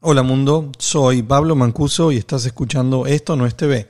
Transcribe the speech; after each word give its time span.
Hola 0.00 0.22
mundo, 0.22 0.72
soy 0.78 1.22
Pablo 1.22 1.56
Mancuso 1.56 2.12
y 2.12 2.18
estás 2.18 2.44
escuchando 2.44 3.06
Esto 3.06 3.34
no 3.34 3.46
es 3.46 3.56
TV. 3.56 3.88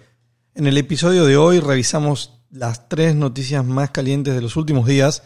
En 0.54 0.68
el 0.68 0.78
episodio 0.78 1.24
de 1.24 1.36
hoy 1.36 1.58
revisamos 1.58 2.44
las 2.48 2.88
tres 2.88 3.16
noticias 3.16 3.64
más 3.64 3.90
calientes 3.90 4.32
de 4.32 4.40
los 4.40 4.54
últimos 4.56 4.86
días 4.86 5.24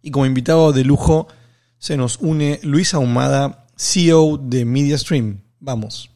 y 0.00 0.10
como 0.10 0.24
invitado 0.24 0.72
de 0.72 0.84
lujo 0.84 1.28
se 1.76 1.98
nos 1.98 2.16
une 2.16 2.60
Luis 2.62 2.94
Ahumada, 2.94 3.66
CEO 3.76 4.38
de 4.38 4.64
MediaStream. 4.64 5.42
Vamos. 5.60 6.11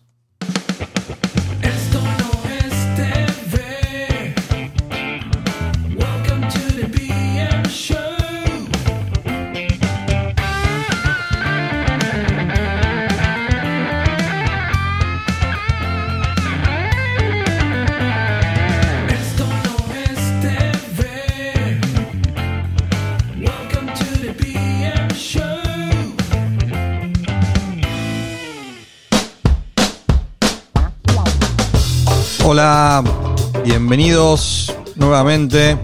Hola, 32.58 33.04
bienvenidos 33.66 34.74
nuevamente. 34.94 35.76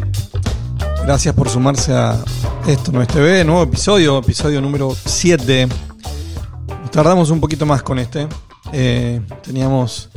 Gracias 1.04 1.34
por 1.34 1.50
sumarse 1.50 1.92
a 1.92 2.18
Esto 2.66 2.92
no 2.92 3.02
es 3.02 3.08
TV, 3.08 3.44
nuevo 3.44 3.62
episodio, 3.62 4.16
episodio 4.16 4.58
número 4.62 4.96
7. 5.04 5.68
Nos 6.80 6.90
tardamos 6.90 7.28
un 7.28 7.40
poquito 7.40 7.66
más 7.66 7.82
con 7.82 7.98
este. 7.98 8.26
Eh, 8.72 9.20
teníamos 9.42 10.08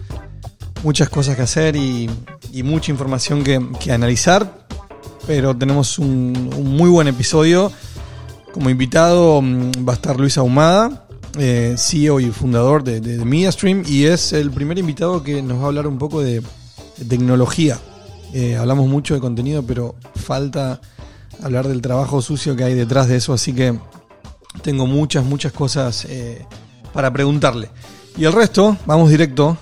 muchas 0.81 1.09
cosas 1.09 1.35
que 1.35 1.41
hacer 1.41 1.75
y, 1.75 2.09
mucha 2.63 2.89
información 2.89 3.43
que, 3.43 3.61
que 3.81 3.91
analizar, 3.91 4.65
pero 5.27 5.57
tenemos 5.57 5.99
un, 5.99 6.51
un 6.55 6.77
muy 6.77 6.89
buen 6.89 7.09
episodio. 7.09 7.69
Como 8.53 8.69
invitado 8.69 9.41
mm, 9.41 9.85
va 9.85 9.91
a 9.91 9.95
estar 9.95 10.17
Luis 10.17 10.37
Ahumada, 10.37 11.04
eh, 11.37 11.75
CEO 11.77 12.19
y 12.19 12.31
fundador 12.31 12.83
de, 12.83 13.01
de, 13.01 13.23
MediaStream, 13.25 13.83
y 13.85 14.05
es 14.05 14.31
el 14.31 14.51
primer 14.51 14.77
invitado 14.77 15.21
que 15.21 15.41
nos 15.41 15.59
va 15.59 15.63
a 15.63 15.67
hablar 15.67 15.87
un 15.87 15.97
poco 15.97 16.21
de, 16.21 16.41
tecnología. 17.09 17.77
Eh, 18.33 18.55
hablamos 18.55 18.87
mucho 18.87 19.13
de 19.15 19.19
contenido, 19.19 19.63
pero 19.63 19.95
falta 20.15 20.79
hablar 21.43 21.67
del 21.67 21.81
trabajo 21.81 22.21
sucio 22.21 22.55
que 22.55 22.63
hay 22.63 22.73
detrás 22.73 23.09
de 23.09 23.17
eso, 23.17 23.33
así 23.33 23.53
que 23.53 23.77
tengo 24.61 24.87
muchas, 24.87 25.25
muchas 25.25 25.51
cosas 25.51 26.05
eh, 26.05 26.45
para 26.93 27.11
preguntarle. 27.11 27.69
Y 28.17 28.23
el 28.23 28.31
resto, 28.31 28.77
vamos 28.85 29.09
directo 29.09 29.57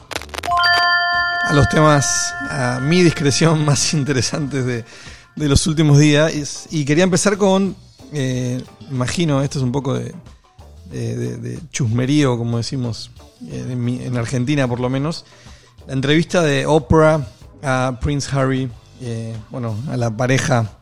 a 1.46 1.54
los 1.54 1.68
temas, 1.70 2.34
a 2.52 2.80
mi 2.82 3.02
discreción, 3.02 3.66
más 3.66 3.94
interesantes 3.96 4.64
de, 4.66 4.86
de 5.36 5.50
los 5.50 5.66
últimos 5.66 5.98
días. 5.98 6.68
Y 6.70 6.86
quería 6.86 7.04
empezar 7.04 7.38
con, 7.38 7.76
imagino, 8.92 9.42
esto 9.42 9.58
es 9.58 9.64
un 9.64 9.72
poco 9.72 9.96
de, 9.96 10.14
de, 10.94 11.38
de- 11.38 11.60
chusmerío, 11.72 12.38
como 12.38 12.58
decimos 12.58 13.12
eh, 13.50 13.66
en, 14.06 14.18
Argentina 14.18 14.68
por 14.68 14.80
lo 14.80 14.90
menos. 14.90 15.26
La 15.88 15.94
entrevista 15.94 16.42
de 16.42 16.66
Oprah 16.66 17.28
a 17.62 17.98
Prince 18.02 18.30
Harry, 18.32 18.70
eh, 19.02 19.36
bueno, 19.50 19.76
a 19.90 19.98
la 19.98 20.16
pareja 20.16 20.78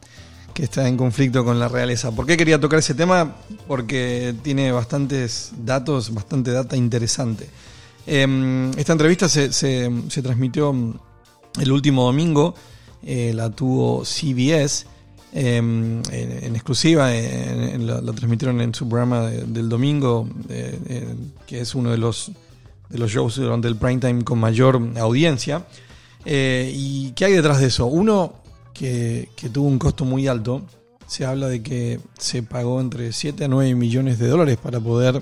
que 0.54 0.64
está 0.64 0.88
en 0.88 0.98
conflicto 0.98 1.46
con 1.46 1.60
la 1.60 1.68
realeza. 1.70 2.12
¿Por 2.12 2.26
qué 2.26 2.36
quería 2.38 2.60
tocar 2.60 2.80
ese 2.80 2.94
tema? 2.94 3.36
Porque 3.68 4.36
tiene 4.44 4.72
bastantes 4.72 5.52
datos, 5.58 6.14
bastante 6.14 6.52
data 6.52 6.76
interesante. 6.76 7.50
Eh, 8.06 8.72
esta 8.78 8.92
entrevista 8.94 9.30
se, 9.30 9.54
se- 9.54 9.90
se 10.10 10.22
transmitió 10.22 10.74
el 11.60 11.72
último 11.72 12.04
domingo, 12.04 12.54
eh, 13.04 13.32
la 13.34 13.50
tuvo 13.50 14.04
CBS 14.06 14.86
eh, 15.34 15.58
en, 15.58 16.56
exclusiva, 16.56 17.16
en- 17.16 17.88
la, 17.88 18.02
transmitieron 18.14 18.60
en 18.62 18.74
su 18.74 18.88
programa 18.88 19.22
de- 19.28 19.44
del 19.46 19.70
domingo, 19.70 20.28
eh, 20.50 20.80
eh, 20.88 21.16
que 21.48 21.62
es 21.62 21.74
uno 21.76 21.92
de 21.92 21.98
los, 21.98 22.32
de 22.90 22.98
los 22.98 23.10
shows 23.12 23.36
durante 23.38 23.68
el 23.68 23.76
prime 23.78 24.00
time 24.00 24.24
con 24.24 24.40
mayor 24.40 24.82
audiencia. 25.00 25.66
Eh, 26.26 26.72
¿Y 26.74 27.12
qué 27.12 27.26
hay 27.26 27.34
detrás 27.34 27.60
de 27.60 27.68
eso? 27.68 27.86
Uno, 27.88 28.34
que, 28.74 29.30
que 29.36 29.50
tuvo 29.50 29.68
un 29.68 29.80
costo 29.80 30.06
muy 30.06 30.28
alto. 30.28 30.62
Se 31.08 31.26
habla 31.26 31.48
de 31.50 31.62
que 31.62 32.00
se 32.18 32.42
pagó 32.44 32.80
entre 32.80 33.12
7 33.12 33.46
a 33.46 33.48
9 33.48 33.76
millones 33.76 34.18
de 34.20 34.28
dólares 34.28 34.58
para 34.62 34.80
poder 34.80 35.22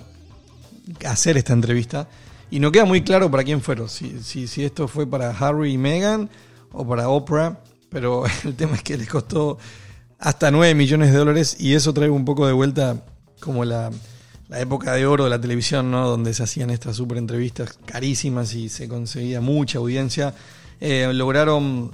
hacer 1.05 1.37
esta 1.37 1.53
entrevista. 1.53 2.07
Y 2.51 2.59
no 2.59 2.71
queda 2.71 2.85
muy 2.85 3.01
claro 3.03 3.29
para 3.29 3.43
quién 3.43 3.61
fueron. 3.61 3.89
Si, 3.89 4.19
si, 4.23 4.47
si 4.47 4.63
esto 4.63 4.87
fue 4.87 5.05
para 5.07 5.29
Harry 5.31 5.73
y 5.73 5.77
Meghan 5.77 6.29
o 6.71 6.87
para 6.87 7.09
Oprah. 7.09 7.59
Pero 7.89 8.23
el 8.43 8.55
tema 8.55 8.75
es 8.75 8.83
que 8.83 8.97
les 8.97 9.07
costó 9.07 9.57
hasta 10.19 10.51
9 10.51 10.75
millones 10.75 11.11
de 11.11 11.17
dólares. 11.17 11.55
Y 11.59 11.73
eso 11.73 11.93
trae 11.93 12.09
un 12.09 12.25
poco 12.25 12.45
de 12.45 12.53
vuelta 12.53 13.03
como 13.39 13.65
la, 13.65 13.89
la 14.49 14.59
época 14.59 14.93
de 14.93 15.05
oro 15.05 15.23
de 15.23 15.29
la 15.29 15.39
televisión, 15.39 15.89
¿no? 15.89 16.07
Donde 16.07 16.33
se 16.33 16.43
hacían 16.43 16.69
estas 16.69 16.97
super 16.97 17.17
entrevistas 17.17 17.77
carísimas 17.85 18.53
y 18.53 18.69
se 18.69 18.87
conseguía 18.87 19.41
mucha 19.41 19.79
audiencia. 19.79 20.33
Eh, 20.81 21.09
lograron 21.13 21.91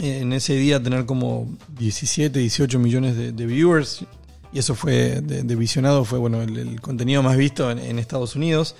eh, 0.00 0.20
en 0.20 0.32
ese 0.32 0.54
día 0.54 0.82
tener 0.82 1.06
como 1.06 1.48
17, 1.78 2.38
18 2.38 2.78
millones 2.78 3.16
de, 3.16 3.46
viewers. 3.46 4.04
Y 4.52 4.60
eso 4.60 4.74
fue, 4.74 5.20
de, 5.20 5.56
visionado, 5.56 6.04
fue 6.04 6.18
bueno 6.18 6.40
el, 6.42 6.80
contenido 6.80 7.22
más 7.22 7.36
visto 7.36 7.70
en, 7.70 7.98
Estados 7.98 8.36
Unidos. 8.36 8.76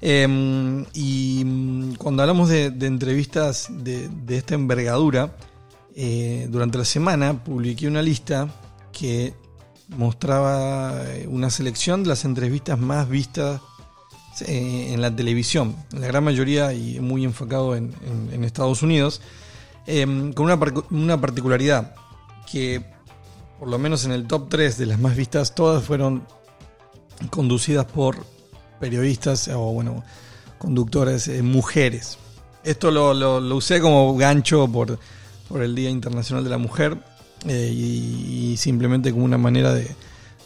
Eh, 0.00 0.84
y 0.92 1.42
mm, 1.44 1.94
cuando 1.94 2.22
hablamos 2.22 2.48
de, 2.48 2.70
de 2.70 2.86
entrevistas 2.86 3.68
de 3.70 4.36
esta 4.36 4.54
envergadura, 4.54 5.34
eh, 5.94 6.46
durante 6.50 6.78
la 6.78 6.84
semana 6.84 7.44
publiqué 7.44 7.86
una 7.88 8.02
lista 8.02 8.48
que 8.92 9.34
mostraba 9.88 11.02
eh, 11.06 11.26
una 11.28 11.50
selección 11.50 12.02
de 12.02 12.08
las 12.10 12.24
entrevistas 12.24 12.78
más 12.78 13.08
vistas 13.08 13.60
eh, 14.46 14.90
en 14.92 15.00
la 15.00 15.14
televisión, 15.14 15.76
la 15.92 16.06
gran 16.08 16.24
mayoría 16.24 16.72
y 16.72 16.98
muy 17.00 17.24
enfocado 17.24 17.76
en, 17.76 17.92
Estados 18.44 18.82
Unidos, 18.82 19.20
eh, 19.86 20.04
con 20.34 20.46
una, 20.46 20.58
una 20.90 21.20
particularidad 21.20 21.94
que 22.50 22.84
por 23.58 23.68
lo 23.68 23.78
menos 23.78 24.04
en 24.04 24.12
el 24.12 24.26
top 24.26 24.48
3 24.48 24.76
de 24.78 24.86
las 24.86 24.98
más 24.98 25.14
vistas, 25.16 25.54
todas 25.54 25.84
fueron 25.84 26.26
conducidas 27.30 27.84
por 27.86 28.24
periodistas 28.80 29.48
o 29.48 29.72
bueno, 29.72 30.02
conductores 30.58 31.28
eh, 31.28 31.42
mujeres. 31.42 32.18
Esto 32.64 32.90
lo, 32.90 33.14
lo- 33.14 33.40
lo 33.40 33.56
usé 33.56 33.80
como 33.80 34.16
gancho 34.16 34.66
por, 34.68 34.98
por 35.54 35.62
el 35.62 35.76
Día 35.76 35.88
Internacional 35.88 36.42
de 36.42 36.50
la 36.50 36.58
Mujer 36.58 36.98
eh, 37.46 37.70
y, 37.72 38.56
simplemente 38.56 39.12
como 39.12 39.24
una 39.24 39.38
manera 39.38 39.72
de, 39.72 39.88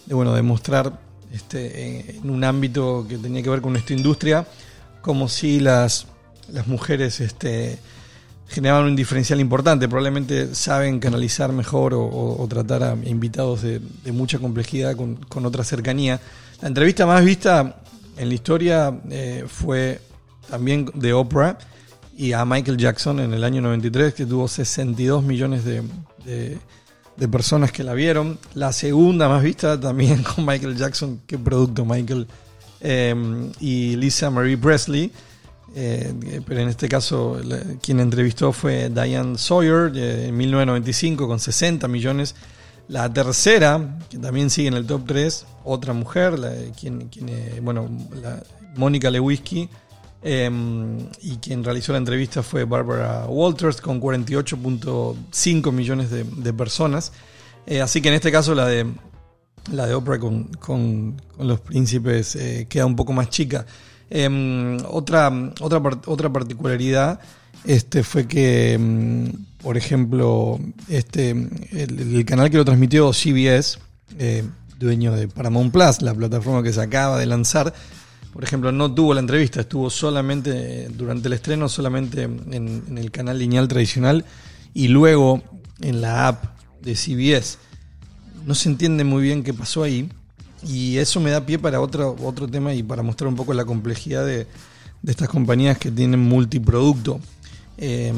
de, 0.04 0.14
bueno, 0.14 0.34
de 0.34 0.42
mostrar 0.42 1.00
este, 1.32 2.18
en 2.18 2.28
un 2.28 2.44
ámbito 2.44 3.06
que 3.08 3.16
tenía 3.16 3.42
que 3.42 3.48
ver 3.48 3.62
con 3.62 3.72
nuestra 3.72 3.96
industria, 3.96 4.46
como 5.00 5.30
si 5.30 5.60
las, 5.60 6.08
las 6.52 6.66
mujeres 6.66 7.20
este, 7.20 7.78
generaban 8.48 8.84
un 8.84 8.96
diferencial 8.96 9.40
importante. 9.40 9.88
Probablemente 9.88 10.54
saben 10.54 11.00
canalizar 11.00 11.52
mejor 11.52 11.94
o, 11.94 12.02
o- 12.04 12.42
o 12.42 12.46
tratar 12.46 12.82
a 12.82 12.94
invitados 13.06 13.62
de, 13.62 13.80
de 14.04 14.12
mucha 14.12 14.38
complejidad 14.38 14.94
con, 14.94 15.16
con 15.16 15.46
otra 15.46 15.64
cercanía. 15.64 16.20
La 16.60 16.68
entrevista 16.68 17.06
más 17.06 17.24
vista 17.24 17.80
en 18.18 18.28
la 18.28 18.34
historia 18.34 19.00
eh, 19.08 19.46
fue 19.48 20.02
también 20.50 20.90
de 20.92 21.14
Oprah 21.14 21.56
y 22.18 22.32
a 22.32 22.44
Michael 22.44 22.76
Jackson 22.76 23.20
en 23.20 23.32
el 23.32 23.44
año 23.44 23.62
93, 23.62 24.12
que 24.12 24.26
tuvo 24.26 24.48
62 24.48 25.22
millones 25.22 25.64
de, 25.64 25.82
de- 26.24 26.58
personas 27.28 27.70
que 27.72 27.82
la 27.84 27.94
vieron. 27.94 28.38
La 28.54 28.72
segunda 28.72 29.28
más 29.28 29.42
vista 29.42 29.78
también 29.80 30.22
con 30.34 30.44
Michael 30.44 30.76
Jackson, 30.76 31.20
qué 31.26 31.38
producto 31.38 31.84
Michael, 31.84 32.26
eh, 32.80 33.14
y 33.60 33.96
Lisa 33.96 34.30
Marie 34.30 34.58
Presley. 34.58 35.10
Eh, 35.76 36.42
pero 36.46 36.60
en 36.60 36.68
este 36.68 36.88
caso 36.88 37.38
quien 37.82 38.00
entrevistó 38.00 38.52
fue 38.52 38.88
Diane 38.88 39.36
Sawyer 39.38 39.92
eh, 39.94 40.28
en 40.28 40.36
1995 40.36 41.28
con 41.28 41.38
60 41.38 41.86
millones. 41.88 42.34
La 42.88 43.12
tercera, 43.12 43.98
que 44.08 44.18
también 44.18 44.48
sigue 44.50 44.68
en 44.68 44.74
el 44.74 44.86
top 44.86 45.02
3, 45.06 45.46
otra 45.64 45.92
mujer, 45.92 46.36
quien, 46.80 47.10
eh, 47.28 47.60
bueno, 47.62 47.88
Mónica 48.76 49.10
Lewinsky, 49.10 49.68
eh, 50.22 50.50
y 51.22 51.36
quien 51.36 51.62
realizó 51.64 51.92
la 51.92 51.98
entrevista 51.98 52.42
fue 52.42 52.64
Barbara 52.64 53.26
Walters 53.26 53.80
con 53.80 54.00
48.5 54.00 55.72
millones 55.72 56.10
de, 56.10 56.52
personas. 56.52 57.12
Eh, 57.66 57.80
así 57.80 58.00
que 58.00 58.08
en 58.08 58.14
este 58.14 58.32
caso 58.32 58.54
la 58.54 58.66
de, 58.66 58.86
la 59.72 59.86
de 59.86 59.94
Oprah 59.94 60.18
con, 60.18 60.44
con- 60.54 61.20
los 61.38 61.60
príncipes 61.60 62.34
eh, 62.36 62.66
queda 62.68 62.86
un 62.86 62.96
poco 62.96 63.12
más 63.12 63.28
chica. 63.30 63.66
Eh, 64.10 64.78
otra, 64.88 65.30
otra, 65.60 65.80
otra 66.06 66.32
particularidad 66.32 67.20
este, 67.64 68.02
fue 68.02 68.26
que, 68.26 68.76
mm, 68.78 69.62
por 69.62 69.76
ejemplo, 69.76 70.58
este, 70.88 71.30
el, 71.30 72.16
el 72.16 72.24
canal 72.24 72.50
que 72.50 72.56
lo 72.56 72.64
transmitió 72.64 73.12
CBS, 73.12 73.78
eh, 74.18 74.44
dueño 74.78 75.12
de 75.12 75.28
Paramount 75.28 75.72
Plus, 75.72 76.02
la 76.02 76.14
plataforma 76.14 76.62
que 76.62 76.72
se 76.72 76.80
acaba 76.80 77.18
de 77.18 77.26
lanzar, 77.26 77.74
por 78.32 78.44
ejemplo, 78.44 78.72
no 78.72 78.92
tuvo 78.92 79.14
la 79.14 79.20
entrevista, 79.20 79.60
estuvo 79.60 79.90
solamente 79.90 80.88
durante 80.88 81.28
el 81.28 81.34
estreno, 81.34 81.68
solamente 81.68 82.22
en, 82.22 82.98
el 82.98 83.10
canal 83.10 83.38
lineal 83.38 83.68
tradicional 83.68 84.24
y 84.74 84.88
luego 84.88 85.42
en 85.80 86.00
la 86.00 86.28
app 86.28 86.44
de 86.82 86.94
CBS. 86.94 87.58
No 88.46 88.54
se 88.54 88.68
entiende 88.68 89.04
muy 89.04 89.22
bien 89.22 89.42
qué 89.42 89.54
pasó 89.54 89.82
ahí 89.82 90.10
y 90.66 90.98
eso 90.98 91.20
me 91.20 91.30
da 91.30 91.46
pie 91.46 91.58
para 91.58 91.80
otro, 91.80 92.16
otro 92.22 92.48
tema 92.48 92.74
y 92.74 92.82
para 92.82 93.02
mostrar 93.02 93.28
un 93.28 93.36
poco 93.36 93.54
la 93.54 93.64
complejidad 93.64 94.26
de, 94.26 94.46
estas 95.06 95.28
compañías 95.28 95.78
que 95.78 95.90
tienen 95.90 96.20
multiproducto. 96.20 97.20
Eh, 97.80 98.12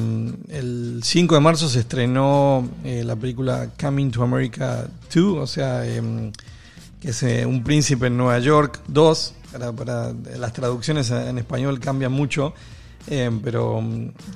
el 0.48 1.00
5 1.04 1.34
de 1.34 1.40
marzo 1.40 1.68
se 1.68 1.80
estrenó 1.80 2.68
eh, 2.82 3.04
la 3.04 3.14
película 3.14 3.70
Coming 3.78 4.10
to 4.10 4.22
America 4.22 4.88
2, 5.14 5.38
o 5.38 5.46
sea, 5.46 5.86
eh, 5.86 6.32
que 7.00 7.10
es 7.10 7.22
eh, 7.22 7.46
Un 7.46 7.64
Príncipe 7.64 8.06
en 8.06 8.16
Nueva 8.16 8.38
York 8.38 8.80
2. 8.88 9.34
Para, 9.52 9.72
para- 9.72 10.12
las 10.38 10.52
traducciones 10.52 11.10
en 11.10 11.38
español 11.38 11.80
cambian 11.80 12.12
mucho, 12.12 12.54
eh, 13.08 13.30
pero, 13.42 13.82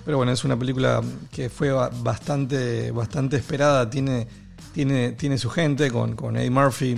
pero 0.05 0.16
bueno, 0.16 0.32
es 0.32 0.43
una 0.44 0.58
película 0.58 1.00
que 1.31 1.49
fue 1.50 1.70
ba- 1.70 1.90
bastante, 2.02 2.90
bastante 2.90 3.37
esperada. 3.37 3.88
Tiene, 3.88 4.26
tiene, 4.72 5.12
tiene 5.12 5.38
su 5.38 5.50
gente 5.50 5.90
con, 5.90 6.16
con 6.16 6.37
Eddie 6.37 6.50
Murphy 6.50 6.96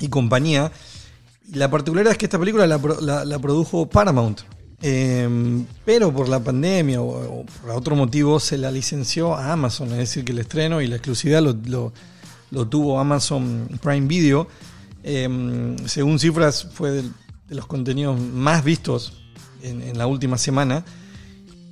y 0.00 0.08
compañía. 0.08 0.70
La 1.52 1.70
particularidad 1.70 2.12
es 2.12 2.18
que 2.18 2.26
esta 2.26 2.38
película 2.38 2.66
la, 2.66 2.78
pro- 2.78 3.00
la- 3.00 3.24
la 3.24 3.38
produjo 3.38 3.88
Paramount. 3.88 4.40
Eh, 4.86 5.64
pero 5.84 6.12
por 6.12 6.28
la 6.28 6.40
pandemia 6.40 7.00
o, 7.00 7.44
por 7.62 7.70
otro 7.70 7.96
motivo 7.96 8.38
se 8.38 8.58
la 8.58 8.70
licenció 8.70 9.34
a 9.34 9.52
Amazon. 9.52 9.88
Es 9.92 9.98
decir, 9.98 10.24
que 10.24 10.32
el 10.32 10.38
estreno 10.40 10.80
y 10.82 10.86
la 10.86 10.96
exclusividad 10.96 11.42
lo, 11.42 11.54
lo- 11.66 11.92
lo 12.50 12.68
tuvo 12.68 13.00
Amazon 13.00 13.68
Prime 13.82 14.06
Video. 14.06 14.46
Eh, 15.02 15.76
según 15.86 16.18
cifras, 16.18 16.66
fue 16.72 16.90
del- 16.90 17.12
de 17.48 17.54
los 17.54 17.66
contenidos 17.66 18.18
más 18.20 18.64
vistos 18.64 19.12
en, 19.62 19.96
la 19.96 20.06
última 20.06 20.38
semana. 20.38 20.84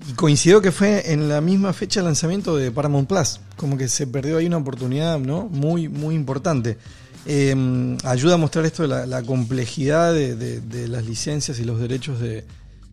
Y 0.08 0.12
coincidió 0.14 0.60
que 0.60 0.72
fue 0.72 1.12
en 1.12 1.28
la 1.28 1.40
misma 1.40 1.72
fecha 1.72 2.00
de 2.00 2.06
lanzamiento 2.06 2.56
de 2.56 2.70
Paramount 2.70 3.08
Plus. 3.08 3.40
Como 3.56 3.76
que 3.76 3.88
se 3.88 4.06
perdió 4.06 4.38
ahí 4.38 4.46
una 4.46 4.56
oportunidad 4.56 5.18
¿no? 5.18 5.48
muy, 5.48 5.88
muy 5.88 6.14
importante. 6.14 6.78
Eh, 7.24 7.96
ayuda 8.04 8.34
a 8.34 8.36
mostrar 8.36 8.64
esto 8.64 8.86
de 8.86 9.06
la, 9.06 9.22
complejidad 9.22 10.12
de, 10.12 10.34
de- 10.34 10.88
las 10.88 11.06
licencias 11.06 11.60
y 11.60 11.64
los 11.64 11.78
derechos 11.78 12.18
de, 12.18 12.44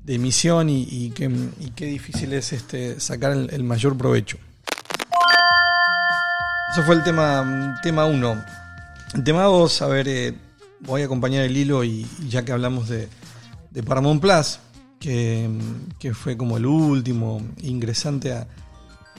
emisión 0.05 0.69
y, 0.69 0.87
y 0.89 1.11
qué, 1.11 1.85
difícil 1.85 2.33
es 2.33 2.53
este, 2.53 2.99
sacar 2.99 3.31
el, 3.33 3.63
mayor 3.63 3.97
provecho. 3.97 4.37
Eso 6.71 6.83
fue 6.83 6.95
el 6.95 7.03
tema 7.03 7.41
1. 7.41 7.75
Tema 7.81 8.05
uno. 8.05 8.43
el 9.15 9.23
tema 9.23 9.43
2, 9.43 9.81
a 9.81 9.87
ver, 9.87 10.07
eh, 10.07 10.33
voy 10.81 11.01
a 11.01 11.05
acompañar 11.05 11.43
el 11.43 11.55
hilo 11.55 11.83
y, 11.83 12.07
ya 12.27 12.45
que 12.45 12.51
hablamos 12.51 12.89
de, 12.89 13.07
de 13.71 13.83
Paramount 13.83 14.21
Plus, 14.21 14.59
que, 14.99 15.49
fue 16.13 16.37
como 16.37 16.57
el 16.57 16.65
último 16.65 17.41
ingresante 17.61 18.33
a, 18.33 18.47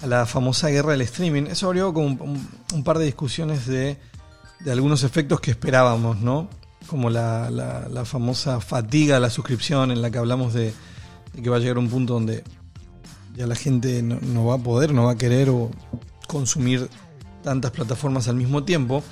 la 0.06 0.24
famosa 0.24 0.68
guerra 0.68 0.92
del 0.92 1.02
streaming, 1.02 1.42
eso 1.44 1.66
abrió 1.66 1.92
como 1.92 2.06
un, 2.72 2.84
par 2.84 2.98
de 2.98 3.04
discusiones 3.04 3.66
de, 3.66 3.98
de 4.60 4.72
algunos 4.72 5.02
efectos 5.02 5.40
que 5.40 5.50
esperábamos, 5.50 6.20
¿no? 6.20 6.48
Como 6.86 7.10
la, 7.10 8.02
famosa 8.06 8.60
fatiga 8.60 9.18
a 9.18 9.20
la 9.20 9.28
suscripción 9.28 9.90
en 9.90 10.00
la 10.00 10.10
que 10.10 10.16
hablamos 10.16 10.54
de, 10.54 10.72
de 11.34 11.42
que 11.42 11.50
va 11.50 11.56
a 11.56 11.60
llegar 11.60 11.76
un 11.76 11.90
punto 11.90 12.14
donde 12.14 12.44
ya 13.36 13.46
la 13.46 13.54
gente 13.54 14.02
no, 14.02 14.18
no 14.22 14.46
va 14.46 14.54
a 14.54 14.58
poder, 14.58 14.94
no 14.94 15.04
va 15.04 15.12
a 15.12 15.16
querer 15.16 15.50
o 15.50 15.70
consumir 16.26 16.88
tantas 17.42 17.70
plataformas 17.70 18.28
al 18.28 18.36
mismo 18.36 18.64
tiempo. 18.64 19.02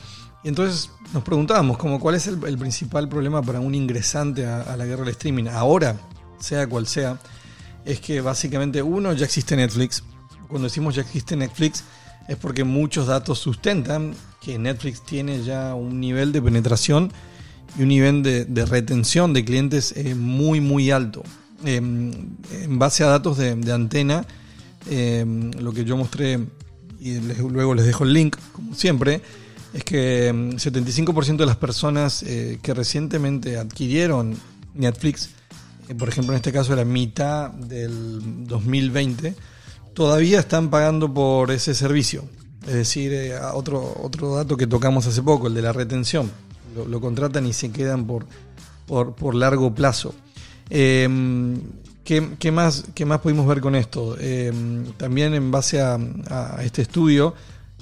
Y 0.44 0.48
entonces 0.48 0.90
nos 1.12 1.22
preguntábamos 1.22 1.78
como 1.78 1.98
cuál 1.98 2.14
es 2.14 2.26
el, 2.26 2.38
principal 2.38 3.08
problema 3.08 3.42
para 3.42 3.60
un 3.60 3.74
ingresante 3.74 4.46
a, 4.46 4.76
la 4.76 4.84
guerra 4.84 5.04
del 5.04 5.10
streaming 5.10 5.46
ahora, 5.46 5.96
sea 6.38 6.66
cual 6.66 6.86
sea, 6.86 7.18
es 7.84 8.00
que 8.00 8.20
básicamente 8.20 8.82
uno 8.82 9.12
ya 9.12 9.24
existe 9.24 9.56
Netflix. 9.56 10.04
Cuando 10.48 10.68
decimos 10.68 10.94
ya 10.94 11.02
existe 11.02 11.36
Netflix 11.36 11.84
es 12.28 12.36
porque 12.36 12.62
muchos 12.62 13.06
datos 13.06 13.38
sustentan 13.38 14.14
que 14.40 14.58
Netflix 14.58 15.02
tiene 15.02 15.42
ya 15.42 15.74
un 15.74 15.98
nivel 15.98 16.30
de 16.30 16.42
penetración 16.42 17.10
y 17.76 17.82
un 17.82 17.88
nivel 17.88 18.22
de, 18.22 18.64
retención 18.66 19.32
de 19.32 19.44
clientes 19.44 19.92
eh, 19.96 20.14
muy 20.14 20.60
muy 20.60 20.90
alto. 20.90 21.22
Eh, 21.64 21.76
en 21.76 22.78
base 22.78 23.02
a 23.02 23.08
datos 23.08 23.38
de, 23.38 23.72
antena, 23.72 24.24
eh, 24.88 25.24
lo 25.58 25.72
que 25.72 25.84
yo 25.84 25.96
mostré 25.96 26.38
y 27.00 27.18
luego 27.18 27.74
les 27.74 27.86
dejo 27.86 28.04
el 28.04 28.12
link, 28.12 28.36
como 28.52 28.74
siempre, 28.74 29.22
es 29.72 29.84
que 29.84 30.32
mm, 30.32 30.56
75% 30.56 31.36
de 31.36 31.46
las 31.46 31.56
personas 31.56 32.22
eh, 32.22 32.58
que 32.62 32.74
recientemente 32.74 33.56
adquirieron 33.56 34.36
Netflix, 34.74 35.30
eh, 35.88 35.94
por 35.94 36.08
ejemplo 36.08 36.32
en 36.32 36.36
este 36.36 36.52
caso 36.52 36.72
era 36.72 36.84
mitad 36.84 37.50
del 37.50 38.46
2020, 38.46 39.34
todavía 39.94 40.40
están 40.40 40.70
pagando 40.70 41.12
por 41.12 41.50
ese 41.50 41.74
servicio. 41.74 42.24
Es 42.66 42.74
decir, 42.74 43.12
eh, 43.12 43.36
otro, 43.54 43.94
otro 44.02 44.36
dato 44.36 44.56
que 44.56 44.66
tocamos 44.66 45.06
hace 45.06 45.22
poco, 45.22 45.46
el 45.46 45.54
de 45.54 45.62
la 45.62 45.72
retención. 45.72 46.30
Lo, 46.86 47.00
contratan 47.00 47.46
y 47.46 47.52
se 47.52 47.72
quedan 47.72 48.06
por, 48.06 48.26
por, 48.86 49.34
largo 49.34 49.74
plazo. 49.74 50.14
Eh, 50.70 51.08
¿qué, 52.04 52.36
qué 52.38 52.52
más, 52.52 52.84
¿Qué 52.94 53.04
más 53.04 53.20
pudimos 53.20 53.46
ver 53.46 53.60
con 53.60 53.74
esto? 53.74 54.16
Eh, 54.20 54.52
también 54.96 55.34
en 55.34 55.50
base 55.50 55.80
a 55.80 55.98
este 56.62 56.82
estudio, 56.82 57.34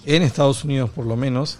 en 0.06 0.22
Estados 0.22 0.64
Unidos 0.64 0.88
por 0.88 1.04
lo 1.04 1.16
menos, 1.16 1.58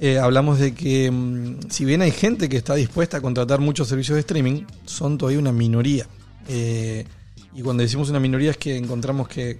eh, 0.00 0.18
hablamos 0.18 0.58
de 0.58 0.74
que 0.74 1.10
mm, 1.10 1.70
si 1.70 1.84
bien 1.84 2.02
hay 2.02 2.10
gente 2.10 2.48
que 2.48 2.56
está 2.56 2.74
dispuesta 2.74 3.18
a 3.18 3.20
contratar 3.20 3.60
muchos 3.60 3.88
servicios 3.88 4.16
de 4.16 4.20
streaming, 4.20 4.64
son 4.84 5.18
todavía 5.18 5.38
una 5.38 5.52
minoría. 5.52 6.06
Eh, 6.48 7.06
y 7.54 7.62
cuando 7.62 7.82
decimos 7.82 8.10
una 8.10 8.20
minoría 8.20 8.50
es 8.50 8.56
que 8.56 8.76
encontramos 8.76 9.28
que 9.28 9.58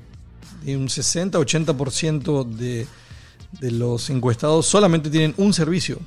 de 0.65 0.77
un 0.77 0.89
60-80% 0.89 2.45
de, 2.45 2.87
de 3.61 3.71
los 3.71 4.11
encuestados 4.11 4.67
solamente 4.67 5.11
tienen 5.11 5.35
un 5.37 5.53
servicio. 5.53 6.01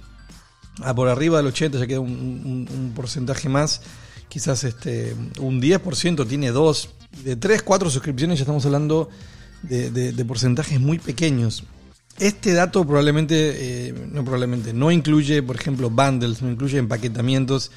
Ah, 0.81 0.94
por 0.94 1.07
arriba 1.07 1.38
del 1.38 1.47
80 1.47 1.80
ya 1.80 1.88
queda 1.88 2.01
un, 2.01 2.91
porcentaje 2.95 3.47
más. 3.50 3.81
Quizás 4.30 4.65
este, 4.65 5.15
un 5.39 5.62
10% 5.62 6.27
tiene 6.27 6.51
dos. 6.51 6.89
De 7.23 7.35
3, 7.35 7.63
4 7.63 7.89
suscripciones 7.89 8.38
ya 8.38 8.44
estamos 8.44 8.65
hablando 8.65 9.09
de 9.63 10.25
porcentajes 10.25 10.80
muy 10.80 11.00
pequeños. 11.00 11.63
Este 12.19 12.53
dato 12.53 12.85
probablemente, 12.85 13.89
eh, 13.89 13.93
no 14.11 14.23
probablemente, 14.23 14.73
no 14.73 14.91
incluye, 14.91 15.43
por 15.43 15.55
ejemplo, 15.55 15.89
bundles, 15.89 16.41
no 16.41 16.49
incluye 16.49 16.79
empaquetamientos 16.79 17.71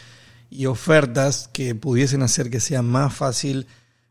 y 0.50 0.66
ofertas 0.66 1.48
que 1.52 1.74
pudiesen 1.74 2.22
hacer 2.22 2.50
que 2.50 2.60
sea 2.60 2.82
más 2.82 3.14
fácil 3.14 3.66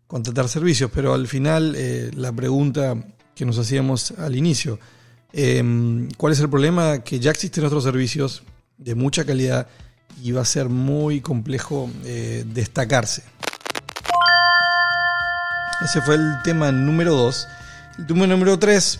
contratar 0.08 0.48
servicios. 0.48 0.92
Pero 0.94 1.14
al 1.14 1.28
final, 1.28 1.74
eh, 1.76 2.12
la 2.16 2.32
pregunta 2.32 2.96
que 3.36 3.46
nos 3.46 3.58
hacíamos 3.58 4.12
al 4.12 4.36
inicio, 4.36 4.80
eh, 5.34 6.08
¿cuál 6.18 6.34
es 6.34 6.40
el 6.40 6.50
problema? 6.50 7.04
Que 7.04 7.20
ya 7.20 7.32
existen 7.32 7.66
otros 7.66 7.84
servicios 7.84 8.44
de 8.78 8.96
mucha 8.96 9.26
calidad 9.26 9.68
y 10.22 10.32
va 10.32 10.42
a 10.42 10.46
ser 10.46 10.70
muy 10.70 11.22
complejo 11.22 11.90
eh, 12.06 12.44
destacarse. 12.48 13.24
Ese 15.84 16.02
fue 16.02 16.16
el 16.16 16.34
tema 16.44 16.72
número 16.72 17.16
2. 17.16 17.48
El 18.08 18.30
número 18.30 18.58
3, 18.58 19.00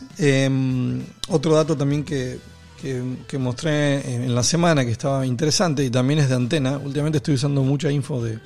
otro 1.30 1.56
dato 1.56 1.76
también 1.78 2.04
que, 2.04 2.40
que- 2.82 3.38
mostré 3.38 4.16
en 4.16 4.34
la 4.36 4.44
semana 4.44 4.84
que 4.86 4.92
estaba 4.92 5.26
interesante 5.26 5.84
y 5.84 5.90
también 5.90 6.20
es 6.20 6.30
de 6.30 6.36
antena. 6.36 6.78
Últimamente 6.78 7.18
estoy 7.18 7.36
usando 7.36 7.64
mucha 7.64 7.92
info 7.92 8.22
de, 8.24 8.40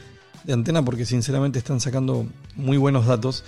de 0.44 0.54
antena 0.54 0.84
porque 0.84 1.06
sinceramente 1.06 1.60
están 1.60 1.80
sacando 1.80 2.28
muy 2.56 2.78
buenos 2.78 3.06
datos. 3.06 3.44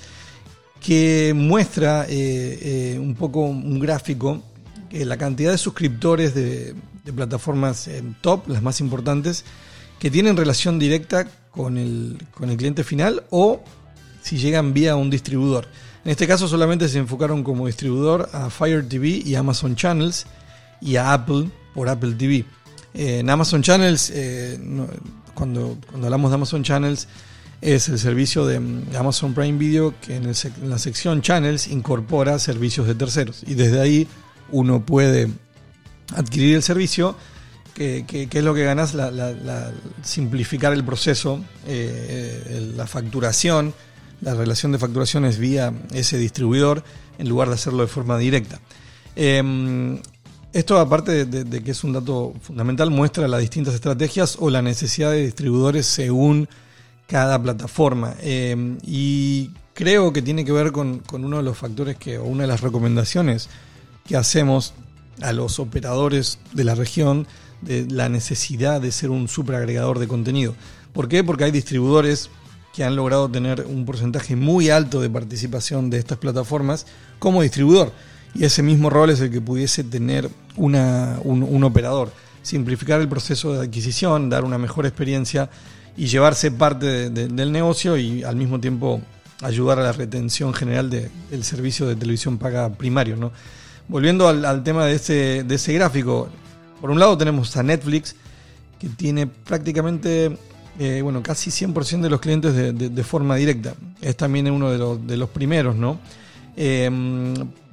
Que 0.82 1.34
muestra 1.36 2.06
eh, 2.08 2.94
eh, 2.96 3.00
un 3.00 3.16
poco 3.16 3.42
un 3.42 3.80
gráfico 3.80 4.42
que 4.90 5.06
la 5.06 5.18
cantidad 5.18 5.52
de 5.52 5.58
suscriptores 5.58 6.36
de, 6.36 6.76
de 7.04 7.14
plataformas 7.14 7.88
eh, 7.88 8.04
top, 8.22 8.48
las 8.50 8.62
más 8.62 8.80
importantes, 8.82 9.46
que 10.00 10.12
tienen 10.12 10.38
relación 10.38 10.78
directa 10.78 11.28
con 11.52 11.78
el, 11.78 12.18
con 12.34 12.50
el 12.50 12.58
cliente 12.58 12.84
final 12.84 13.24
o 13.32 13.62
si 14.22 14.38
llegan 14.38 14.74
vía 14.74 14.96
un 14.96 15.10
distribuidor. 15.10 15.68
En 16.06 16.12
este 16.12 16.28
caso 16.28 16.48
solamente 16.48 16.88
se 16.88 17.00
enfocaron 17.00 17.44
como 17.44 17.66
distribuidor 17.66 18.30
a 18.32 18.52
Fire 18.52 18.88
TV 18.88 19.24
y 19.26 19.34
Amazon 19.34 19.76
Channels 19.76 20.28
y 20.80 20.98
a 20.98 21.14
Apple 21.14 21.50
por 21.74 21.90
Apple 21.90 22.14
TV. 22.14 22.46
Eh, 22.94 23.20
en 23.20 23.30
Amazon 23.32 23.64
Channels, 23.64 24.12
eh, 24.14 24.60
cuando, 25.34 25.80
cuando 25.90 26.06
hablamos 26.06 26.30
de 26.30 26.36
Amazon 26.36 26.62
Channels, 26.62 27.08
es 27.60 27.90
el 27.90 27.98
servicio 27.98 28.46
de 28.46 28.60
mm, 28.60 28.96
Amazon 28.96 29.34
Prime 29.34 29.58
Video 29.58 29.96
que 30.00 30.18
en, 30.18 30.32
la 30.70 30.78
sección 30.78 31.24
Channels 31.24 31.68
incorpora 31.70 32.38
servicios 32.38 32.86
de 32.86 32.94
terceros. 32.94 33.42
Y 33.48 33.56
desde 33.56 33.82
ahí 33.82 34.08
uno 34.52 34.86
puede 34.86 35.32
adquirir 36.16 36.56
el 36.56 36.62
servicio, 36.62 37.16
que, 37.74 38.06
es 38.32 38.44
lo 38.44 38.54
que 38.54 38.64
ganas, 38.64 38.94
la, 38.94 39.72
simplificar 40.04 40.72
el 40.72 40.84
proceso, 40.84 41.44
eh, 41.66 42.74
la 42.76 42.86
facturación, 42.86 43.74
la 44.22 44.34
relación 44.34 44.72
de 44.72 44.80
facturaciones 44.80 45.38
vía 45.38 45.74
ese 45.94 46.18
distribuidor, 46.18 46.84
en 47.18 47.30
lugar 47.30 47.48
de 47.50 47.56
hacerlo 47.56 47.82
de 47.82 47.88
forma 47.88 48.18
directa. 48.18 48.60
Eh, 49.16 50.00
Esto, 50.56 50.80
aparte 50.80 51.26
de, 51.26 51.64
que 51.64 51.72
es 51.72 51.84
un 51.84 51.92
dato 51.92 52.34
fundamental, 52.40 52.90
muestra 52.90 53.28
las 53.28 53.42
distintas 53.42 53.74
estrategias 53.74 54.38
o 54.40 54.50
la 54.50 54.62
necesidad 54.62 55.12
de 55.12 55.26
distribuidores 55.26 55.86
según 55.86 56.48
cada 57.08 57.38
plataforma. 57.44 58.16
Eh, 58.22 58.78
y 58.84 59.52
creo 59.74 60.14
que 60.14 60.22
tiene 60.22 60.46
que 60.46 60.54
ver 60.54 60.72
con, 60.72 61.00
con 61.00 61.26
uno 61.26 61.38
de 61.38 61.44
los 61.44 61.58
factores 61.58 61.98
que, 61.98 62.18
o 62.18 62.24
una 62.24 62.44
de 62.44 62.48
las 62.48 62.62
recomendaciones 62.62 63.50
que 64.08 64.16
hacemos 64.16 64.74
a 65.22 65.34
los 65.34 65.60
operadores 65.60 66.40
de 66.54 66.64
la 66.64 66.74
región 66.74 67.28
de 67.62 67.86
la 67.90 68.08
necesidad 68.08 68.80
de 68.80 68.94
ser 68.94 69.10
un 69.10 69.28
superagregador 69.28 70.00
de 70.00 70.08
contenido. 70.08 70.56
¿Por 70.94 71.10
qué? 71.10 71.22
Porque 71.22 71.44
hay 71.44 71.52
distribuidores 71.52 72.30
que 72.76 72.84
han 72.84 72.96
logrado 72.96 73.30
tener 73.30 73.66
un 73.70 73.86
porcentaje 73.86 74.36
muy 74.36 74.70
alto 74.70 75.00
de 75.02 75.10
participación 75.10 75.90
de 75.90 75.98
estas 75.98 76.18
plataformas 76.18 76.86
como 77.20 77.42
distribuidor. 77.42 77.94
Y 78.34 78.44
ese 78.44 78.62
mismo 78.64 78.90
rol 78.90 79.10
es 79.12 79.22
el 79.22 79.32
que 79.32 79.40
pudiese 79.40 79.84
tener 79.86 80.30
una- 80.58 81.20
un, 81.24 81.64
operador. 81.64 82.12
Simplificar 82.42 83.00
el 83.00 83.08
proceso 83.08 83.54
de 83.54 83.66
adquisición, 83.66 84.30
dar 84.30 84.44
una 84.44 84.58
mejor 84.58 84.86
experiencia 84.86 85.50
y 85.96 86.08
llevarse 86.08 86.52
parte 86.52 86.86
de- 86.86 87.10
de- 87.10 87.28
del 87.30 87.52
negocio 87.54 87.96
y 87.96 88.24
al 88.24 88.36
mismo 88.36 88.60
tiempo 88.60 89.02
ayudar 89.42 89.80
a 89.80 89.84
la 89.84 89.92
retención 89.94 90.54
general 90.54 90.90
de- 90.90 91.10
del 91.32 91.44
servicio 91.46 91.88
de 91.88 91.96
televisión 91.96 92.38
paga 92.38 92.70
primario. 92.74 93.16
¿no? 93.16 93.32
Volviendo 93.88 94.28
al, 94.28 94.44
al 94.44 94.64
tema 94.64 94.86
de 94.86 94.96
ese, 94.96 95.44
de 95.48 95.56
ese 95.56 95.72
gráfico, 95.74 96.28
por 96.82 96.92
un 96.92 97.00
lado 97.00 97.18
tenemos 97.18 97.56
a 97.56 97.64
Netflix, 97.64 98.16
que 98.80 98.90
tiene 98.90 99.28
prácticamente, 99.28 100.38
eh, 100.80 101.02
bueno, 101.02 101.24
casi 101.24 101.50
100% 101.52 102.02
de 102.02 102.10
los 102.10 102.20
clientes 102.20 102.54
de, 102.54 102.74
de- 102.74 103.04
forma 103.04 103.36
directa. 103.36 103.76
Es 104.02 104.16
también 104.18 104.50
uno 104.52 104.72
de 104.72 104.78
los, 104.78 105.08
de 105.08 105.18
los 105.18 105.30
primeros, 105.30 105.76
¿no? 105.76 106.00
Eh, 106.58 106.90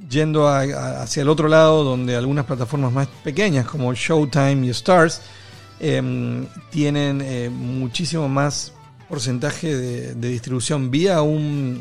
yendo 0.08 0.46
hacia 0.48 1.22
el 1.22 1.28
otro 1.28 1.48
lado, 1.48 1.84
donde 1.84 2.14
algunas 2.16 2.44
plataformas 2.44 2.92
más 2.92 3.08
pequeñas, 3.24 3.66
como 3.66 3.92
Showtime 3.94 4.66
y 4.66 4.70
Stars, 4.70 5.22
eh, 5.80 6.46
tienen 6.70 7.20
eh, 7.24 7.50
muchísimo 7.50 8.28
más 8.28 8.72
porcentaje 9.08 9.74
de, 9.74 10.14
distribución 10.14 10.90
vía 10.90 11.22
un, 11.22 11.80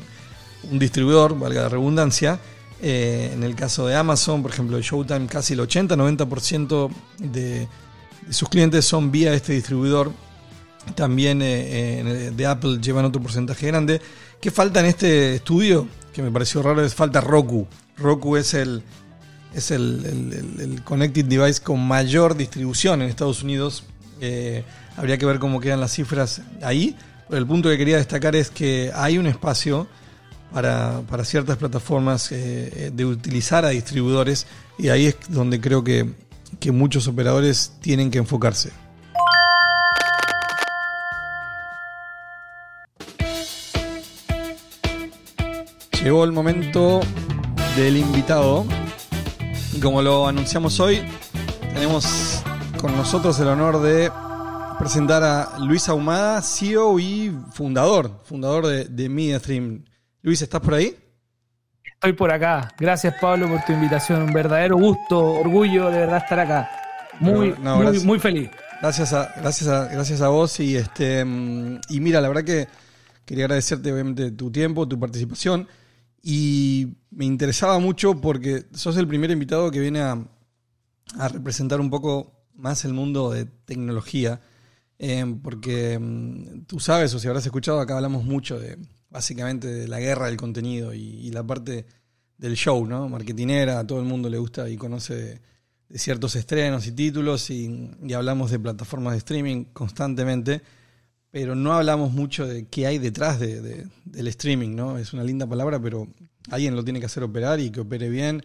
un 0.72 0.80
distribuidor, 0.80 1.38
valga 1.38 1.64
la 1.64 1.70
redundancia. 1.70 2.40
En 2.84 3.44
el 3.44 3.54
caso 3.54 3.86
de 3.86 3.96
Amazon, 3.96 4.42
por 4.42 4.50
ejemplo, 4.52 4.82
Showtime, 4.82 5.28
casi 5.28 5.54
el 5.54 5.60
80-90% 5.60 6.90
de, 7.20 7.68
de 8.28 8.34
sus 8.34 8.50
clientes 8.50 8.86
son 8.86 9.12
vía 9.12 9.34
este 9.36 9.54
distribuidor. 9.54 10.12
También 10.96 11.42
eh, 11.42 12.00
el 12.30 12.36
de 12.36 12.46
Apple 12.46 12.80
llevan 12.82 13.06
otro 13.06 13.22
porcentaje 13.22 13.68
grande. 13.68 14.02
¿Qué 14.40 14.50
falta 14.52 14.80
en 14.80 14.88
este 14.88 15.36
estudio? 15.36 15.88
Que 16.14 16.22
me 16.24 16.32
pareció 16.32 16.62
raro, 16.64 16.84
es 16.84 16.96
falta 16.96 17.22
Roku. 17.22 17.68
Roku 17.98 18.36
es 18.36 18.54
el, 18.54 18.84
es 19.54 19.72
el, 19.72 20.06
el- 20.60 20.84
connected 20.84 21.26
device 21.26 21.62
con 21.62 21.80
mayor 21.80 22.36
distribución 22.36 23.02
en 23.02 23.10
Estados 23.10 23.44
Unidos. 23.44 23.84
Eh, 24.20 24.64
habría 24.98 25.18
que 25.18 25.26
ver 25.26 25.40
cómo 25.40 25.60
quedan 25.60 25.80
las 25.80 25.92
cifras 25.94 26.42
ahí. 26.64 26.96
Pero 27.30 27.38
el 27.40 27.48
punto 27.48 27.70
que 27.70 27.78
quería 27.78 27.98
destacar 27.98 28.36
es 28.36 28.50
que 28.50 28.92
hay 28.94 29.18
un 29.18 29.28
espacio 29.28 29.88
para, 30.52 31.02
para 31.10 31.24
ciertas 31.24 31.56
plataformas 31.58 32.32
eh, 32.32 32.72
eh, 32.88 32.92
de 32.94 33.06
utilizar 33.06 33.64
a 33.64 33.70
distribuidores 33.70 34.48
y 34.78 34.90
ahí 34.90 35.06
es 35.06 35.16
donde 35.30 35.62
creo 35.62 35.82
que, 35.84 36.10
que 36.60 36.72
muchos 36.74 37.08
operadores 37.08 37.72
tienen 37.80 38.12
que 38.12 38.18
enfocarse. 38.18 38.72
Llegó 46.04 46.24
el 46.24 46.32
momento 46.32 47.00
del 47.76 47.96
invitado 47.96 48.66
y 49.72 49.80
como 49.80 50.02
lo 50.02 50.28
anunciamos 50.28 50.80
hoy, 50.80 51.00
tenemos 51.76 52.42
con 52.80 52.98
nosotros 52.98 53.40
el 53.40 53.48
honor 53.48 53.80
de 53.84 54.12
presentar 54.80 55.24
a 55.24 55.60
Luis 55.60 55.88
Ahumada, 55.90 56.42
CEO 56.42 57.00
y 57.00 57.32
fundador, 57.54 58.20
fundador 58.24 58.66
de, 58.66 58.86
de 58.86 59.10
MediaStream. 59.10 59.86
Luis, 60.24 60.42
¿estás 60.42 60.60
por 60.62 60.74
ahí? 60.74 60.98
Estoy 61.84 62.14
por 62.14 62.32
acá. 62.32 62.74
Gracias, 62.80 63.14
Pablo, 63.22 63.48
por 63.48 63.64
tu 63.64 63.74
invitación. 63.74 64.24
Un 64.24 64.34
verdadero 64.34 64.78
gusto, 64.78 65.24
orgullo 65.24 65.92
de 65.92 66.00
verdad 66.00 66.18
estar 66.18 66.40
acá. 66.40 66.72
Muy, 67.20 67.54
No, 67.62 67.78
no, 67.78 67.92
muy, 67.92 68.00
muy 68.00 68.20
feliz. 68.20 68.50
Gracias 68.82 69.14
a, 69.14 69.32
gracias 69.38 69.70
a, 69.70 69.86
gracias 69.86 70.20
a 70.22 70.30
vos 70.30 70.60
y 70.60 70.78
este 70.78 71.24
mm, 71.24 71.82
y 71.90 72.00
mira, 72.00 72.20
la 72.22 72.28
verdad 72.28 72.44
que 72.44 72.68
quería 73.24 73.46
agradecerte 73.46 73.94
obviamente 73.94 74.32
tu 74.32 74.52
tiempo, 74.52 74.88
tu 74.88 75.00
participación 75.00 75.68
y 76.22 76.98
me 77.10 77.26
interesaba 77.26 77.80
mucho 77.80 78.20
porque 78.22 78.66
sos 78.74 78.98
el 78.98 79.08
primer 79.08 79.32
invitado 79.32 79.72
que 79.72 79.80
viene 79.80 80.02
a, 80.02 80.28
representar 81.30 81.82
un 81.82 81.90
poco 81.90 82.46
más 82.56 82.86
el 82.86 82.94
mundo 82.94 83.32
de 83.32 83.46
tecnología, 83.46 84.40
eh, 84.98 85.26
porque 85.44 86.00
mm, 86.00 86.62
tú 86.68 86.80
sabes 86.80 87.14
o 87.14 87.20
si 87.20 87.28
habrás 87.28 87.46
escuchado 87.46 87.82
acá 87.82 87.96
hablamos 87.98 88.24
mucho 88.24 88.58
de 88.60 88.78
básicamente 89.10 89.68
de 89.68 89.88
la 89.90 90.00
guerra 90.00 90.28
del 90.28 90.38
contenido 90.38 90.94
y, 90.94 91.30
la 91.32 91.44
parte 91.46 91.86
del 92.38 92.56
show, 92.56 92.86
¿no? 92.86 93.10
Marketinera, 93.10 93.80
a 93.80 93.86
todo 93.86 94.00
el 94.00 94.06
mundo 94.06 94.30
le 94.30 94.38
gusta 94.38 94.70
y 94.70 94.78
conoce 94.78 95.16
de, 95.16 95.42
ciertos 96.00 96.38
estrenos 96.38 96.88
y 96.88 96.94
títulos 96.94 97.50
y 97.50 97.92
hablamos 98.16 98.50
de 98.52 98.60
plataformas 98.60 99.12
de 99.12 99.18
streaming 99.18 99.66
constantemente, 99.74 100.62
pero 101.32 101.56
no 101.56 101.74
hablamos 101.74 102.12
mucho 102.12 102.46
de 102.46 102.68
qué 102.68 102.88
hay 102.88 102.98
detrás 102.98 103.40
de- 103.40 103.62
de- 103.62 103.88
del 104.06 104.28
streaming, 104.28 104.76
¿no? 104.76 104.98
Es 104.98 105.14
una 105.14 105.24
linda 105.24 105.48
palabra, 105.48 105.82
pero 105.82 106.08
alguien 106.50 106.76
lo 106.76 106.84
tiene 106.84 107.00
que 107.00 107.06
hacer 107.06 107.24
operar 107.24 107.60
y 107.60 107.70
que 107.72 107.80
opere 107.80 108.10
bien 108.10 108.44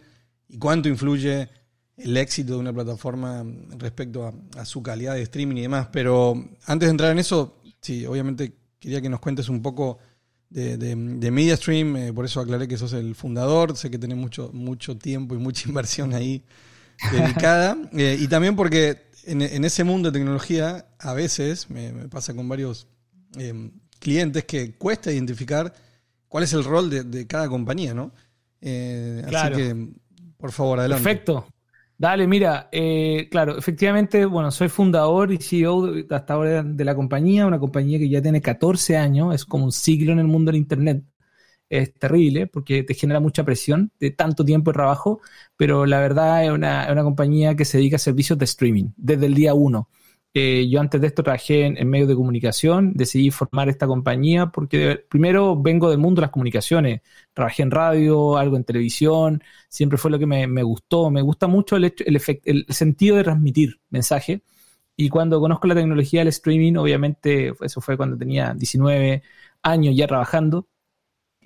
y 0.49 0.57
cuánto 0.57 0.87
influye 0.89 1.49
el 1.97 2.15
éxito 2.15 2.53
de 2.53 2.59
una 2.59 2.71
plataforma 2.73 3.43
respecto 3.77 4.25
a, 4.25 4.33
a 4.59 4.65
su 4.65 4.81
calidad 4.83 5.15
de 5.15 5.23
streaming 5.23 5.57
y 5.57 5.61
demás. 5.61 5.87
Pero 5.91 6.35
antes 6.65 6.87
de 6.87 6.91
entrar 6.91 7.11
en 7.11 7.19
eso, 7.19 7.57
sí, 7.81 8.05
obviamente 8.05 8.53
quería 8.79 9.01
que 9.01 9.09
nos 9.09 9.19
cuentes 9.19 9.49
un 9.49 9.61
poco 9.61 9.97
de, 10.49 10.77
de, 10.77 10.95
de 10.95 11.31
MediaStream, 11.31 11.97
eh, 11.97 12.13
por 12.13 12.23
eso 12.23 12.39
aclaré 12.39 12.67
que 12.67 12.77
sos 12.77 12.93
el 12.93 13.15
fundador, 13.15 13.75
sé 13.75 13.89
que 13.91 13.97
tenés 13.99 14.17
mucho, 14.17 14.49
mucho 14.53 14.97
tiempo 14.97 15.35
y 15.35 15.39
mucha 15.39 15.67
inversión 15.67 16.13
ahí 16.13 16.43
dedicada, 17.11 17.77
eh, 17.93 18.17
y 18.19 18.27
también 18.27 18.55
porque 18.55 18.97
en, 19.25 19.41
en 19.41 19.65
ese 19.65 19.83
mundo 19.83 20.11
de 20.11 20.19
tecnología 20.19 20.87
a 20.99 21.13
veces, 21.13 21.69
me, 21.69 21.91
me 21.91 22.07
pasa 22.07 22.33
con 22.33 22.47
varios 22.47 22.87
eh, 23.37 23.71
clientes, 23.99 24.45
que 24.45 24.75
cuesta 24.75 25.11
identificar 25.11 25.73
cuál 26.27 26.43
es 26.43 26.53
el 26.53 26.63
rol 26.63 26.89
de, 26.89 27.03
de 27.03 27.27
cada 27.27 27.47
compañía, 27.49 27.93
¿no? 27.93 28.11
Eh, 28.61 29.23
Claro. 29.27 29.55
Así 29.55 29.63
que, 29.65 29.87
por 30.37 30.51
favor, 30.51 30.79
adelante. 30.79 31.03
Perfecto. 31.03 31.47
Dale, 31.99 32.27
mira, 32.27 32.69
eh, 32.71 33.27
claro, 33.31 33.57
efectivamente, 33.57 34.23
bueno, 34.25 34.51
soy 34.51 34.69
fundador 34.69 35.31
y 35.31 35.37
CEO 35.37 35.93
hasta 36.11 36.33
ahora 36.35 36.61
de 36.61 36.85
la 36.85 36.93
compañía, 36.93 37.47
una 37.47 37.57
compañía 37.57 37.97
que 37.97 38.07
ya 38.07 38.21
tiene 38.21 38.39
14 38.39 38.97
años, 38.97 39.33
es 39.33 39.45
como 39.45 39.65
un 39.65 39.71
siglo 39.71 40.11
en 40.11 40.19
el 40.19 40.27
mundo 40.27 40.51
del 40.51 40.61
Internet. 40.61 41.03
Es 41.69 41.93
terrible 41.95 42.47
porque 42.47 42.83
te 42.83 42.93
genera 42.93 43.19
mucha 43.19 43.43
presión 43.43 43.91
de 43.99 44.11
tanto 44.11 44.45
tiempo 44.45 44.71
de 44.71 44.75
trabajo, 44.75 45.19
pero 45.57 45.85
la 45.85 45.99
verdad 45.99 46.45
es 46.45 46.51
una, 46.51 46.85
es 46.85 46.91
una 46.91 47.03
compañía 47.03 47.55
que 47.57 47.65
se 47.65 47.77
dedica 47.77 47.97
a 47.97 47.99
servicios 47.99 48.39
de 48.39 48.45
streaming 48.45 48.91
desde 48.95 49.25
el 49.25 49.33
día 49.33 49.53
uno. 49.53 49.89
Eh, 50.33 50.69
yo 50.69 50.79
antes 50.79 51.01
de 51.01 51.07
esto 51.07 51.23
trabajé 51.23 51.65
en, 51.65 51.77
en 51.77 51.89
medios 51.89 52.07
de 52.07 52.15
comunicación, 52.15 52.93
decidí 52.93 53.31
formar 53.31 53.67
esta 53.69 53.85
compañía 53.87 54.47
porque 54.47 55.03
primero 55.09 55.59
vengo 55.61 55.89
del 55.89 55.97
mundo 55.99 56.21
de 56.21 56.25
las 56.27 56.31
comunicaciones, 56.31 57.01
trabajé 57.33 57.63
en 57.63 57.71
radio, 57.71 58.37
algo 58.37 58.55
en 58.55 58.63
televisión, 58.63 59.43
siempre 59.67 59.97
fue 59.97 60.11
lo 60.11 60.19
que 60.19 60.25
me, 60.27 60.47
me 60.47 60.63
gustó, 60.63 61.09
me 61.11 61.21
gusta 61.21 61.47
mucho 61.47 61.75
el, 61.75 61.85
hecho- 61.85 62.03
el, 62.05 62.15
efect- 62.17 62.41
el 62.45 62.65
sentido 62.69 63.17
de 63.17 63.23
transmitir 63.23 63.81
mensaje. 63.89 64.41
Y 64.95 65.09
cuando 65.09 65.39
conozco 65.39 65.67
la 65.67 65.75
tecnología 65.75 66.21
del 66.21 66.29
streaming, 66.29 66.75
obviamente 66.75 67.53
eso 67.61 67.81
fue 67.81 67.97
cuando 67.97 68.17
tenía 68.17 68.53
19 68.55 69.21
años 69.61 69.95
ya 69.95 70.07
trabajando 70.07 70.67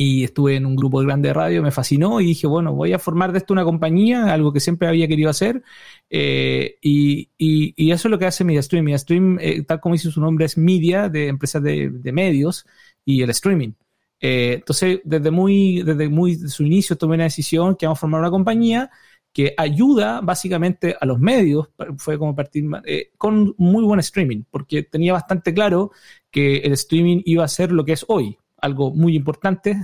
y 0.03 0.24
estuve 0.24 0.55
en 0.55 0.65
un 0.65 0.75
grupo 0.75 1.00
grande 1.00 1.29
de 1.29 1.34
radio, 1.34 1.62
me 1.63 1.72
fascinó 1.72 2.22
y 2.22 2.25
dije, 2.27 2.48
bueno, 2.48 2.74
voy 2.74 2.93
a 2.93 3.00
formar 3.00 3.31
de 3.31 3.39
esto 3.39 3.53
una 3.53 3.63
compañía, 3.63 4.34
algo 4.34 4.51
que 4.53 4.60
siempre 4.60 4.88
había 4.88 5.08
querido 5.08 5.29
hacer. 5.29 5.63
eh, 6.10 6.77
y, 6.81 7.29
y- 7.38 7.74
y 7.77 7.91
eso 7.91 8.08
es 8.08 8.12
lo 8.12 8.20
que 8.20 8.25
hace 8.25 8.43
MediaStream. 8.43 8.86
MediaStream, 8.86 9.38
eh, 9.41 9.63
tal 9.63 9.79
como 9.79 9.93
dice 9.96 10.12
su 10.12 10.22
nombre, 10.22 10.46
es 10.46 10.58
media 10.58 11.10
de 11.10 11.27
empresas 11.27 11.62
de, 11.63 11.89
medios 12.13 12.65
y 13.05 13.22
el 13.24 13.29
streaming. 13.31 13.74
Eh, 14.20 14.53
entonces, 14.55 15.00
desde 15.03 15.31
muy, 15.31 15.81
desde 15.84 16.10
muy 16.10 16.36
de 16.36 16.50
su 16.50 16.63
inicio 16.63 16.96
tomé 16.98 17.15
una 17.15 17.24
decisión 17.25 17.75
que 17.75 17.86
vamos 17.88 18.00
a 18.00 18.01
formar 18.01 18.22
una 18.22 18.29
compañía 18.31 18.89
que 19.34 19.53
ayuda 19.58 20.20
básicamente 20.22 20.96
a 21.00 21.05
los 21.05 21.17
medios, 21.20 21.70
fue 21.98 22.17
como 22.20 22.36
partir 22.36 22.65
eh, 22.86 23.12
con 23.17 23.55
muy 23.58 23.84
buen 23.84 24.00
streaming, 24.01 24.43
porque 24.51 24.84
tenía 24.84 25.13
bastante 25.13 25.53
claro 25.53 25.91
que 26.29 26.58
el 26.58 26.74
streaming 26.74 27.22
iba 27.25 27.43
a 27.46 27.48
ser 27.48 27.72
lo 27.72 27.86
que 27.86 27.93
es 27.93 28.05
hoy, 28.10 28.38
algo 28.62 28.91
muy 28.91 29.15
importante. 29.15 29.75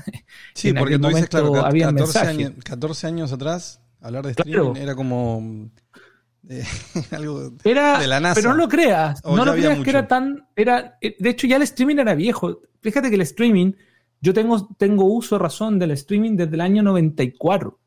Sí, 0.53 0.69
en 0.69 0.75
porque 0.75 0.97
tú 0.99 1.07
dices, 1.09 1.27
claro, 1.29 1.47
momento 1.47 1.63
ca- 1.63 1.69
había 1.69 1.85
14, 1.87 2.03
mensaje. 2.03 2.29
años, 2.29 2.51
14 2.63 3.07
años 3.07 3.31
atrás, 3.33 3.81
hablar 4.01 4.25
de 4.25 4.35
Claro. 4.35 4.49
streaming 4.67 4.81
era 4.81 4.95
como 4.95 5.69
eh, 6.49 6.63
algo 7.11 7.51
Era, 7.63 7.99
de 7.99 8.07
la 8.07 8.19
NASA. 8.19 8.35
pero 8.35 8.49
no 8.51 8.55
lo 8.57 8.67
creas, 8.69 9.19
O 9.23 9.35
no 9.35 9.43
lo 9.45 9.53
creas 9.53 9.79
que 9.79 9.89
era 9.89 10.07
tan, 10.07 10.47
era, 10.55 10.97
eh, 11.01 11.15
de 11.19 11.29
hecho 11.29 11.47
ya 11.47 11.57
el 11.57 11.63
streaming 11.63 11.97
era 11.97 12.15
viejo. 12.15 12.61
Fíjate 12.81 13.09
que 13.09 13.15
el 13.15 13.21
streaming, 13.21 13.73
yo 14.21 14.33
tengo, 14.33 14.67
tengo 14.77 15.05
uso 15.05 15.35
de 15.35 15.39
razón 15.39 15.77
del 15.79 15.91
streaming 15.91 16.35
desde 16.37 16.55
el 16.55 16.61
año 16.61 16.83
94. 16.83 17.79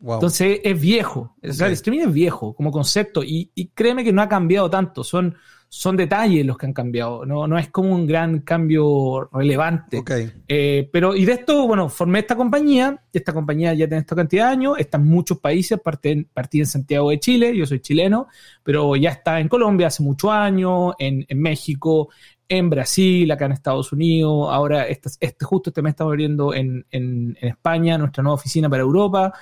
Wow. 0.00 0.14
Entonces 0.14 0.60
es 0.62 0.80
viejo. 0.80 1.36
O 1.42 1.52
sea, 1.52 1.66
el 1.66 1.72
streaming 1.74 2.06
es 2.06 2.12
viejo 2.12 2.54
como 2.54 2.70
concepto 2.70 3.22
y, 3.24 3.50
y 3.54 3.68
créeme 3.68 4.04
que 4.04 4.12
no 4.12 4.22
ha 4.22 4.28
cambiado 4.28 4.70
tanto. 4.70 5.02
Son, 5.04 5.36
son 5.70 5.96
detalles 5.96 6.46
los 6.46 6.56
que 6.56 6.66
han 6.66 6.72
cambiado. 6.72 7.26
No, 7.26 7.46
no 7.46 7.58
es 7.58 7.68
como 7.68 7.94
un 7.94 8.06
gran 8.06 8.40
cambio 8.40 9.28
relevante. 9.32 9.98
ok. 9.98 10.10
Eh, 10.48 10.88
pero, 10.90 11.14
y 11.14 11.26
de 11.26 11.32
esto, 11.32 11.66
bueno, 11.66 11.88
formé 11.90 12.20
esta 12.20 12.36
compañía. 12.36 13.02
Esta 13.12 13.34
compañía 13.34 13.74
ya 13.74 13.86
tiene 13.86 14.00
esta 14.00 14.16
cantidad 14.16 14.46
de 14.46 14.52
años. 14.52 14.78
Está 14.78 14.96
en 14.96 15.06
muchos 15.06 15.38
países. 15.38 15.78
Partí, 15.78 16.24
partí 16.32 16.60
en 16.60 16.66
Santiago 16.66 17.10
de 17.10 17.20
Chile. 17.20 17.54
Yo 17.54 17.66
soy 17.66 17.80
chileno. 17.80 18.28
Pero 18.62 18.96
ya 18.96 19.10
está 19.10 19.40
en 19.40 19.48
Colombia 19.48 19.88
hace 19.88 20.02
muchos 20.02 20.30
años. 20.30 20.94
En, 20.98 21.26
en 21.28 21.40
México. 21.40 22.08
En 22.48 22.70
Brasil. 22.70 23.30
Acá 23.30 23.44
en 23.44 23.52
Estados 23.52 23.92
Unidos. 23.92 24.48
Ahora, 24.50 24.86
este, 24.86 25.10
este 25.20 25.44
justo 25.44 25.68
este 25.68 25.82
mes 25.82 25.90
estamos 25.90 26.12
abriendo 26.12 26.54
en, 26.54 26.86
en, 26.90 27.36
en 27.40 27.48
España 27.48 27.98
nuestra 27.98 28.22
nueva 28.22 28.36
oficina 28.36 28.70
para 28.70 28.82
Europa. 28.82 29.34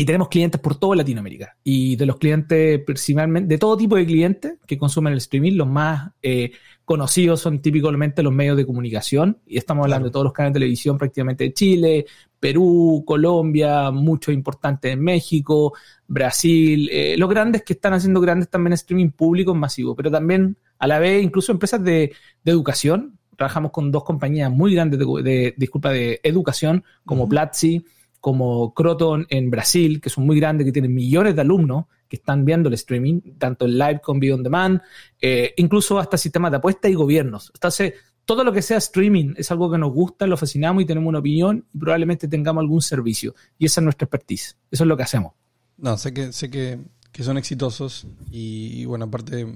Y 0.00 0.04
tenemos 0.06 0.28
clientes 0.28 0.60
por 0.60 0.76
toda 0.78 0.96
Latinoamérica. 0.96 1.56
Y 1.62 1.96
de 1.96 2.06
los 2.06 2.16
clientes, 2.16 2.80
principalmente, 2.86 3.54
de 3.54 3.58
todo 3.58 3.76
tipo 3.76 3.96
de 3.96 4.06
clientes 4.06 4.54
que 4.66 4.78
consumen 4.78 5.12
el 5.12 5.18
streaming, 5.18 5.52
los 5.56 5.68
más 5.68 6.10
eh, 6.22 6.52
conocidos 6.84 7.40
son 7.40 7.60
típicamente 7.60 8.22
los 8.22 8.32
medios 8.32 8.56
de 8.56 8.64
comunicación. 8.66 9.38
Y 9.46 9.58
estamos 9.58 9.84
hablando 9.84 10.04
Claro. 10.04 10.10
de 10.10 10.12
todos 10.12 10.24
los 10.24 10.32
canales 10.32 10.54
de 10.54 10.60
televisión 10.60 10.96
prácticamente 10.98 11.44
de 11.44 11.52
Chile, 11.52 12.06
Perú, 12.38 13.04
Colombia, 13.06 13.90
muchos 13.90 14.32
importantes 14.34 14.92
en 14.92 15.00
México, 15.02 15.74
Brasil. 16.08 16.88
eh, 16.90 17.16
los 17.18 17.28
grandes 17.28 17.62
que 17.62 17.74
están 17.74 17.92
haciendo 17.92 18.20
grandes 18.20 18.48
también 18.48 18.72
streaming 18.72 19.10
público 19.10 19.54
masivo, 19.54 19.94
pero 19.94 20.10
también 20.10 20.56
a 20.78 20.86
la 20.86 20.98
vez 20.98 21.22
incluso 21.22 21.52
empresas 21.52 21.82
de, 21.84 22.12
de 22.42 22.50
educación. 22.50 23.18
Trabajamos 23.36 23.70
con 23.70 23.90
dos 23.90 24.04
compañías 24.04 24.50
muy 24.50 24.74
grandes 24.74 24.98
de, 24.98 25.06
de- 25.22 25.54
disculpa, 25.56 25.90
de 25.90 26.20
educación, 26.22 26.84
como. 27.04 27.28
Platzi, 27.28 27.84
como 28.20 28.74
Croton 28.74 29.26
en 29.30 29.50
Brasil, 29.50 30.00
que 30.00 30.10
son 30.10 30.26
muy 30.26 30.38
grandes, 30.38 30.64
que 30.66 30.72
tienen 30.72 30.94
millones 30.94 31.34
de 31.34 31.40
alumnos 31.40 31.86
que 32.08 32.16
están 32.16 32.44
viendo 32.44 32.68
el 32.68 32.74
streaming, 32.74 33.20
tanto 33.38 33.64
en 33.66 33.78
live 33.78 34.00
como 34.02 34.20
video 34.20 34.34
on 34.34 34.42
demand, 34.42 34.80
eh, 35.20 35.54
incluso 35.56 35.98
hasta 35.98 36.16
sistemas 36.18 36.50
de 36.50 36.56
apuesta 36.58 36.88
y 36.88 36.94
gobiernos. 36.94 37.50
Entonces, 37.54 37.94
todo 38.24 38.44
lo 38.44 38.52
que 38.52 38.62
sea 38.62 38.78
streaming 38.78 39.34
es 39.36 39.50
algo 39.50 39.70
que 39.70 39.78
nos 39.78 39.92
gusta, 39.92 40.26
lo 40.26 40.36
fascinamos 40.36 40.82
y 40.82 40.86
tenemos 40.86 41.08
una 41.08 41.20
opinión 41.20 41.64
y 41.72 41.78
probablemente 41.78 42.28
tengamos 42.28 42.62
algún 42.62 42.82
servicio. 42.82 43.34
Y 43.58 43.66
esa 43.66 43.80
es 43.80 43.84
nuestra 43.84 44.04
expertise. 44.06 44.56
Eso 44.70 44.84
es 44.84 44.88
lo 44.88 44.96
que 44.96 45.02
hacemos. 45.04 45.32
No, 45.78 45.96
sé 45.96 46.12
que, 46.12 46.32
sé 46.32 46.50
que, 46.50 46.78
que 47.12 47.22
son 47.22 47.38
exitosos 47.38 48.06
y, 48.30 48.84
bueno, 48.84 49.06
aparte 49.06 49.46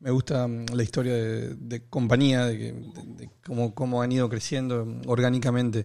me 0.00 0.10
gusta 0.10 0.48
mm, 0.48 0.66
la 0.74 0.82
historia 0.82 1.14
de, 1.14 1.82
compañía, 1.88 2.46
de, 2.46 2.56
de- 2.72 3.30
cómo, 3.44 3.74
cómo 3.74 4.02
han 4.02 4.10
ido 4.10 4.28
creciendo 4.28 4.86
orgánicamente. 5.06 5.84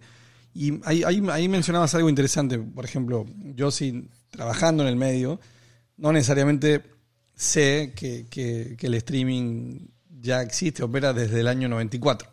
Y 0.58 0.80
ahí, 0.86 1.04
ahí, 1.04 1.50
mencionabas 1.50 1.96
algo 1.96 2.08
interesante, 2.08 2.58
por 2.58 2.86
ejemplo, 2.86 3.26
yo 3.56 3.72
sí 3.72 4.08
trabajando 4.30 4.84
en 4.84 4.90
el 4.90 4.96
medio, 4.96 5.42
no 5.98 6.14
necesariamente 6.14 6.82
sé 7.34 7.92
que, 7.94 8.28
que- 8.30 8.78
el 8.80 8.94
streaming 8.94 9.88
ya 10.22 10.42
existe, 10.42 10.82
opera 10.82 11.12
desde 11.12 11.42
el 11.42 11.50
año 11.50 11.68
94. 11.68 12.30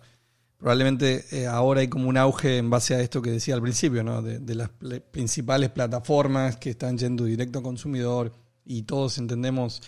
Probablemente 0.56 1.24
eh, 1.32 1.48
ahora 1.48 1.80
hay 1.80 1.88
como 1.88 2.08
un 2.08 2.16
auge 2.16 2.58
en 2.58 2.70
base 2.70 2.94
a 2.94 3.00
esto 3.00 3.20
que 3.20 3.32
decía 3.32 3.56
al 3.56 3.62
principio, 3.62 4.04
¿no? 4.04 4.22
de, 4.22 4.54
las 4.54 4.68
principales 5.10 5.70
plataformas 5.70 6.56
que 6.58 6.70
están 6.70 6.96
yendo 6.96 7.24
directo 7.24 7.58
al 7.58 7.64
consumidor 7.64 8.32
y 8.64 8.82
todos 8.82 9.18
entendemos 9.18 9.82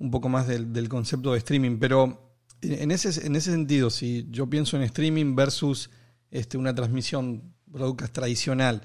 un 0.00 0.10
poco 0.10 0.30
más 0.30 0.46
del, 0.48 0.72
del 0.72 0.88
concepto 0.88 1.32
de 1.32 1.38
streaming. 1.38 1.76
Pero 1.78 2.32
en 2.62 2.90
ese, 2.90 3.26
en 3.26 3.36
ese 3.36 3.50
sentido, 3.50 3.90
si 3.90 4.26
yo 4.30 4.48
pienso 4.48 4.78
en 4.78 4.84
streaming 4.84 5.36
versus 5.36 5.90
este, 6.30 6.56
una 6.56 6.74
transmisión 6.74 7.53
broadcast 7.74 8.12
tradicional, 8.12 8.82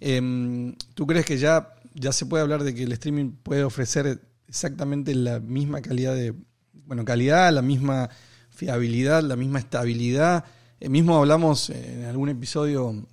em, 0.00 0.74
¿tú 0.94 1.06
crees 1.06 1.26
que 1.26 1.36
ya, 1.36 1.74
ya 1.94 2.12
se 2.12 2.26
puede 2.26 2.42
hablar 2.42 2.64
de 2.64 2.74
que 2.74 2.84
el 2.84 2.92
streaming 2.92 3.32
puede 3.42 3.64
ofrecer 3.64 4.22
exactamente 4.46 5.14
la 5.14 5.40
misma 5.40 5.82
calidad 5.82 6.14
de, 6.14 6.34
bueno, 6.72 7.04
calidad, 7.04 7.52
la 7.52 7.62
misma 7.62 8.08
fiabilidad, 8.50 9.22
la 9.22 9.36
misma 9.36 9.58
estabilidad? 9.58 10.44
Eh, 10.80 10.88
mismo 10.88 11.16
hablamos 11.16 11.70
en 11.70 12.04
algún 12.04 12.28
episodio 12.28 13.06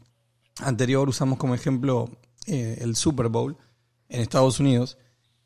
anterior, 0.60 1.10
usamos 1.10 1.38
como 1.38 1.56
ejemplo 1.56 2.10
eh, 2.48 2.78
el 2.82 2.96
Super 2.96 3.28
Bowl 3.30 3.58
en 4.08 4.22
Estados 4.22 4.60
Unidos 4.60 4.98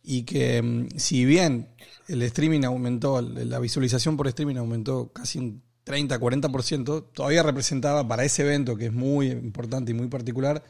y 0.04 0.24
que 0.24 0.62
mm, 0.62 0.98
si 0.98 1.26
bien 1.26 1.70
el 2.08 2.22
streaming 2.24 2.63
aumentó, 2.63 3.22
la 3.22 3.60
visualización 3.60 4.18
por 4.18 4.28
streaming 4.28 4.56
aumentó 4.56 5.12
casi 5.13 5.39
un 5.39 5.63
30-40%, 5.89 7.06
todavía 7.13 7.41
representaba 7.41 8.08
para 8.08 8.23
ese 8.23 8.43
evento 8.43 8.75
que 8.75 8.86
es 8.86 8.93
muy 8.93 9.32
importante 9.32 9.91
y 9.91 9.95
muy 9.95 10.08
particular, 10.08 10.63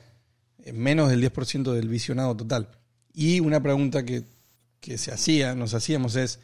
eh, 0.63 0.71
menos 0.71 1.09
del 1.09 1.21
10% 1.21 1.73
del 1.73 1.89
visionado 1.89 2.37
total. 2.37 2.69
Y 3.13 3.41
una 3.41 3.61
pregunta 3.61 4.05
que, 4.05 4.23
que 4.79 4.97
se 4.97 5.11
hacía, 5.11 5.55
nos 5.55 5.73
hacíamos 5.73 6.15
es, 6.15 6.39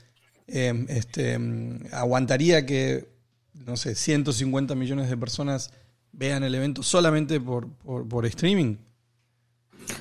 eh, 0.47 0.85
este, 0.89 1.39
mm, 1.39 1.85
¿aguantaría 1.93 2.65
que, 2.65 3.07
no 3.53 3.77
sé, 3.77 3.95
150 3.95 4.75
millones 4.75 5.09
de 5.09 5.15
personas 5.15 5.71
vean 6.11 6.43
el 6.43 6.53
evento 6.53 6.83
solamente 6.83 7.39
por, 7.39 7.69
por, 7.77 8.05
por 8.05 8.25
streaming? 8.25 8.75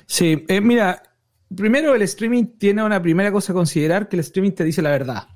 Sí, 0.06 0.44
eh, 0.48 0.60
mira, 0.60 1.00
primero 1.54 1.94
el 1.94 2.02
streaming 2.02 2.58
tiene 2.58 2.82
una 2.82 3.00
primera 3.00 3.30
cosa 3.30 3.52
a 3.52 3.54
considerar, 3.54 4.08
que 4.08 4.16
el 4.16 4.20
streaming 4.20 4.52
te 4.52 4.64
dice 4.64 4.82
la 4.82 4.90
verdad. 4.90 5.28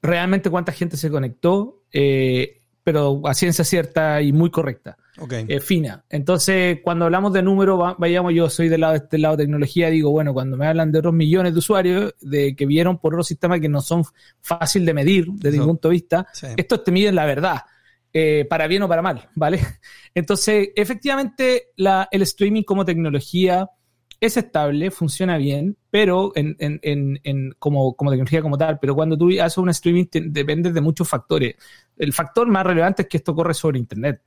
Realmente 0.00 0.48
cuánta 0.48 0.72
gente 0.72 0.96
se 0.96 1.10
conectó, 1.10 1.84
eh, 1.92 2.62
pero 2.84 3.20
a 3.26 3.34
ciencia 3.34 3.64
cierta 3.64 4.22
y 4.22 4.32
muy 4.32 4.50
correcta, 4.50 4.96
Ok. 5.18 5.32
eh, 5.46 5.60
fina. 5.60 6.04
Entonces, 6.08 6.78
cuando 6.82 7.04
hablamos 7.04 7.32
de 7.32 7.42
números, 7.42 7.78
va- 7.80 7.96
vayamos, 7.98 8.32
yo 8.34 8.48
soy 8.48 8.68
del 8.68 8.80
lado 8.80 8.92
de 8.94 8.98
este 9.00 9.18
lado 9.18 9.36
de 9.36 9.44
tecnología, 9.44 9.90
digo, 9.90 10.10
bueno, 10.10 10.32
cuando 10.32 10.56
me 10.56 10.66
hablan 10.66 10.90
de 10.92 10.98
otros 11.00 11.12
millones 11.14 11.52
de 11.52 11.58
usuarios 11.58 12.14
de 12.20 12.56
que 12.56 12.64
vieron 12.66 12.98
por 12.98 13.14
otros 13.14 13.26
sistemas 13.26 13.60
que 13.60 13.68
no 13.68 13.80
son 13.80 14.04
fácil 14.40 14.86
de 14.86 14.94
medir 14.94 15.26
desde 15.32 15.56
Eso. 15.56 15.64
mi 15.66 15.66
punto 15.72 15.88
de 15.88 15.92
vista, 15.92 16.26
Sí. 16.32 16.46
estos 16.56 16.82
te 16.84 16.90
miden 16.92 17.14
la 17.14 17.26
verdad, 17.26 17.58
eh, 18.12 18.46
para 18.48 18.66
bien 18.66 18.82
o 18.82 18.88
para 18.88 19.02
mal, 19.02 19.28
¿vale? 19.34 19.58
Entonces, 20.14 20.70
efectivamente, 20.74 21.68
la- 21.76 22.08
el 22.10 22.22
streaming 22.22 22.62
como 22.62 22.84
tecnología 22.84 23.68
es 24.20 24.36
estable, 24.36 24.90
funciona 24.90 25.36
bien, 25.38 25.76
pero 25.90 26.32
en, 26.34 26.56
en- 26.58 26.80
en- 26.82 27.20
en- 27.24 27.54
como, 27.58 27.94
como 27.94 28.10
tecnología 28.10 28.42
como 28.42 28.58
tal, 28.58 28.78
pero 28.80 28.94
cuando 28.94 29.16
tú 29.16 29.30
haces 29.40 29.58
un 29.58 29.68
streaming 29.70 30.06
te- 30.06 30.22
depende 30.28 30.72
de 30.72 30.80
muchos 30.80 31.08
factores. 31.08 31.54
El 31.96 32.12
factor 32.12 32.48
más 32.48 32.66
relevante 32.66 33.02
es 33.02 33.08
que 33.08 33.16
esto 33.18 33.34
corre 33.34 33.54
sobre 33.54 33.78
Internet. 33.78 34.20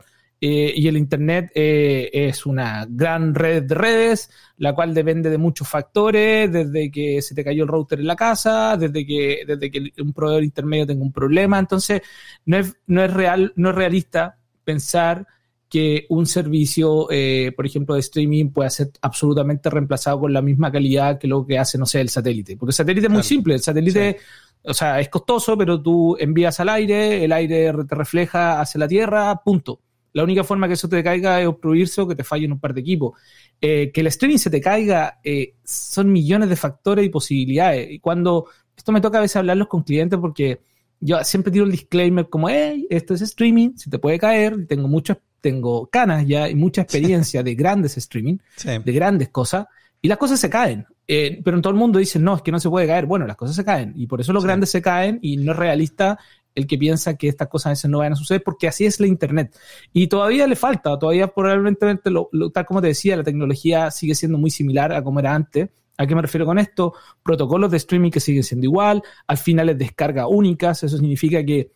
Eh, 0.44 0.74
y 0.76 0.88
el 0.88 0.98
Internet 0.98 1.52
eh, 1.54 2.10
es 2.12 2.48
una 2.48 2.88
gran 2.90 3.36
red 3.36 3.62
de 3.64 3.76
redes, 3.76 4.32
la 4.58 4.74
cual 4.74 4.92
depende 4.94 5.30
de 5.30 5.38
muchos 5.38 5.68
factores, 5.68 6.52
desde 6.52 6.90
que 6.90 7.22
se 7.22 7.36
te 7.36 7.44
cayó 7.44 7.62
el 7.64 7.70
router 7.70 8.00
en 8.00 8.08
la 8.08 8.16
casa, 8.16 8.76
desde 8.76 9.06
que, 9.06 9.44
desde 9.46 9.70
que 9.70 9.92
un 10.02 10.14
proveedor 10.14 10.44
intermedio 10.44 10.88
tenga 10.88 11.04
un 11.04 11.12
problema. 11.12 11.60
Entonces, 11.60 12.02
no 12.46 12.58
es, 12.58 12.76
no 12.88 13.04
es 13.04 13.14
real, 13.14 13.54
no 13.56 13.70
es 13.70 13.76
realista 13.76 14.38
pensar 14.64 15.28
que 15.72 16.06
un 16.10 16.26
servicio, 16.26 17.08
eh, 17.10 17.54
por 17.56 17.66
ejemplo, 17.66 17.96
de 17.96 18.02
streaming 18.02 18.50
pueda 18.50 18.70
ser 18.70 18.92
absolutamente 19.02 19.70
reemplazado 19.70 20.20
con 20.20 20.34
la 20.34 20.42
misma 20.42 20.70
calidad 20.70 21.18
que 21.18 21.30
lo 21.30 21.46
que 21.46 21.58
hace, 21.58 21.78
no 21.78 21.86
sé, 21.86 22.02
el 22.02 22.10
satélite. 22.10 22.58
Porque 22.58 22.72
el 22.72 22.76
satélite 22.76 23.08
es 23.08 23.14
muy 23.14 23.24
simple. 23.24 23.54
El 23.54 23.62
satélite, 23.62 24.18
o 24.66 24.74
sea, 24.74 25.00
es 25.00 25.08
costoso, 25.08 25.58
pero 25.58 25.82
tú 25.82 26.18
envías 26.20 26.60
al 26.60 26.68
aire, 26.68 27.24
el 27.24 27.32
aire 27.32 27.72
te 27.88 27.96
refleja 27.96 28.60
hacia 28.60 28.80
la 28.80 28.88
Tierra, 28.90 29.42
punto. 29.46 29.80
La 30.12 30.26
única 30.26 30.44
forma 30.44 30.68
que 30.68 30.74
eso 30.74 30.90
te 30.90 31.02
caiga 31.02 31.40
es 31.40 31.48
obstruirse 31.48 32.02
o 32.02 32.08
que 32.10 32.16
te 32.16 32.26
falle 32.26 32.44
en 32.44 32.52
un 32.52 32.60
par 32.60 32.74
de 32.74 32.82
equipos. 32.82 33.18
Eh, 33.62 33.92
que 33.94 34.02
el 34.02 34.08
streaming 34.08 34.40
se 34.40 34.50
te 34.50 34.60
caiga 34.60 35.22
eh, 35.24 35.56
son 35.64 36.12
millones 36.12 36.50
de 36.50 36.58
factores 36.58 37.06
y 37.06 37.10
posibilidades. 37.10 37.90
Y 37.92 38.00
cuando 38.00 38.48
esto 38.76 38.92
me 38.92 39.00
toca 39.00 39.20
a 39.20 39.22
veces 39.22 39.38
hablarlos 39.38 39.70
con 39.70 39.84
clientes 39.84 40.20
porque 40.20 40.60
yo 41.00 41.24
siempre 41.24 41.54
tiro 41.54 41.64
el 41.64 41.72
disclaimer 41.72 42.28
como, 42.28 42.50
hey, 42.50 42.88
esto 42.90 43.14
es 43.14 43.22
streaming, 43.22 43.78
se 43.78 43.90
te 43.90 44.00
puede 44.00 44.20
caer, 44.20 44.68
tengo 44.68 44.90
muchas, 44.90 45.18
tengo 45.42 45.88
canas 45.88 46.26
ya 46.26 46.48
y 46.48 46.56
mucha 46.56 46.82
experiencia 46.84 47.44
de 47.44 47.56
grandes 47.56 47.98
streaming, 47.98 48.38
Sí. 48.56 48.70
de 48.84 48.92
grandes 48.94 49.30
cosas, 49.30 49.66
y 50.02 50.08
las 50.08 50.18
cosas 50.18 50.40
se 50.40 50.50
caen. 50.50 50.86
Eh, 51.08 51.42
pero 51.44 51.58
en 51.58 51.62
todo 51.62 51.74
el 51.74 51.80
mundo 51.80 52.00
dicen, 52.00 52.24
no, 52.24 52.36
es 52.36 52.42
que 52.42 52.52
no 52.52 52.60
se 52.60 52.70
puede 52.70 52.88
caer. 52.88 53.06
Bueno, 53.06 53.28
las 53.28 53.36
cosas 53.36 53.56
se 53.56 53.66
caen, 53.66 53.94
y 53.98 54.08
por 54.08 54.22
eso 54.22 54.32
los 54.32 54.44
Sí. 54.44 54.48
grandes 54.48 54.70
se 54.70 54.82
caen, 54.82 55.20
y 55.22 55.38
no 55.38 55.52
es 55.52 55.58
realista 55.58 56.18
el 56.54 56.68
que 56.68 56.78
piensa 56.78 57.16
que 57.16 57.28
estas 57.28 57.48
cosas 57.48 57.66
a 57.68 57.70
veces 57.72 57.90
no 57.90 58.00
van 58.00 58.14
a 58.14 58.16
suceder, 58.16 58.44
porque 58.44 58.68
así 58.68 58.86
es 58.86 59.00
la 59.00 59.08
Internet. 59.08 59.58
Y 59.94 60.08
todavía 60.08 60.48
le 60.48 60.56
falta, 60.56 60.98
todavía 61.00 61.28
probablemente, 61.28 62.10
lo- 62.12 62.30
lo- 62.32 62.50
tal 62.52 62.66
como 62.66 62.82
te 62.82 62.88
decía, 62.88 63.16
la 63.18 63.24
tecnología 63.24 63.90
sigue 63.92 64.16
siendo 64.16 64.38
muy 64.38 64.52
similar 64.52 64.92
a 64.94 65.04
como 65.04 65.20
era 65.20 65.34
antes. 65.34 65.70
¿A 65.98 66.08
qué 66.08 66.16
me 66.16 66.22
refiero 66.22 66.46
con 66.46 66.58
esto? 66.60 66.94
Protocolos 67.24 67.70
de 67.72 67.78
streaming 67.78 68.10
que 68.12 68.20
siguen 68.20 68.44
siendo 68.44 68.66
igual, 68.66 69.02
al 69.28 69.38
final 69.38 69.70
es 69.70 69.78
descarga 69.78 70.28
únicas, 70.28 70.84
eso 70.84 70.98
significa 70.98 71.44
que 71.46 71.72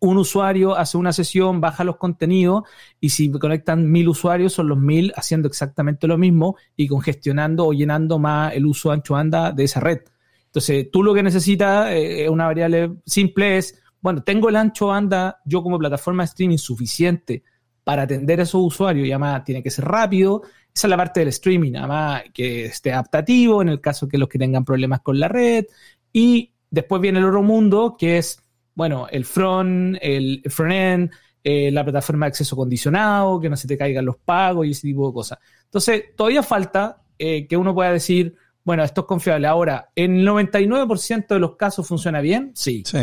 un 0.00 0.16
usuario 0.16 0.76
hace 0.76 0.96
una 0.96 1.12
sesión, 1.12 1.60
baja 1.60 1.84
los 1.84 1.96
contenidos 1.96 2.64
y 3.00 3.10
si 3.10 3.30
conectan 3.30 3.90
mil 3.90 4.08
usuarios 4.08 4.52
son 4.52 4.68
los 4.68 4.78
mil 4.78 5.12
haciendo 5.16 5.48
exactamente 5.48 6.06
lo 6.06 6.18
mismo 6.18 6.56
y 6.76 6.88
congestionando 6.88 7.66
o 7.66 7.72
llenando 7.72 8.18
más 8.18 8.54
el 8.54 8.66
uso 8.66 8.90
ancho 8.90 9.14
banda 9.14 9.52
de 9.52 9.64
esa 9.64 9.80
red. 9.80 10.00
Entonces, 10.46 10.90
tú 10.90 11.02
lo 11.02 11.14
que 11.14 11.22
necesitas, 11.22 11.90
eh, 11.90 12.28
una 12.28 12.46
variable 12.46 12.96
simple 13.06 13.58
es, 13.58 13.82
bueno, 14.00 14.22
tengo 14.22 14.48
el 14.48 14.56
ancho 14.56 14.88
banda 14.88 15.40
yo 15.44 15.62
como 15.62 15.78
plataforma 15.78 16.24
de 16.24 16.26
streaming 16.26 16.58
suficiente 16.58 17.42
para 17.84 18.02
atender 18.02 18.40
a 18.40 18.42
esos 18.44 18.62
usuarios 18.62 19.06
y 19.06 19.12
además 19.12 19.44
tiene 19.44 19.62
que 19.62 19.70
ser 19.70 19.84
rápido 19.84 20.42
Esa 20.74 20.86
es 20.86 20.90
la 20.90 20.96
parte 20.96 21.20
del 21.20 21.30
streaming, 21.30 21.74
además 21.76 22.22
que 22.32 22.66
esté 22.66 22.92
adaptativo 22.92 23.62
en 23.62 23.68
el 23.68 23.80
caso 23.80 24.08
que 24.08 24.18
los 24.18 24.28
que 24.28 24.38
tengan 24.38 24.64
problemas 24.64 25.00
con 25.00 25.18
la 25.18 25.28
red. 25.28 25.66
Y 26.12 26.52
después 26.70 27.00
viene 27.00 27.18
el 27.18 27.26
otro 27.26 27.42
mundo, 27.42 27.96
que 27.98 28.18
es, 28.18 28.42
bueno, 28.74 29.06
el 29.10 29.24
front, 29.24 29.96
el 30.00 30.42
front-end, 30.48 31.10
eh, 31.44 31.70
la 31.72 31.82
plataforma 31.84 32.26
de 32.26 32.28
acceso 32.28 32.54
condicionado, 32.56 33.40
que 33.40 33.48
no 33.50 33.56
se 33.56 33.66
te 33.68 33.76
caigan 33.76 34.04
los 34.04 34.16
pagos 34.16 34.66
y 34.66 34.70
ese 34.70 34.82
tipo 34.88 35.08
de 35.08 35.14
cosas. 35.14 35.38
Entonces, 35.64 36.04
todavía 36.16 36.42
falta 36.42 37.02
eh, 37.18 37.46
que 37.46 37.56
uno 37.56 37.74
pueda 37.74 37.92
decir, 37.92 38.34
bueno, 38.64 38.84
esto 38.84 39.02
es 39.02 39.06
confiable. 39.08 39.46
Ahora, 39.48 39.90
¿en 39.96 40.16
el 40.20 40.26
99% 40.28 41.26
de 41.34 41.38
los 41.40 41.56
casos 41.56 41.86
funciona 41.86 42.20
bien? 42.20 42.52
Sí. 42.54 42.82
Sí. 42.86 42.98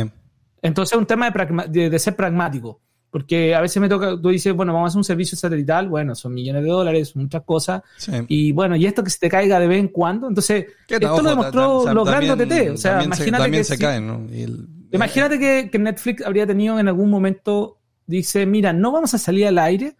Entonces 0.61 0.93
es 0.93 0.99
un 0.99 1.05
tema 1.05 1.25
de, 1.25 1.31
pragma- 1.33 1.67
de- 1.67 1.89
de 1.89 1.99
ser 1.99 2.15
pragmático. 2.15 2.81
Porque 3.11 3.55
a 3.55 3.61
veces 3.61 3.81
me 3.81 3.89
toca, 3.89 4.11
tú 4.21 4.29
dices, 4.29 4.53
bueno, 4.53 4.71
vamos 4.71 4.87
a 4.87 4.89
hacer 4.89 4.97
un 4.99 5.03
servicio 5.03 5.35
satelital, 5.35 5.89
bueno, 5.89 6.13
son 6.13 6.31
millones 6.31 6.61
de 6.63 6.69
dólares, 6.69 7.09
son 7.09 7.23
muchas 7.23 7.41
cosas. 7.43 7.81
sí. 7.97 8.11
Y 8.27 8.51
bueno, 8.51 8.75
y 8.75 8.85
esto 8.85 9.03
que 9.03 9.09
se 9.09 9.17
te 9.17 9.29
caiga 9.29 9.59
de 9.59 9.67
vez 9.67 9.79
en 9.79 9.87
cuando. 9.87 10.27
Entonces, 10.27 10.65
¿Qué 10.87 10.95
esto 10.95 11.21
lo 11.23 11.29
demostró 11.31 11.91
los 11.91 12.07
grandes 12.07 12.29
OTT. 12.31 12.69
O 12.73 12.77
sea, 12.77 12.91
también 12.99 13.13
se, 13.13 13.23
imagínate 13.23 13.43
también 13.43 13.59
que 13.61 13.63
se 13.63 13.75
si- 13.77 13.81
caen, 13.81 14.05
¿no? 14.07 14.27
Y 14.31 14.43
el- 14.43 14.67
Imagínate 14.91 15.39
que, 15.39 15.69
que 15.71 15.79
Netflix 15.79 16.25
habría 16.25 16.47
tenido 16.47 16.79
en 16.79 16.87
algún 16.87 17.09
momento, 17.09 17.77
dice, 18.07 18.45
mira, 18.45 18.73
no 18.73 18.91
vamos 18.91 19.13
a 19.13 19.17
salir 19.17 19.47
al 19.47 19.57
aire 19.59 19.95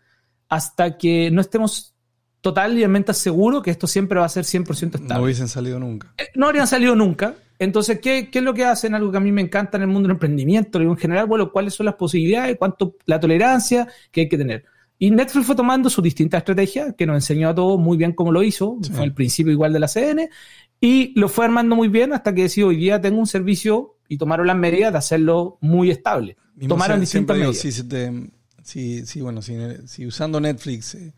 hasta 0.48 0.98
que 0.98 1.30
no 1.32 1.42
estemos 1.42 1.94
totalmente 2.42 3.14
seguros 3.14 3.62
que 3.64 3.72
esto 3.72 3.86
siempre 3.88 4.20
va 4.20 4.26
a 4.26 4.30
ser 4.30 4.46
100% 4.46 4.96
estable. 4.96 5.14
no 5.16 5.24
hubiesen 5.24 5.48
salido 5.48 5.80
nunca. 5.80 6.14
Eh, 6.18 6.28
no 6.36 6.48
habrían 6.48 6.68
salido 6.68 6.96
nunca. 6.96 7.36
Entonces, 7.60 8.00
¿qué, 8.00 8.30
¿qué 8.32 8.40
es 8.40 8.46
lo 8.46 8.54
que 8.54 8.64
hacen? 8.64 8.96
Algo 8.96 9.12
que 9.12 9.18
a 9.18 9.20
mí 9.22 9.32
me 9.34 9.42
encanta 9.42 9.76
en 9.78 9.84
el 9.84 9.90
mundo 9.90 10.08
del 10.08 10.16
emprendimiento, 10.16 10.80
en 10.80 10.96
general, 10.96 11.26
bueno, 11.28 11.52
cuáles 11.52 11.74
son 11.74 11.86
las 11.86 11.96
posibilidades, 11.96 12.56
cuánto 12.58 12.96
la 13.06 13.20
tolerancia 13.20 13.88
que 14.12 14.22
hay 14.22 14.30
que 14.30 14.38
tener. 14.38 14.64
Y 14.98 15.12
Netflix 15.12 15.46
fue 15.46 15.56
tomando 15.56 15.90
sus 15.90 16.04
distintas 16.04 16.40
estrategias, 16.40 16.96
que 16.98 17.06
nos 17.06 17.16
enseñó 17.16 17.50
a 17.50 17.56
todos 17.56 17.78
muy 17.80 17.98
bien 17.98 18.14
cómo 18.14 18.32
lo 18.32 18.42
hizo, 18.44 18.78
Sí. 18.82 18.92
fue 18.94 19.04
el 19.04 19.14
principio 19.14 19.52
igual 19.52 19.74
de 19.74 19.80
la 19.80 19.88
CN, 19.90 20.30
y 20.80 21.20
lo 21.20 21.28
fue 21.28 21.46
armando 21.46 21.76
muy 21.76 21.90
bien 21.90 22.14
hasta 22.14 22.34
que 22.34 22.44
decidió, 22.44 22.68
hoy 22.68 22.78
día 22.78 23.02
tengo 23.02 23.20
un 23.20 23.28
servicio 23.28 23.98
y 24.10 24.18
tomaron 24.18 24.48
las 24.48 24.58
medidas 24.58 24.92
de 24.92 24.98
hacerlo 24.98 25.58
muy 25.62 25.90
estable. 25.92 26.36
Mismo 26.56 26.76
Tomaron 26.76 26.98
sie- 26.98 27.02
distintas 27.02 27.38
digo, 27.38 27.48
medidas. 27.52 27.62
si, 27.62 27.72
se 27.72 27.84
te- 27.86 28.32
si- 28.64 29.06
si, 29.06 29.22
bueno, 29.22 29.42
si, 29.42 30.06
usando 30.06 30.42
Netflix 30.42 30.96
eh, 30.96 31.14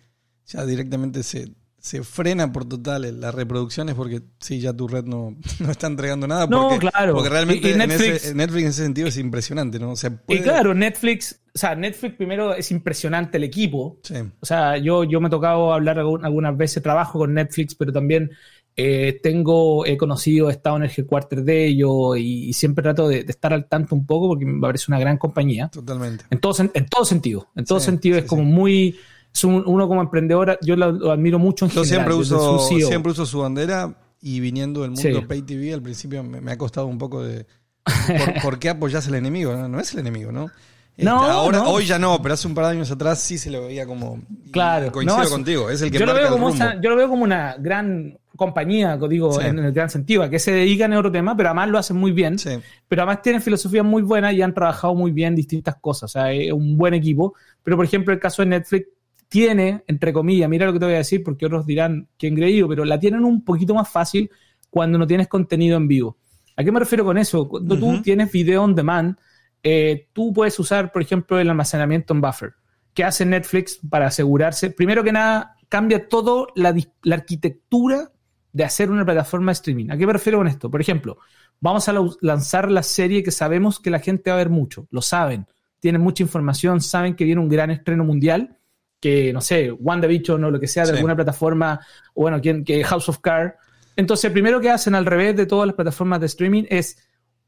ya 0.45 0.63
directamente 0.65 1.23
se, 1.23 1.51
se 1.79 2.03
frena 2.03 2.51
por 2.51 2.65
total 2.65 3.19
las 3.19 3.33
reproducciones 3.33 3.95
porque 3.95 4.21
sí, 4.39 4.59
ya 4.59 4.71
tu 4.71 4.87
red 4.87 5.05
no, 5.05 5.35
no 5.59 5.71
está 5.71 5.87
entregando 5.87 6.27
nada. 6.27 6.45
No, 6.45 6.69
porque, 6.69 6.87
claro. 6.89 7.13
Porque 7.15 7.29
realmente 7.29 7.67
Y- 7.69 7.71
y 7.71 7.73
en 7.73 7.79
Netflix- 7.79 8.15
ese- 8.25 8.35
Netflix 8.35 8.61
en 8.63 8.69
ese 8.69 8.83
sentido 8.83 9.07
es 9.07 9.17
impresionante, 9.17 9.79
¿no? 9.79 9.91
O 9.91 9.95
sea, 9.95 10.21
Y 10.27 10.39
claro, 10.39 10.73
Netflix, 10.75 11.39
o 11.55 11.57
sea, 11.57 11.73
Netflix 11.75 12.15
primero 12.15 12.53
es 12.53 12.69
impresionante 12.71 13.37
el 13.37 13.45
equipo, 13.45 13.99
Sí, 14.03 14.15
O 14.41 14.45
sea, 14.45 14.77
yo, 14.77 15.03
yo 15.05 15.19
me 15.19 15.27
he 15.27 15.31
tocado 15.31 15.73
hablar 15.73 15.97
algunas 15.97 16.55
veces, 16.55 16.83
trabajo 16.83 17.17
con 17.19 17.33
Netflix, 17.33 17.73
pero 17.73 17.91
también 17.91 18.29
eh, 18.75 19.19
tengo, 19.21 19.85
he 19.85 19.97
conocido, 19.97 20.49
he 20.49 20.53
estado 20.53 20.77
en 20.77 20.83
el 20.83 20.91
headquarter 20.95 21.43
de 21.43 21.67
ellos 21.67 22.17
y, 22.17 22.45
y 22.49 22.53
siempre 22.53 22.81
trato 22.83 23.07
de, 23.07 23.23
de 23.23 23.31
estar 23.31 23.53
al 23.53 23.67
tanto 23.67 23.95
un 23.95 24.05
poco 24.05 24.29
porque 24.29 24.45
me 24.45 24.59
parece 24.61 24.85
una 24.87 24.99
gran 24.99 25.17
compañía. 25.17 25.67
totalmente. 25.69 26.25
En 26.29 26.39
todo, 26.39 26.53
en 26.73 26.85
todo 26.87 27.05
sentido. 27.05 27.47
En 27.55 27.65
todo 27.65 27.79
Sí, 27.79 27.85
sentido 27.85 28.17
sí, 28.17 28.23
es 28.23 28.29
como 28.29 28.43
sí. 28.43 28.47
muy... 28.49 28.95
es 29.33 29.43
un- 29.43 29.63
uno 29.65 29.87
como 29.87 30.01
emprendedor, 30.01 30.57
yo 30.61 30.75
lo, 30.75 30.91
lo 30.91 31.11
admiro 31.11 31.37
mucho 31.39 31.65
en 31.65 31.71
Yo 31.71 31.83
general. 31.83 32.05
siempre 32.05 32.13
uso, 32.15 32.59
siempre 32.87 33.11
uso 33.11 33.25
su 33.25 33.39
bandera 33.39 33.93
y 34.21 34.39
viniendo 34.39 34.81
del 34.83 34.91
mundo. 34.91 35.27
Pay 35.27 35.41
TV, 35.41 35.73
al 35.73 35.81
principio 35.81 36.23
me, 36.23 36.39
me 36.41 36.51
ha 36.51 36.57
costado 36.57 36.87
un 36.87 36.97
poco 36.97 37.23
de. 37.23 37.45
¿Por, 38.07 38.41
por 38.43 38.59
qué 38.59 38.69
apoyas 38.69 39.07
al 39.07 39.15
enemigo? 39.15 39.53
No, 39.53 39.67
No 39.67 39.79
es 39.79 39.91
el 39.93 39.99
enemigo, 39.99 40.31
¿no? 40.31 40.45
Este, 40.91 41.05
No, 41.05 41.23
ahora, 41.23 41.59
no. 41.59 41.69
hoy 41.71 41.85
ya 41.85 41.97
no, 41.97 42.21
pero 42.21 42.33
hace 42.35 42.47
un 42.47 42.53
par 42.53 42.65
de 42.65 42.71
años 42.71 42.91
atrás 42.91 43.19
sí 43.19 43.37
se 43.39 43.49
lo 43.49 43.65
veía 43.65 43.87
como. 43.87 44.21
Claro, 44.51 44.91
Coincido 44.91 45.23
no, 45.23 45.29
contigo, 45.29 45.69
es 45.71 45.81
el 45.81 45.89
que 45.89 45.97
yo 45.97 46.05
lo, 46.05 46.13
veo 46.13 46.25
el 46.25 46.29
como 46.33 46.49
rumbo. 46.49 46.65
yo 46.83 46.89
lo 46.91 46.95
veo 46.95 47.09
como 47.09 47.23
una 47.23 47.55
gran 47.57 48.19
compañía, 48.45 48.97
digo, 49.07 49.31
Sí. 49.33 49.45
en 49.45 49.59
el 49.59 49.71
gran 49.71 49.89
sentido, 49.91 50.23
a 50.23 50.29
que 50.29 50.39
se 50.39 50.51
dedican 50.51 50.91
a 50.93 50.97
otro 50.99 51.11
tema, 51.11 51.37
pero 51.37 51.49
además 51.49 51.69
lo 51.69 51.77
hacen 51.77 51.97
muy 51.97 52.11
bien. 52.11 52.39
Sí. 52.39 52.49
pero 52.87 53.03
además 53.03 53.21
tienen 53.21 53.41
filosofías 53.41 53.85
muy 53.85 54.01
buenas 54.01 54.33
y 54.33 54.41
han 54.41 54.53
trabajado 54.53 54.95
muy 54.95 55.11
bien 55.11 55.35
distintas 55.35 55.75
cosas. 55.79 56.03
O 56.03 56.07
sea, 56.13 56.33
es 56.33 56.51
un 56.51 56.75
buen 56.75 56.93
equipo. 56.95 57.35
Pero, 57.63 57.77
por 57.77 57.85
ejemplo, 57.85 58.13
el 58.13 58.19
caso 58.19 58.41
de 58.41 58.47
Netflix 58.47 58.87
tiene, 59.29 59.83
entre 59.87 60.11
comillas, 60.11 60.49
mira 60.49 60.65
lo 60.65 60.73
que 60.73 60.79
te 60.79 60.85
voy 60.85 60.95
a 60.95 60.97
decir, 60.97 61.23
porque 61.23 61.45
otros 61.45 61.65
dirán 61.65 62.07
que 62.17 62.27
engreído, 62.27 62.67
pero 62.67 62.83
la 62.83 62.99
tienen 62.99 63.23
un 63.23 63.45
poquito 63.45 63.73
más 63.75 63.87
fácil 63.89 64.29
cuando 64.69 64.97
no 64.97 65.05
tienes 65.05 65.27
contenido 65.27 65.77
en 65.77 65.87
vivo. 65.87 66.17
¿A 66.57 66.63
qué 66.63 66.71
me 66.71 66.79
refiero 66.79 67.05
con 67.05 67.17
eso? 67.17 67.47
Cuando 67.47 67.77
tú 67.77 68.01
tienes 68.01 68.31
video 68.31 68.63
on 68.63 68.73
demand, 68.75 69.15
eh, 69.63 70.07
tú 70.11 70.33
puedes 70.33 70.57
usar, 70.59 70.91
por 70.91 71.01
ejemplo, 71.01 71.39
el 71.39 71.49
almacenamiento 71.49 72.13
en 72.13 72.21
buffer. 72.21 72.53
¿Qué 72.93 73.03
hace 73.05 73.25
Netflix 73.25 73.79
para 73.89 74.07
asegurarse? 74.07 74.71
Primero 74.71 75.03
que 75.03 75.11
nada, 75.13 75.55
cambia 75.69 76.09
todo 76.09 76.47
la, 76.55 76.75
la 77.03 77.15
arquitectura 77.15 78.11
de 78.53 78.63
hacer 78.63 78.91
una 78.91 79.05
plataforma 79.05 79.51
de 79.51 79.53
streaming. 79.53 79.89
¿A 79.91 79.97
qué 79.97 80.05
me 80.05 80.13
refiero 80.13 80.37
con 80.39 80.47
esto? 80.47 80.69
Por 80.69 80.81
ejemplo, 80.81 81.17
vamos 81.59 81.87
a 81.89 81.93
lanzar 82.21 82.69
la 82.71 82.83
serie 82.83 83.23
que 83.23 83.31
sabemos 83.31 83.79
que 83.79 83.89
la 83.89 83.99
gente 83.99 84.29
va 84.29 84.35
a 84.35 84.39
ver 84.39 84.49
mucho, 84.49 84.87
lo 84.91 85.01
saben, 85.01 85.45
tienen 85.79 86.01
mucha 86.01 86.23
información, 86.23 86.81
saben 86.81 87.15
que 87.15 87.23
viene 87.23 87.41
un 87.41 87.49
gran 87.49 87.71
estreno 87.71 88.03
mundial, 88.03 88.57
que 88.99 89.33
no 89.33 89.41
sé, 89.41 89.71
WandaVision 89.71 90.43
o 90.43 90.51
lo 90.51 90.59
que 90.59 90.67
sea 90.67 90.83
de 90.83 90.89
Sí. 90.89 90.95
alguna 90.95 91.15
plataforma, 91.15 91.79
o 92.13 92.21
bueno, 92.21 92.39
que, 92.41 92.63
que 92.63 92.83
House 92.83 93.09
of 93.09 93.19
Cards. 93.19 93.55
Entonces, 93.95 94.31
primero 94.31 94.61
que 94.61 94.69
hacen 94.69 94.93
al 94.95 95.05
revés 95.05 95.35
de 95.35 95.45
todas 95.45 95.65
las 95.65 95.75
plataformas 95.75 96.19
de 96.19 96.27
streaming 96.27 96.63
es 96.69 96.97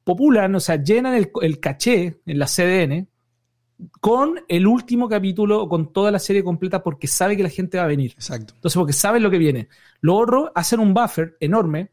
populan, 0.03 0.53
o 0.55 0.59
sea, 0.59 0.77
llenan 0.81 1.13
el, 1.13 1.31
el 1.41 1.59
caché 1.59 2.19
en 2.25 2.39
la 2.39 2.47
CDN 2.47 3.07
con 3.99 4.39
el 4.47 4.67
último 4.67 5.09
capítulo 5.09 5.61
o 5.61 5.69
con 5.69 5.91
toda 5.91 6.11
la 6.11 6.19
serie 6.19 6.43
completa 6.43 6.83
porque 6.83 7.07
sabe 7.07 7.35
que 7.35 7.43
la 7.43 7.49
gente 7.49 7.77
va 7.77 7.85
a 7.85 7.87
venir. 7.87 8.11
Exacto. 8.11 8.53
Entonces, 8.55 8.77
porque 8.77 8.93
saben 8.93 9.23
lo 9.23 9.31
que 9.31 9.37
viene. 9.37 9.67
Lo 10.01 10.15
otro, 10.15 10.51
hacen 10.55 10.79
un 10.79 10.93
buffer 10.93 11.37
enorme. 11.39 11.91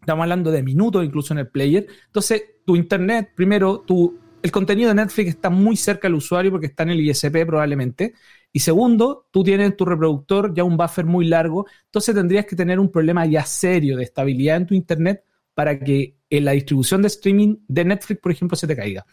Estamos 0.00 0.22
hablando 0.22 0.50
de 0.50 0.62
minutos 0.62 1.04
incluso 1.04 1.34
en 1.34 1.38
el 1.38 1.48
player. 1.48 1.86
Entonces, 2.06 2.42
tu 2.64 2.76
internet, 2.76 3.30
primero, 3.34 3.80
tu, 3.80 4.18
el 4.42 4.52
contenido 4.52 4.88
de 4.88 4.94
Netflix 4.94 5.30
está 5.30 5.50
muy 5.50 5.76
cerca 5.76 6.08
del 6.08 6.14
usuario 6.16 6.50
porque 6.50 6.66
está 6.66 6.84
en 6.84 6.90
el 6.90 7.00
ISP 7.00 7.44
probablemente. 7.46 8.14
Y 8.52 8.60
segundo, 8.60 9.26
tú 9.30 9.42
tienes 9.42 9.66
en 9.66 9.76
tu 9.76 9.84
reproductor 9.84 10.54
ya 10.54 10.64
un 10.64 10.76
buffer 10.76 11.04
muy 11.04 11.26
largo. 11.26 11.66
Entonces, 11.86 12.14
tendrías 12.14 12.46
que 12.46 12.56
tener 12.56 12.78
un 12.78 12.90
problema 12.90 13.26
ya 13.26 13.44
serio 13.44 13.96
de 13.96 14.04
estabilidad 14.04 14.58
en 14.58 14.66
tu 14.66 14.74
internet 14.74 15.24
para 15.54 15.78
que 15.78 16.16
en 16.28 16.44
la 16.44 16.52
distribución 16.52 17.02
de 17.02 17.08
streaming 17.08 17.56
de 17.66 17.84
Netflix, 17.84 18.20
por 18.20 18.32
ejemplo, 18.32 18.56
se 18.56 18.66
te 18.66 18.76
caiga. 18.76 19.06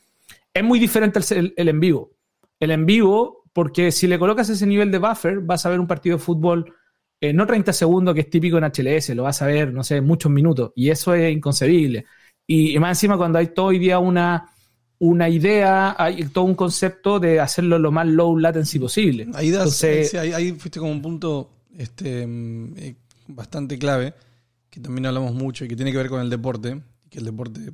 Es 0.54 0.64
muy 0.64 0.80
diferente 0.80 1.20
el, 1.20 1.26
el- 1.38 1.54
el 1.58 1.70
en 1.70 1.80
vivo. 1.80 2.12
El 2.60 2.72
en 2.72 2.86
vivo, 2.86 3.44
porque 3.54 3.92
si 3.92 4.08
le 4.08 4.20
colocas 4.20 4.50
ese 4.50 4.66
nivel 4.66 4.92
de 4.92 5.00
buffer, 5.00 5.40
vas 5.42 5.66
a 5.66 5.70
ver 5.70 5.80
un 5.80 5.88
partido 5.88 6.18
de 6.18 6.24
fútbol 6.24 6.74
eh, 7.22 7.32
no 7.34 7.46
30 7.48 7.72
segundos, 7.72 8.14
que 8.14 8.22
es 8.22 8.30
típico 8.30 8.58
en 8.58 8.66
HLS, 8.66 9.16
lo 9.16 9.24
vas 9.24 9.42
a 9.42 9.46
ver, 9.48 9.72
no 9.74 9.84
sé, 9.84 10.02
muchos 10.02 10.30
minutos. 10.32 10.72
Y 10.76 10.90
eso 10.90 11.14
es 11.14 11.34
inconcebible. 11.34 12.06
Y, 12.46 12.76
y 12.76 12.80
más 12.80 12.98
encima, 12.98 13.16
cuando 13.18 13.40
hay 13.40 13.48
todo 13.48 13.68
hoy 13.68 13.80
día 13.80 13.98
una, 14.00 14.50
una 15.00 15.30
idea, 15.30 15.96
hay 15.98 16.26
todo 16.26 16.44
un 16.44 16.56
concepto 16.56 17.20
de 17.22 17.40
hacerlo 17.40 17.80
lo 17.80 17.92
más 17.94 18.08
low 18.08 18.38
latency 18.38 18.78
posible. 18.78 19.28
Ahí, 19.36 19.52
das, 19.52 19.62
Entonces- 19.82 20.10
sí, 20.12 20.18
ahí, 20.18 20.34
ahí 20.34 20.52
fuiste 20.52 20.80
como 20.80 20.92
un 20.92 21.02
punto 21.02 21.50
este, 21.78 22.28
mm, 22.28 22.74
eh, 22.78 22.96
bastante 23.28 23.78
clave, 23.80 24.14
que 24.70 24.82
también 24.82 25.06
hablamos 25.06 25.34
mucho 25.34 25.64
y 25.64 25.70
que 25.70 25.76
tiene 25.78 25.92
que 25.92 25.98
ver 25.98 26.10
con 26.10 26.20
el 26.22 26.30
deporte, 26.30 26.82
que 27.10 27.20
el 27.20 27.26
deporte 27.26 27.72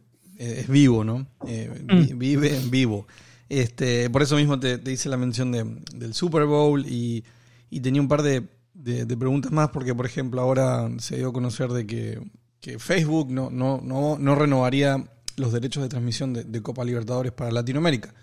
es 0.61 0.67
vivo, 0.67 1.03
¿no? 1.03 1.27
Eh, 1.47 1.69
Mm. 1.87 2.17
Vive 2.17 2.55
en 2.57 2.71
vivo. 2.71 3.05
Este, 3.49 4.09
por 4.09 4.21
eso 4.21 4.35
mismo 4.35 4.59
te, 4.59 4.77
te 4.77 4.91
hice 4.91 5.09
la 5.09 5.17
mención 5.17 5.51
de- 5.51 5.81
del 5.95 6.13
Super 6.13 6.45
Bowl 6.45 6.85
y, 6.85 7.23
y 7.69 7.79
tenía 7.81 8.01
un 8.01 8.07
par 8.07 8.21
de, 8.21 8.43
de- 8.73 9.05
de 9.05 9.17
preguntas 9.17 9.51
más, 9.51 9.69
porque 9.69 9.93
por 9.95 10.05
ejemplo 10.05 10.39
ahora 10.41 10.89
se 10.99 11.17
dio 11.17 11.29
a 11.29 11.33
conocer 11.33 11.69
de 11.71 11.85
que, 11.87 12.21
que 12.61 12.77
Facebook 12.79 13.31
no, 13.31 13.49
no, 13.49 13.81
no, 13.83 14.17
no 14.19 14.35
renovaría 14.35 15.03
los 15.37 15.51
derechos 15.51 15.81
de 15.83 15.89
transmisión 15.89 16.33
de, 16.33 16.43
de 16.43 16.61
Copa 16.61 16.83
Libertadores 16.85 17.31
para 17.31 17.51
Latinoamérica. 17.51 18.13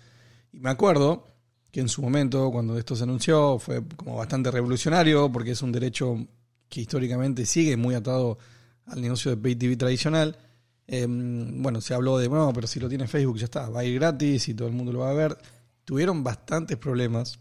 Y 0.53 0.59
me 0.59 0.69
acuerdo 0.69 1.27
que 1.71 1.81
en 1.81 1.89
su 1.89 2.01
momento, 2.01 2.49
cuando 2.51 2.77
esto 2.77 2.95
se 2.95 3.03
anunció, 3.03 3.59
fue 3.59 3.83
como 3.97 4.15
bastante 4.15 4.49
revolucionario, 4.49 5.29
porque 5.31 5.51
es 5.51 5.61
un 5.61 5.71
derecho 5.71 6.25
que 6.69 6.81
históricamente 6.81 7.45
sigue 7.45 7.75
muy 7.75 7.95
atado 7.95 8.37
al 8.85 9.01
negocio 9.01 9.31
de 9.31 9.37
Pay 9.37 9.55
TV 9.55 9.75
tradicional. 9.75 10.37
Eh, 10.87 11.05
bueno, 11.07 11.81
se 11.81 11.93
habló 11.93 12.17
de, 12.17 12.27
bueno, 12.27 12.51
pero 12.53 12.65
si 12.67 12.79
lo 12.79 12.87
tiene 12.87 13.07
Facebook 13.07 13.37
ya 13.37 13.45
está, 13.45 13.69
va 13.69 13.81
a 13.81 13.83
ir 13.85 13.95
gratis 13.99 14.47
y 14.47 14.53
todo 14.53 14.67
el 14.67 14.73
mundo 14.73 14.93
lo 14.93 14.99
va 14.99 15.09
a 15.09 15.13
ver. 15.13 15.37
Tuvieron 15.83 16.23
bastantes 16.23 16.77
problemas. 16.77 17.39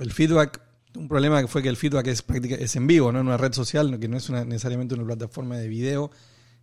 El 0.00 0.12
feedback, 0.12 0.60
un 0.96 1.08
problema 1.08 1.40
que 1.40 1.48
fue 1.48 1.62
que 1.62 1.68
el 1.68 1.76
feedback 1.76 2.08
es, 2.08 2.22
práctica, 2.22 2.56
es 2.56 2.74
en 2.76 2.86
vivo, 2.86 3.12
¿no? 3.12 3.20
en 3.20 3.26
una 3.26 3.36
red 3.36 3.52
social, 3.52 3.98
que 4.00 4.08
no 4.08 4.16
es 4.16 4.28
una- 4.28 4.44
necesariamente 4.44 4.94
una 4.94 5.04
plataforma 5.04 5.56
de 5.56 5.68
video 5.68 6.10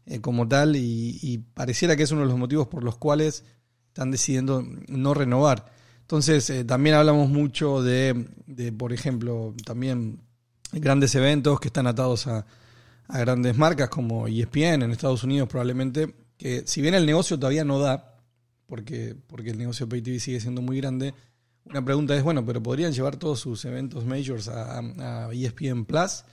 eh, 0.06 0.20
como 0.22 0.48
tal, 0.48 0.76
y, 0.76 1.44
pareciera 1.54 1.96
que 1.96 2.04
es 2.04 2.12
uno 2.12 2.22
de 2.22 2.28
los 2.28 2.38
motivos 2.38 2.68
por 2.68 2.84
los 2.84 2.98
cuales 2.98 3.44
están 3.88 4.12
decidiendo 4.12 4.64
no 4.88 5.14
renovar. 5.14 5.72
Entonces, 6.02 6.48
eh, 6.52 6.64
también 6.64 6.96
hablamos 6.96 7.30
mucho 7.30 7.82
de, 7.82 8.28
de, 8.46 8.72
por 8.72 8.94
ejemplo, 8.94 9.56
también 9.66 10.20
grandes 10.74 11.16
eventos 11.16 11.60
que 11.60 11.70
están 11.70 11.88
atados 11.88 12.28
a, 12.28 12.46
a 13.08 13.20
grandes 13.20 13.58
marcas 13.58 13.90
como 13.90 14.28
ESPN 14.28 14.84
en 14.84 14.92
Estados 14.92 15.24
Unidos 15.24 15.48
probablemente, 15.50 16.14
que 16.38 16.64
si 16.66 16.82
bien 16.82 16.94
el 16.96 17.06
negocio 17.06 17.38
todavía 17.40 17.64
no 17.66 17.80
da, 17.80 18.20
porque, 18.68 19.16
porque 19.28 19.52
el 19.52 19.58
negocio 19.58 19.86
de 19.86 19.90
Pay 19.92 20.02
TV 20.02 20.20
sigue 20.20 20.40
siendo 20.40 20.62
muy 20.62 20.78
grande, 20.78 21.14
una 21.66 21.84
pregunta 21.84 22.16
es, 22.16 22.24
bueno, 22.24 22.46
pero 22.46 22.62
¿podrían 22.62 22.94
llevar 22.94 23.18
todos 23.18 23.40
sus 23.40 23.64
eventos 23.66 24.06
majors 24.06 24.48
a, 24.50 24.80
a 25.28 25.34
ESPN 25.34 25.86
Plus? 25.86 26.24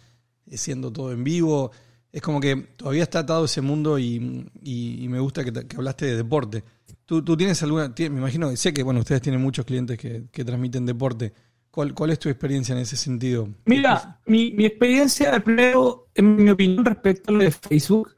eh, 0.51 0.57
siendo 0.59 0.93
todo 0.93 1.13
en 1.13 1.25
vivo. 1.25 1.71
Es 2.13 2.21
como 2.21 2.41
que 2.41 2.57
todavía 2.77 3.05
está 3.05 3.21
atado 3.21 3.45
ese 3.47 3.61
mundo 3.63 3.99
y, 3.99 4.47
y- 4.63 5.05
y 5.05 5.09
me 5.09 5.19
gusta 5.21 5.45
que, 5.45 5.53
que 5.53 5.77
hablaste 5.77 6.07
de 6.07 6.17
deporte. 6.17 6.63
¿Tú, 7.07 7.23
tú 7.23 7.37
tienes 7.37 7.63
alguna, 7.63 7.93
me 7.97 8.05
imagino, 8.07 8.55
sé 8.57 8.73
que 8.75 8.83
bueno, 8.83 9.01
ustedes 9.01 9.23
tienen 9.23 9.41
muchos 9.41 9.65
clientes 9.65 9.97
que, 9.99 10.25
que 10.31 10.45
transmiten 10.45 10.85
deporte. 10.85 11.33
¿Cuál, 11.71 11.95
¿Cuál 11.95 12.11
es 12.11 12.19
tu 12.19 12.29
experiencia 12.29 12.75
en 12.75 12.81
ese 12.83 12.97
sentido? 12.97 13.49
Mira, 13.65 14.21
mi, 14.27 14.53
mi 14.53 14.67
experiencia, 14.67 15.43
primero, 15.43 16.09
en 16.15 16.37
mi 16.37 16.51
opinión 16.51 16.85
respecto 16.85 17.31
a 17.31 17.35
lo 17.35 17.45
de 17.45 17.51
Facebook, 17.51 18.11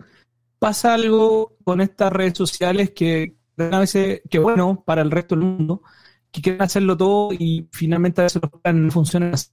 pasa 0.65 0.95
algo 0.95 1.57
con 1.65 1.81
estas 1.81 2.13
redes 2.13 2.35
sociales 2.39 2.91
que 2.91 3.37
a 3.59 3.79
veces, 3.81 4.23
que 4.31 4.39
bueno, 4.39 4.83
para 4.85 5.03
el 5.03 5.11
resto 5.11 5.35
del 5.37 5.45
mundo, 5.45 5.83
que 6.31 6.41
quieren 6.43 6.63
hacerlo 6.63 6.97
todo 6.97 7.33
y 7.33 7.69
finalmente 7.73 8.21
a 8.21 8.25
veces 8.25 8.43
los 8.43 8.51
planes 8.63 8.83
no 8.83 8.91
funcionan 8.91 9.35
así, 9.35 9.51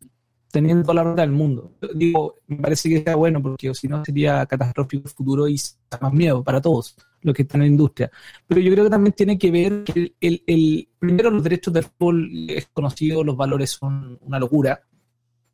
teniendo 0.51 0.83
toda 0.83 0.95
la 0.95 1.03
ruta 1.03 1.21
del 1.21 1.31
mundo. 1.31 1.73
Digo, 1.95 2.35
me 2.47 2.57
parece 2.57 2.89
que 2.89 3.03
sea 3.03 3.15
bueno 3.15 3.41
porque 3.41 3.73
si 3.75 3.87
no 3.87 4.03
sería 4.03 4.45
catastrófico 4.45 5.03
el 5.07 5.13
futuro 5.13 5.47
y 5.47 5.57
da 5.89 5.99
más 6.01 6.13
miedo 6.13 6.43
para 6.43 6.61
todos 6.61 6.95
los 7.21 7.35
que 7.35 7.43
están 7.43 7.61
en 7.61 7.67
la 7.67 7.71
industria. 7.71 8.11
Pero 8.47 8.61
yo 8.61 8.71
creo 8.71 8.85
que 8.85 8.89
también 8.89 9.13
tiene 9.13 9.37
que 9.37 9.51
ver 9.51 9.83
que 9.83 9.93
el, 9.99 10.15
el- 10.21 10.43
el- 10.47 10.89
primero 10.99 11.29
los 11.29 11.43
derechos 11.43 11.73
del 11.73 11.83
fútbol 11.85 12.29
es 12.49 12.67
conocido, 12.73 13.23
los 13.23 13.37
valores 13.37 13.69
son 13.71 14.17
una 14.21 14.39
locura. 14.39 14.81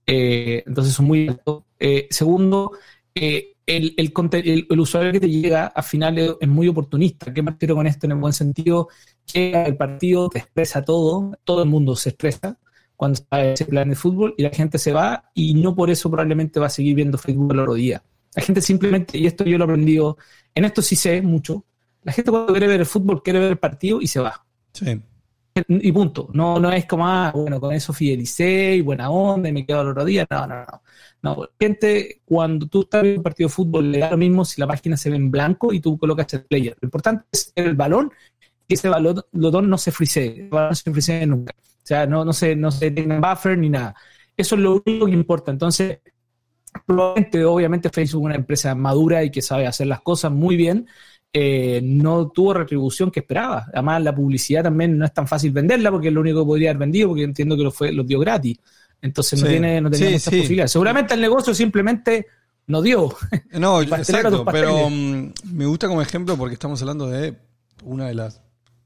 Eh, 0.06 0.63
entonces 0.65 0.93
son 0.93 1.06
muy 1.08 1.28
altos. 1.28 1.63
Eh, 1.80 2.08
segundo, 2.10 2.72
eh, 3.15 3.57
el, 3.67 3.93
el, 3.97 4.13
el- 4.34 4.67
el 4.69 4.80
usuario 4.80 5.12
que 5.13 5.19
te 5.21 5.30
llega 5.30 5.67
al 5.67 5.84
final 5.84 6.17
es, 6.17 6.47
muy 6.49 6.67
oportunista. 6.69 7.34
¿Qué 7.34 7.43
me 7.43 7.51
refiero 7.51 7.75
con 7.75 7.88
esto 7.88 8.08
en 8.08 8.13
el 8.13 8.17
buen 8.19 8.34
sentido? 8.34 8.89
Llega 9.34 9.63
el 9.65 9.77
partido, 9.77 10.30
te 10.30 10.39
expresa 10.39 10.84
todo, 10.84 11.38
todo 11.43 11.63
el 11.63 11.69
mundo 11.69 11.95
se 11.95 12.10
expresa 12.10 12.58
cuando 12.95 13.15
está 13.15 13.43
ese 13.45 13.65
plan 13.65 13.89
de 13.89 13.95
fútbol 13.95 14.34
y 14.38 14.43
la 14.43 14.49
gente 14.49 14.80
se 14.80 14.91
va 14.93 15.30
y 15.36 15.53
no 15.56 15.75
por 15.75 15.89
eso 15.91 16.10
probablemente 16.10 16.60
va 16.60 16.67
a 16.67 16.69
seguir 16.69 16.95
viendo 16.95 17.17
Facebook 17.17 17.53
el 17.53 17.60
otro 17.60 17.73
día. 17.75 18.03
La 18.36 18.41
gente 18.43 18.62
simplemente, 18.62 19.17
y 19.17 19.27
esto 19.27 19.43
yo 19.45 19.58
lo 19.58 19.65
he 19.65 19.67
aprendido, 19.67 20.17
en 20.56 20.65
esto 20.65 20.82
sí 20.82 20.95
sé 20.95 21.21
mucho, 21.21 21.65
la 22.03 22.12
gente 22.13 22.32
cuando 22.32 22.53
quiere 22.53 22.67
ver 22.67 22.80
el 22.80 22.86
fútbol 22.86 23.21
quiere 23.23 23.39
ver 23.39 23.51
el 23.51 23.58
partido 23.60 24.01
y 24.01 24.08
se 24.08 24.19
va 24.19 24.45
Sí. 24.73 25.01
Y 25.67 25.91
punto. 25.91 26.30
No, 26.34 26.60
no 26.60 26.72
es 26.72 26.86
como, 26.86 27.08
ah, 27.08 27.32
bueno, 27.34 27.60
con 27.60 27.74
eso 27.74 27.93
fidelicé 27.93 28.76
y 28.76 28.82
buena 28.82 29.10
onda 29.10 29.50
y 29.50 29.52
me 29.52 29.65
quedo 29.65 29.82
el 29.82 29.89
otro 29.89 30.06
día. 30.06 30.28
No, 30.30 30.48
no, 30.48 30.56
no. 30.60 30.82
No, 31.22 31.50
gente, 31.60 32.22
cuando 32.26 32.67
tú 32.67 32.82
estás 32.82 33.02
viendo 33.02 33.20
un 33.20 33.24
partido 33.24 33.48
de 33.50 33.54
fútbol, 33.54 33.91
le 33.91 34.00
da 34.00 34.12
lo 34.12 34.17
mismo 34.17 34.46
si 34.46 34.62
la 34.62 34.67
página 34.67 34.96
se 34.96 35.10
ve 35.10 35.15
en 35.15 35.32
blanco 35.32 35.74
y 35.74 35.80
tú 35.80 35.98
colocas 35.98 36.32
el 36.34 36.46
player. 36.46 36.78
Lo 36.80 36.86
importante 36.86 37.26
es 37.32 37.52
el 37.56 37.76
balón 37.76 38.12
y 38.67 38.74
ese 38.76 38.89
balón, 38.89 39.22
balón 39.32 39.70
no 39.70 39.78
se 39.78 39.91
frisee. 39.91 40.41
El 40.41 40.50
balón 40.50 40.70
no 40.70 40.76
se 40.76 40.91
frisee 40.91 41.26
nunca. 41.26 41.54
O 41.58 41.88
sea, 41.88 42.06
no, 42.06 42.24
no 42.24 42.34
se, 42.34 42.56
no 42.56 42.70
se 42.70 42.91
tenga 42.91 43.20
buffer 43.20 43.58
ni 43.58 43.70
nada. 43.70 43.96
Eso 44.36 44.56
es 44.56 44.62
lo 44.62 44.82
único 44.86 45.06
que 45.06 45.13
importa. 45.13 45.52
Entonces, 45.52 46.00
probablemente, 46.86 47.43
obviamente, 47.46 47.89
Facebook 47.89 48.22
es 48.22 48.26
una 48.26 48.36
empresa 48.36 48.76
madura 48.76 49.24
y 49.24 49.32
que 49.32 49.41
sabe 49.41 49.65
hacer 49.67 49.88
las 49.88 50.02
cosas 50.02 50.32
muy 50.32 50.56
bien 50.56 50.88
eh, 51.33 51.81
no 51.83 52.29
tuvo 52.29 52.53
retribución 52.53 53.11
que 53.11 53.19
esperaba. 53.19 53.67
Además, 53.73 54.01
la 54.03 54.15
publicidad 54.15 54.63
también 54.63 54.97
no 54.97 55.05
es 55.05 55.13
tan 55.13 55.27
fácil 55.27 55.51
venderla 55.51 55.91
porque 55.91 56.07
es 56.07 56.13
lo 56.13 56.21
único 56.21 56.41
que 56.41 56.45
podría 56.47 56.69
haber 56.71 56.79
vendido 56.79 57.09
porque 57.09 57.23
entiendo 57.23 57.55
que 57.57 57.63
lo, 57.63 57.71
fue, 57.71 57.91
lo 57.91 58.03
dio 58.03 58.19
gratis. 58.19 58.57
Entonces 59.01 59.41
no, 59.41 59.47
tiene, 59.47 59.79
no 59.81 59.89
tenía 59.91 60.07
Sí, 60.07 60.13
muchas 60.13 60.33
sí. 60.33 60.37
posibilidades. 60.39 60.71
Seguramente 60.71 61.13
el 61.13 61.21
negocio 61.21 61.53
simplemente 61.53 62.25
no 62.67 62.81
dio. 62.81 63.13
No, 63.59 63.81
exacto, 63.81 64.43
pero 64.45 64.89
mm, 64.89 65.31
me 65.53 65.65
gusta 65.65 65.87
como 65.87 66.01
ejemplo 66.01 66.35
porque 66.37 66.53
estamos 66.53 66.81
hablando 66.81 67.07
de 67.07 67.35
una 67.83 68.07
de 68.07 68.15
las 68.15 68.41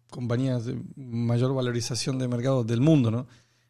compañías 0.10 0.66
de 0.66 0.78
mayor 0.98 1.54
valorización 1.56 2.20
de 2.20 2.28
mercado 2.28 2.64
del 2.66 2.82
mundo, 2.82 3.12
¿no? 3.12 3.28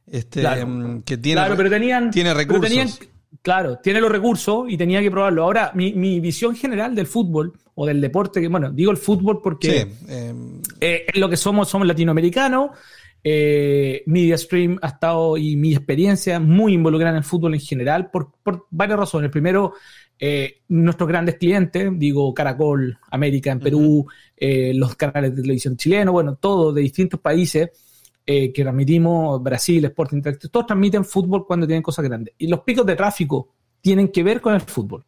Este, 0.07 0.39
Claro. 0.41 0.65
mm, 0.65 1.01
que 1.03 1.17
tiene, 1.17 1.41
claro, 1.41 1.55
pero 1.55 1.69
tenían, 1.69 2.10
tiene 2.10 2.29
pero 2.31 2.39
recursos. 2.39 2.67
tenían- 2.67 2.89
claro, 3.43 3.77
tiene 3.77 4.01
los 4.01 4.12
recursos 4.12 4.65
y 4.67 4.75
tenía 4.77 5.01
que 5.01 5.12
probarlo. 5.12 5.43
Ahora, 5.43 5.71
mi, 5.75 5.93
mi 5.93 6.19
visión 6.19 6.55
general 6.55 6.95
del 6.95 7.05
fútbol 7.05 7.53
o 7.82 7.86
del 7.86 8.00
deporte, 8.00 8.39
que 8.39 8.48
bueno, 8.48 8.72
digo 8.72 8.91
el 8.91 8.98
fútbol 8.98 9.41
porque 9.41 9.72
Sí, 9.72 9.96
eh, 10.10 10.34
eh, 10.80 11.06
es 11.08 11.20
lo 11.20 11.30
que 11.30 11.38
somos, 11.38 11.67
somos 11.67 11.88
latinoamericanos. 11.88 12.72
Eh, 13.24 14.04
MediaStream 14.08 14.80
ha 14.82 14.88
estado 14.88 15.38
y 15.38 15.56
mi 15.56 15.74
experiencia 15.74 16.39
muy 16.39 16.74
involucrada 16.74 17.12
en 17.12 17.17
el 17.17 17.24
fútbol 17.24 17.54
en 17.54 17.60
general 17.60 18.10
por, 18.10 18.32
por 18.44 18.65
varias 18.72 19.00
razones. 19.00 19.30
Primero, 19.32 19.74
eh, 20.20 20.62
nuestros 20.67 21.10
grandes 21.10 21.36
clientes, 21.36 21.91
digo 21.96 22.32
Caracol, 22.34 22.98
América 23.10 23.52
en 23.52 23.60
Perú, 23.60 24.06
eh, 24.38 24.72
los 24.76 24.96
canales 24.96 25.36
de 25.36 25.41
televisión 25.41 25.78
chilenos, 25.78 26.13
bueno, 26.13 26.36
todos 26.36 26.76
de 26.76 26.82
distintos 26.82 27.20
países 27.20 27.70
eh, 28.26 28.54
que 28.54 28.62
transmitimos, 28.62 29.41
Brasil, 29.41 29.84
Sport 29.86 30.13
Interactive, 30.13 30.52
todos 30.52 30.67
transmiten 30.67 31.06
fútbol 31.06 31.46
cuando 31.46 31.65
tienen 31.65 31.82
cosas 31.82 32.06
grandes. 32.06 32.36
Y 32.38 32.48
los 32.48 32.62
picos 32.62 32.86
de 32.86 32.96
tráfico 32.96 33.50
tienen 33.82 34.10
que 34.10 34.22
ver 34.22 34.41
con 34.41 34.54
el 34.54 34.62
fútbol. 34.62 35.04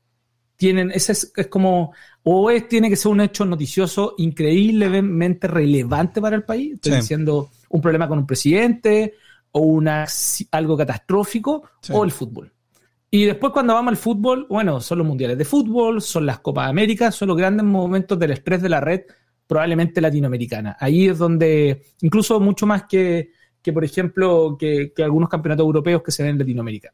Tienen, 0.64 0.92
ese 0.92 1.12
es, 1.12 1.34
es 1.36 1.48
como, 1.48 1.92
o 2.24 2.50
es, 2.50 2.70
tiene 2.70 2.90
que 2.90 2.96
ser 2.96 3.12
un 3.12 3.20
hecho 3.20 3.44
noticioso 3.46 4.16
increíblemente 4.18 5.48
relevante 5.48 6.22
para 6.22 6.38
el 6.38 6.44
país, 6.44 6.76
estoy 6.76 6.94
Sí. 6.94 6.98
diciendo 7.00 7.50
un 7.70 7.82
problema 7.82 8.08
con 8.08 8.20
un 8.20 8.26
presidente 8.26 9.16
o 9.52 9.60
una, 9.60 10.06
algo 10.52 10.78
catastrófico 10.78 11.64
Sí. 11.82 11.92
o 11.94 12.06
el 12.06 12.12
fútbol. 12.12 12.50
Y 13.12 13.26
después 13.26 13.52
cuando 13.52 13.74
vamos 13.74 13.92
al 13.92 13.98
fútbol, 13.98 14.48
bueno, 14.50 14.80
son 14.80 15.00
los 15.00 15.08
mundiales 15.08 15.38
de 15.38 15.44
fútbol, 15.44 16.02
son 16.02 16.26
las 16.26 16.40
Copas 16.40 16.70
América, 16.70 17.12
son 17.12 17.28
los 17.28 17.38
grandes 17.38 17.66
momentos 17.66 18.18
del 18.18 18.32
estrés 18.32 18.62
de 18.62 18.70
la 18.70 18.80
red, 18.80 19.02
probablemente 19.46 20.00
latinoamericana. 20.00 20.78
Ahí 20.80 21.10
es 21.10 21.18
donde, 21.18 21.84
incluso 22.02 22.40
mucho 22.40 22.66
más 22.66 22.84
que, 22.86 23.32
que 23.62 23.74
por 23.74 23.84
ejemplo, 23.84 24.56
que, 24.58 24.94
que 24.96 25.04
algunos 25.04 25.28
campeonatos 25.30 25.66
europeos 25.66 26.02
que 26.02 26.12
se 26.12 26.24
ven 26.24 26.32
en 26.32 26.40
Latinoamérica. 26.40 26.94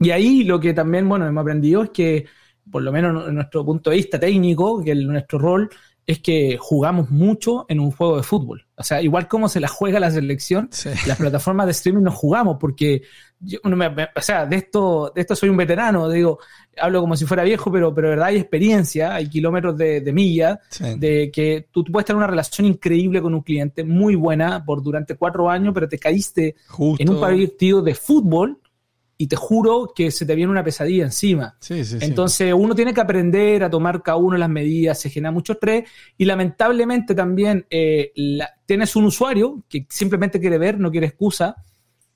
Y 0.00 0.10
ahí 0.10 0.42
lo 0.44 0.58
que 0.58 0.74
también, 0.74 1.08
bueno, 1.08 1.26
hemos 1.28 1.42
aprendido 1.42 1.84
es 1.84 1.90
que, 1.90 2.26
por 2.70 2.82
lo 2.82 2.92
menos 2.92 3.28
en 3.28 3.34
nuestro 3.34 3.64
punto 3.64 3.90
de 3.90 3.96
vista 3.96 4.18
técnico, 4.18 4.82
que 4.82 4.92
el- 4.92 5.06
nuestro 5.06 5.38
rol 5.38 5.68
es 6.06 6.18
que 6.20 6.56
jugamos 6.58 7.10
mucho 7.10 7.66
en 7.68 7.78
un 7.78 7.92
juego 7.92 8.16
de 8.16 8.22
fútbol. 8.24 8.66
O 8.74 8.82
sea, 8.82 9.00
igual 9.00 9.28
como 9.28 9.48
se 9.48 9.60
la 9.60 9.68
juega 9.68 10.00
la 10.00 10.10
selección, 10.10 10.68
sí. 10.72 10.88
las 11.06 11.18
plataformas 11.18 11.66
de 11.66 11.72
streaming 11.72 12.02
no 12.02 12.10
jugamos 12.10 12.56
porque 12.58 13.02
yo 13.38 13.58
no 13.64 13.76
me- 13.76 13.88
me- 13.90 14.08
o 14.16 14.20
sea 14.20 14.44
de 14.44 14.56
esto 14.56 15.12
de 15.14 15.20
esto 15.22 15.34
soy 15.34 15.48
un 15.48 15.56
veterano 15.56 16.10
digo 16.10 16.38
hablo 16.76 17.00
como 17.00 17.16
si 17.16 17.24
fuera 17.24 17.42
viejo 17.42 17.72
pero 17.72 17.94
pero 17.94 18.08
de 18.08 18.10
verdad 18.16 18.28
hay 18.28 18.36
experiencia 18.36 19.14
hay 19.14 19.28
kilómetros 19.30 19.78
de, 19.78 20.02
de 20.02 20.12
milla 20.12 20.60
Sí. 20.68 20.84
de 20.98 21.30
que 21.32 21.68
tú, 21.70 21.82
tú 21.82 21.90
puedes 21.90 22.04
tener 22.04 22.18
una 22.18 22.26
relación 22.26 22.66
increíble 22.66 23.22
con 23.22 23.32
un 23.34 23.40
cliente 23.40 23.82
muy 23.82 24.14
buena 24.14 24.62
por 24.62 24.82
durante 24.82 25.14
cuatro 25.16 25.48
años 25.48 25.72
pero 25.72 25.88
te 25.88 25.98
caíste 25.98 26.54
Justo. 26.68 27.02
en 27.02 27.08
un 27.08 27.18
partido 27.18 27.80
de 27.80 27.94
fútbol 27.94 28.58
y 29.22 29.26
te 29.26 29.36
juro 29.36 29.92
que 29.94 30.10
se 30.10 30.24
te 30.24 30.34
viene 30.34 30.50
una 30.50 30.64
pesadilla 30.64 31.04
encima 31.04 31.54
Sí, 31.60 31.84
sí, 31.84 31.98
sí. 32.00 32.06
entonces 32.06 32.54
uno 32.56 32.74
tiene 32.74 32.94
que 32.94 33.02
aprender 33.02 33.62
a 33.62 33.68
tomar 33.68 34.02
cada 34.02 34.16
uno 34.16 34.38
las 34.38 34.48
medidas, 34.48 34.98
se 34.98 35.10
genera 35.10 35.30
mucho 35.30 35.52
estrés 35.52 35.84
y 36.16 36.24
lamentablemente 36.24 37.14
también 37.14 37.66
eh, 37.68 38.12
la- 38.14 38.48
tienes 38.64 38.96
un 38.96 39.04
usuario 39.04 39.62
que 39.68 39.86
simplemente 39.90 40.40
quiere 40.40 40.56
ver, 40.56 40.80
no 40.80 40.90
quiere 40.90 41.06
excusa, 41.08 41.54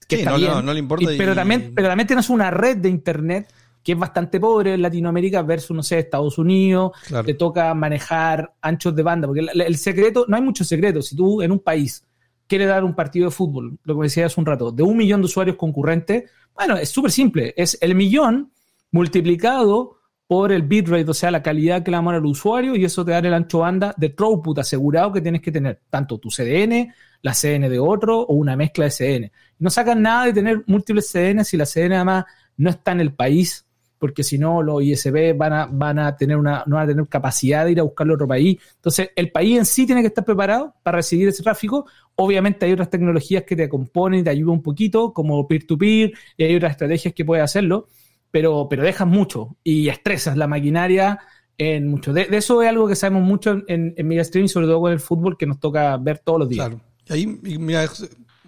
que 0.09 0.17
está 0.17 0.31
no, 0.31 0.39
bien, 0.39 0.51
no, 0.53 0.63
no 0.63 0.73
le 0.73 0.79
importa 0.79 1.13
y- 1.13 1.19
pero, 1.19 1.35
también, 1.35 1.73
pero 1.75 1.89
también 1.89 2.07
tienes 2.07 2.31
una 2.31 2.51
red 2.51 2.79
de 2.79 2.89
internet 2.89 3.53
que 3.83 3.93
es 3.93 3.99
bastante 3.99 4.41
pobre 4.41 4.73
en 4.73 4.81
Latinoamérica 4.81 5.43
versus, 5.43 5.77
no 5.77 5.83
sé, 5.83 5.99
Estados 5.99 6.39
Unidos, 6.39 6.93
Claro. 7.07 7.27
te 7.27 7.35
toca 7.35 7.75
manejar 7.75 8.55
anchos 8.63 8.97
de 8.97 9.03
banda, 9.03 9.27
porque 9.29 9.41
el, 9.41 9.61
el 9.61 9.77
secreto, 9.77 10.25
no 10.27 10.37
hay 10.37 10.43
mucho 10.43 10.65
secreto, 10.65 11.03
si 11.03 11.15
tú 11.15 11.43
en 11.43 11.53
un 11.53 11.59
país 11.59 12.03
quieres 12.47 12.69
dar 12.69 12.85
un 12.85 12.95
partido 12.95 13.27
de 13.27 13.31
fútbol, 13.31 13.79
lo 13.85 13.97
que 13.97 14.05
decía 14.05 14.27
hace 14.27 14.41
un 14.41 14.47
rato, 14.47 14.71
de 14.71 14.83
un 14.83 14.97
millón 14.97 15.21
de 15.21 15.27
usuarios 15.27 15.57
concurrentes, 15.57 16.31
bueno, 16.55 16.77
es 16.77 16.89
súper 16.89 17.11
simple, 17.11 17.55
es 17.57 17.77
el 17.81 17.95
millón 17.95 18.53
multiplicado 18.91 19.99
por 20.27 20.53
el 20.53 20.63
bitrate, 20.63 21.11
o 21.11 21.15
sea, 21.15 21.31
la 21.31 21.43
calidad 21.43 21.83
que 21.83 21.91
le 21.91 21.97
damos 21.97 22.15
al 22.15 22.25
usuario, 22.25 22.77
y 22.77 22.85
eso 22.85 23.05
te 23.05 23.11
da 23.11 23.19
el 23.19 23.35
ancho 23.35 23.59
banda 23.59 23.95
de 23.97 24.09
throughput 24.09 24.59
asegurado 24.59 25.13
que 25.13 25.21
tienes 25.21 25.43
que 25.43 25.53
tener, 25.53 25.83
tanto 25.91 26.19
tu 26.19 26.31
CDN, 26.31 26.93
la 27.23 27.33
CDN 27.33 27.69
de 27.69 27.79
otro 27.79 28.21
o 28.21 28.35
una 28.35 28.57
mezcla 28.57 28.87
de 28.87 28.91
CDN. 28.91 29.33
No 29.59 29.71
sacan 29.71 30.03
nada 30.03 30.27
de 30.27 30.33
tener 30.33 30.65
múltiples 30.67 31.11
CDN 31.11 31.45
si 31.45 31.57
la 31.57 31.67
CDN 31.67 31.95
además 31.95 32.25
no 32.57 32.71
está 32.71 32.93
en 32.93 33.01
el 33.01 33.13
país, 33.13 33.64
porque 34.05 34.23
si 34.23 34.37
no 34.37 34.63
los 34.63 34.83
ISB 34.83 35.35
van 35.35 35.53
a, 35.55 35.65
van 35.65 35.99
a 35.99 36.15
tener 36.15 36.37
una, 36.37 36.63
no 36.67 36.77
van 36.77 36.85
a 36.85 36.89
tener 36.89 37.09
capacidad 37.09 37.65
de 37.65 37.73
ir 37.73 37.81
a 37.81 37.85
buscarlo 37.85 38.13
a 38.13 38.17
otro 38.17 38.29
país. 38.29 38.59
Entonces, 38.75 39.09
el 39.17 39.33
país 39.33 39.57
en 39.57 39.65
sí 39.65 39.87
tiene 39.87 40.03
que 40.03 40.09
estar 40.09 40.27
preparado 40.27 40.75
para 40.83 40.97
recibir 40.99 41.27
ese 41.29 41.43
tráfico. 41.43 41.87
Obviamente 42.17 42.67
hay 42.67 42.73
otras 42.73 42.91
tecnologías 42.91 43.45
que 43.45 43.57
te 43.57 43.67
componen 43.67 44.21
y 44.21 44.23
te 44.23 44.29
ayudan 44.29 44.57
un 44.57 44.63
poquito, 44.63 45.15
como 45.15 45.49
peer-to-peer, 45.49 46.13
y 46.37 46.45
hay 46.45 46.55
otras 46.55 46.73
estrategias 46.73 47.15
que 47.15 47.25
puedes 47.25 47.43
hacerlo, 47.43 47.89
pero, 48.31 48.67
pero 48.69 48.83
dejas 48.83 49.09
mucho 49.09 49.57
y 49.65 49.89
estresas 49.89 50.37
la 50.37 50.47
maquinaria 50.47 51.19
en 51.57 51.89
mucho. 51.89 52.13
De, 52.13 52.27
de 52.27 52.37
eso 52.37 52.61
es 52.63 52.69
algo 52.69 52.87
que 52.87 52.97
sabemos 52.97 53.23
mucho 53.23 53.63
en, 53.69 53.95
en 53.97 54.07
Media 54.07 54.21
Streaming, 54.21 54.49
sobre 54.49 54.67
todo 54.67 54.83
con 54.83 54.93
el 54.93 55.01
fútbol, 55.01 55.39
que 55.39 55.47
nos 55.47 55.59
toca 55.59 55.97
ver 55.97 56.19
todos 56.19 56.41
los 56.41 56.49
días. 56.51 56.69
Claro. 56.69 56.83
Y 57.09 57.13
ahí, 57.15 57.41
y 57.45 57.57
mira, 57.57 57.89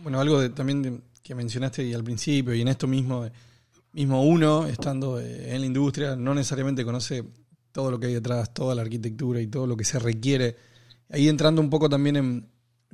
bueno, 0.03 0.21
algo 0.21 0.39
de- 0.39 0.51
también 0.51 0.83
de- 0.83 1.01
que 1.23 1.35
mencionaste 1.35 1.81
ahí 1.81 1.95
al 1.95 2.05
principio 2.05 2.55
y 2.55 2.61
en 2.61 2.69
esto 2.69 2.87
mismo, 2.87 3.25
de- 3.25 3.33
mismo 3.97 4.23
uno, 4.23 4.67
estando 4.67 5.19
eh, 5.19 5.55
en 5.55 5.61
la 5.63 5.67
industria, 5.67 6.17
no 6.17 6.35
necesariamente 6.35 6.85
conoce 6.85 7.25
todo 7.73 7.91
lo 7.91 7.99
que 7.99 8.09
hay 8.09 8.15
detrás, 8.15 8.53
toda 8.53 8.75
la 8.75 8.83
arquitectura 8.83 9.41
y 9.41 9.47
todo 9.47 9.67
lo 9.67 9.75
que 9.75 9.85
se 9.85 9.99
requiere. 9.99 10.55
Ahí 11.09 11.29
entrando 11.29 11.63
un 11.63 11.71
poco 11.71 11.89
también 11.89 12.17
en 12.17 12.49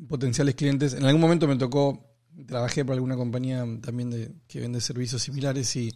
potenciales 0.07 0.55
clientes. 0.55 0.95
En 0.95 1.05
algún 1.05 1.21
momento 1.21 1.49
me 1.49 1.57
tocó, 1.57 2.15
trabajé 2.47 2.85
para 2.85 2.95
alguna 2.95 3.17
compañía 3.17 3.67
también 3.81 4.11
de, 4.11 4.31
que 4.47 4.61
vende 4.61 4.81
servicios 4.81 5.21
similares 5.23 5.75
y 5.75 5.93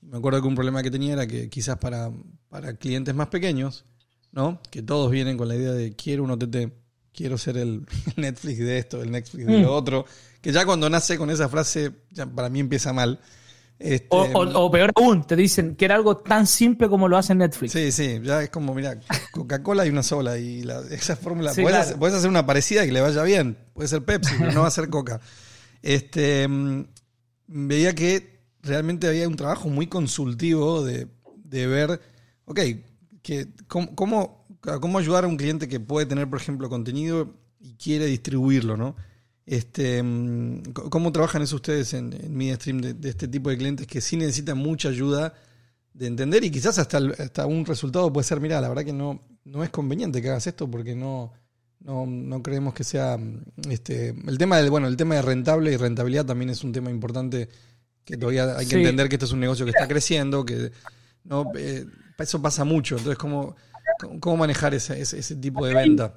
Me 0.00 0.18
acuerdo 0.18 0.40
que 0.40 0.46
un 0.46 0.54
problema 0.54 0.80
que 0.80 0.92
tenía 0.92 1.14
era 1.14 1.26
que 1.26 1.48
quizás 1.48 1.78
para, 1.78 2.12
para 2.48 2.76
clientes 2.76 3.12
más 3.16 3.26
pequeños, 3.26 3.84
¿no? 4.30 4.60
Que 4.70 4.80
todos 4.80 5.10
vienen 5.10 5.36
con 5.36 5.48
la 5.48 5.56
idea 5.56 5.72
de 5.72 5.96
quiero 5.96 6.22
un 6.22 6.30
OTT, 6.30 6.72
quiero 7.12 7.36
ser 7.36 7.56
el 7.56 7.84
Netflix 8.16 8.58
de 8.58 8.78
esto, 8.78 9.02
el 9.02 9.10
Netflix 9.10 9.44
de 9.44 9.58
Mm. 9.58 9.62
lo 9.62 9.74
otro. 9.74 10.04
Que 10.40 10.52
ya 10.52 10.64
cuando 10.64 10.88
nace 10.88 11.18
con 11.18 11.30
esa 11.30 11.48
frase, 11.48 11.90
ya 12.12 12.26
para 12.26 12.48
mí 12.48 12.60
empieza 12.60 12.92
mal. 12.92 13.18
Este, 13.78 14.08
O, 14.10 14.22
o- 14.22 14.64
o 14.66 14.70
peor 14.70 14.90
aún, 14.96 15.26
te 15.26 15.36
dicen 15.36 15.76
que 15.76 15.84
era 15.84 15.94
algo 15.96 16.16
tan 16.16 16.46
simple 16.46 16.88
como 16.88 17.08
lo 17.08 17.18
hace 17.18 17.34
Netflix. 17.34 17.72
Sí, 17.72 17.92
sí, 17.92 18.20
ya 18.22 18.42
es 18.42 18.48
como, 18.50 18.74
mira, 18.74 18.98
Coca-Cola 19.32 19.82
hay 19.82 19.90
una 19.90 20.02
sola 20.02 20.38
y 20.38 20.62
la- 20.62 20.80
esa 20.90 21.14
fórmula, 21.16 21.52
Sí, 21.52 21.62
claro. 21.62 21.96
hacer, 22.06 22.30
una 22.30 22.46
parecida 22.46 22.84
y 22.84 22.86
que 22.86 22.92
le 22.94 23.00
vaya 23.02 23.22
bien, 23.22 23.58
puede 23.74 23.88
ser 23.88 24.02
Pepsi, 24.02 24.34
pero 24.38 24.52
no 24.52 24.62
va 24.62 24.68
a 24.68 24.70
ser 24.70 24.88
Coca. 24.88 25.20
Este, 25.82 26.48
mm, 26.48 26.84
veía 27.48 27.94
que 27.94 28.40
realmente 28.62 29.08
había 29.08 29.28
un 29.28 29.36
trabajo 29.36 29.68
muy 29.68 29.86
consultivo 29.88 30.82
de, 30.84 31.08
de 31.36 31.66
ver, 31.66 32.00
ok, 32.46 32.60
que, 33.22 33.48
cómo, 33.68 33.94
cómo, 33.94 34.46
cómo 34.80 34.98
ayudar 34.98 35.24
a 35.24 35.28
un 35.28 35.36
cliente 35.36 35.68
que 35.68 35.80
puede 35.80 36.06
tener, 36.06 36.28
por 36.30 36.40
ejemplo, 36.40 36.68
contenido 36.70 37.34
y 37.60 37.74
quiere 37.74 38.06
distribuirlo, 38.06 38.76
¿no? 38.76 38.96
Este, 39.46 40.02
mm, 40.02 40.72
¿Cómo 40.90 41.12
trabajan 41.12 41.40
eso 41.42 41.56
ustedes 41.56 41.94
en, 41.94 42.12
en 42.12 42.36
MediaStream 42.36 42.78
de, 42.80 42.94
de 42.94 43.08
este 43.10 43.28
tipo 43.28 43.48
de 43.50 43.56
clientes 43.56 43.86
que 43.86 44.00
sí 44.00 44.16
necesitan 44.16 44.58
mucha 44.58 44.88
ayuda 44.88 45.34
de 45.94 46.08
entender 46.08 46.44
y 46.44 46.50
quizás 46.50 46.78
hasta, 46.78 46.98
hasta 46.98 47.46
un 47.46 47.64
resultado 47.64 48.12
puede 48.12 48.24
ser, 48.26 48.40
mira, 48.40 48.60
la 48.60 48.68
verdad 48.68 48.84
que 48.84 48.92
no, 48.92 49.22
no 49.44 49.62
es 49.64 49.70
conveniente 49.70 50.20
que 50.20 50.28
hagas 50.30 50.46
esto 50.48 50.68
porque 50.70 50.94
no, 50.96 51.32
no, 51.80 52.04
no 52.06 52.42
creemos 52.42 52.74
que 52.74 52.82
sea 52.84 53.16
mm, 53.16 53.44
este 53.70 54.08
el 54.26 54.36
tema 54.36 54.58
del, 54.58 54.68
bueno, 54.70 54.88
el 54.88 54.96
tema 54.96 55.14
de 55.14 55.22
rentable 55.22 55.72
y 55.72 55.76
rentabilidad 55.76 56.26
también 56.26 56.50
es 56.50 56.64
un 56.64 56.72
tema 56.72 56.90
importante 56.90 57.48
que 58.04 58.16
todavía 58.16 58.56
hay 58.56 58.66
que 58.66 58.72
Sí. 58.72 58.76
entender 58.76 59.08
que 59.08 59.14
esto 59.16 59.26
es 59.26 59.32
un 59.32 59.40
negocio 59.40 59.64
que 59.64 59.70
está 59.70 59.86
creciendo, 59.88 60.44
que 60.44 60.70
no 61.24 61.50
eh, 61.56 61.86
eso 62.18 62.42
pasa 62.42 62.64
mucho. 62.64 62.96
Entonces, 62.96 63.18
¿cómo, 63.18 63.56
cómo 64.20 64.36
manejar 64.36 64.74
ese, 64.74 65.00
ese, 65.00 65.18
ese 65.18 65.36
tipo 65.36 65.64
de 65.66 65.74
venta? 65.74 66.14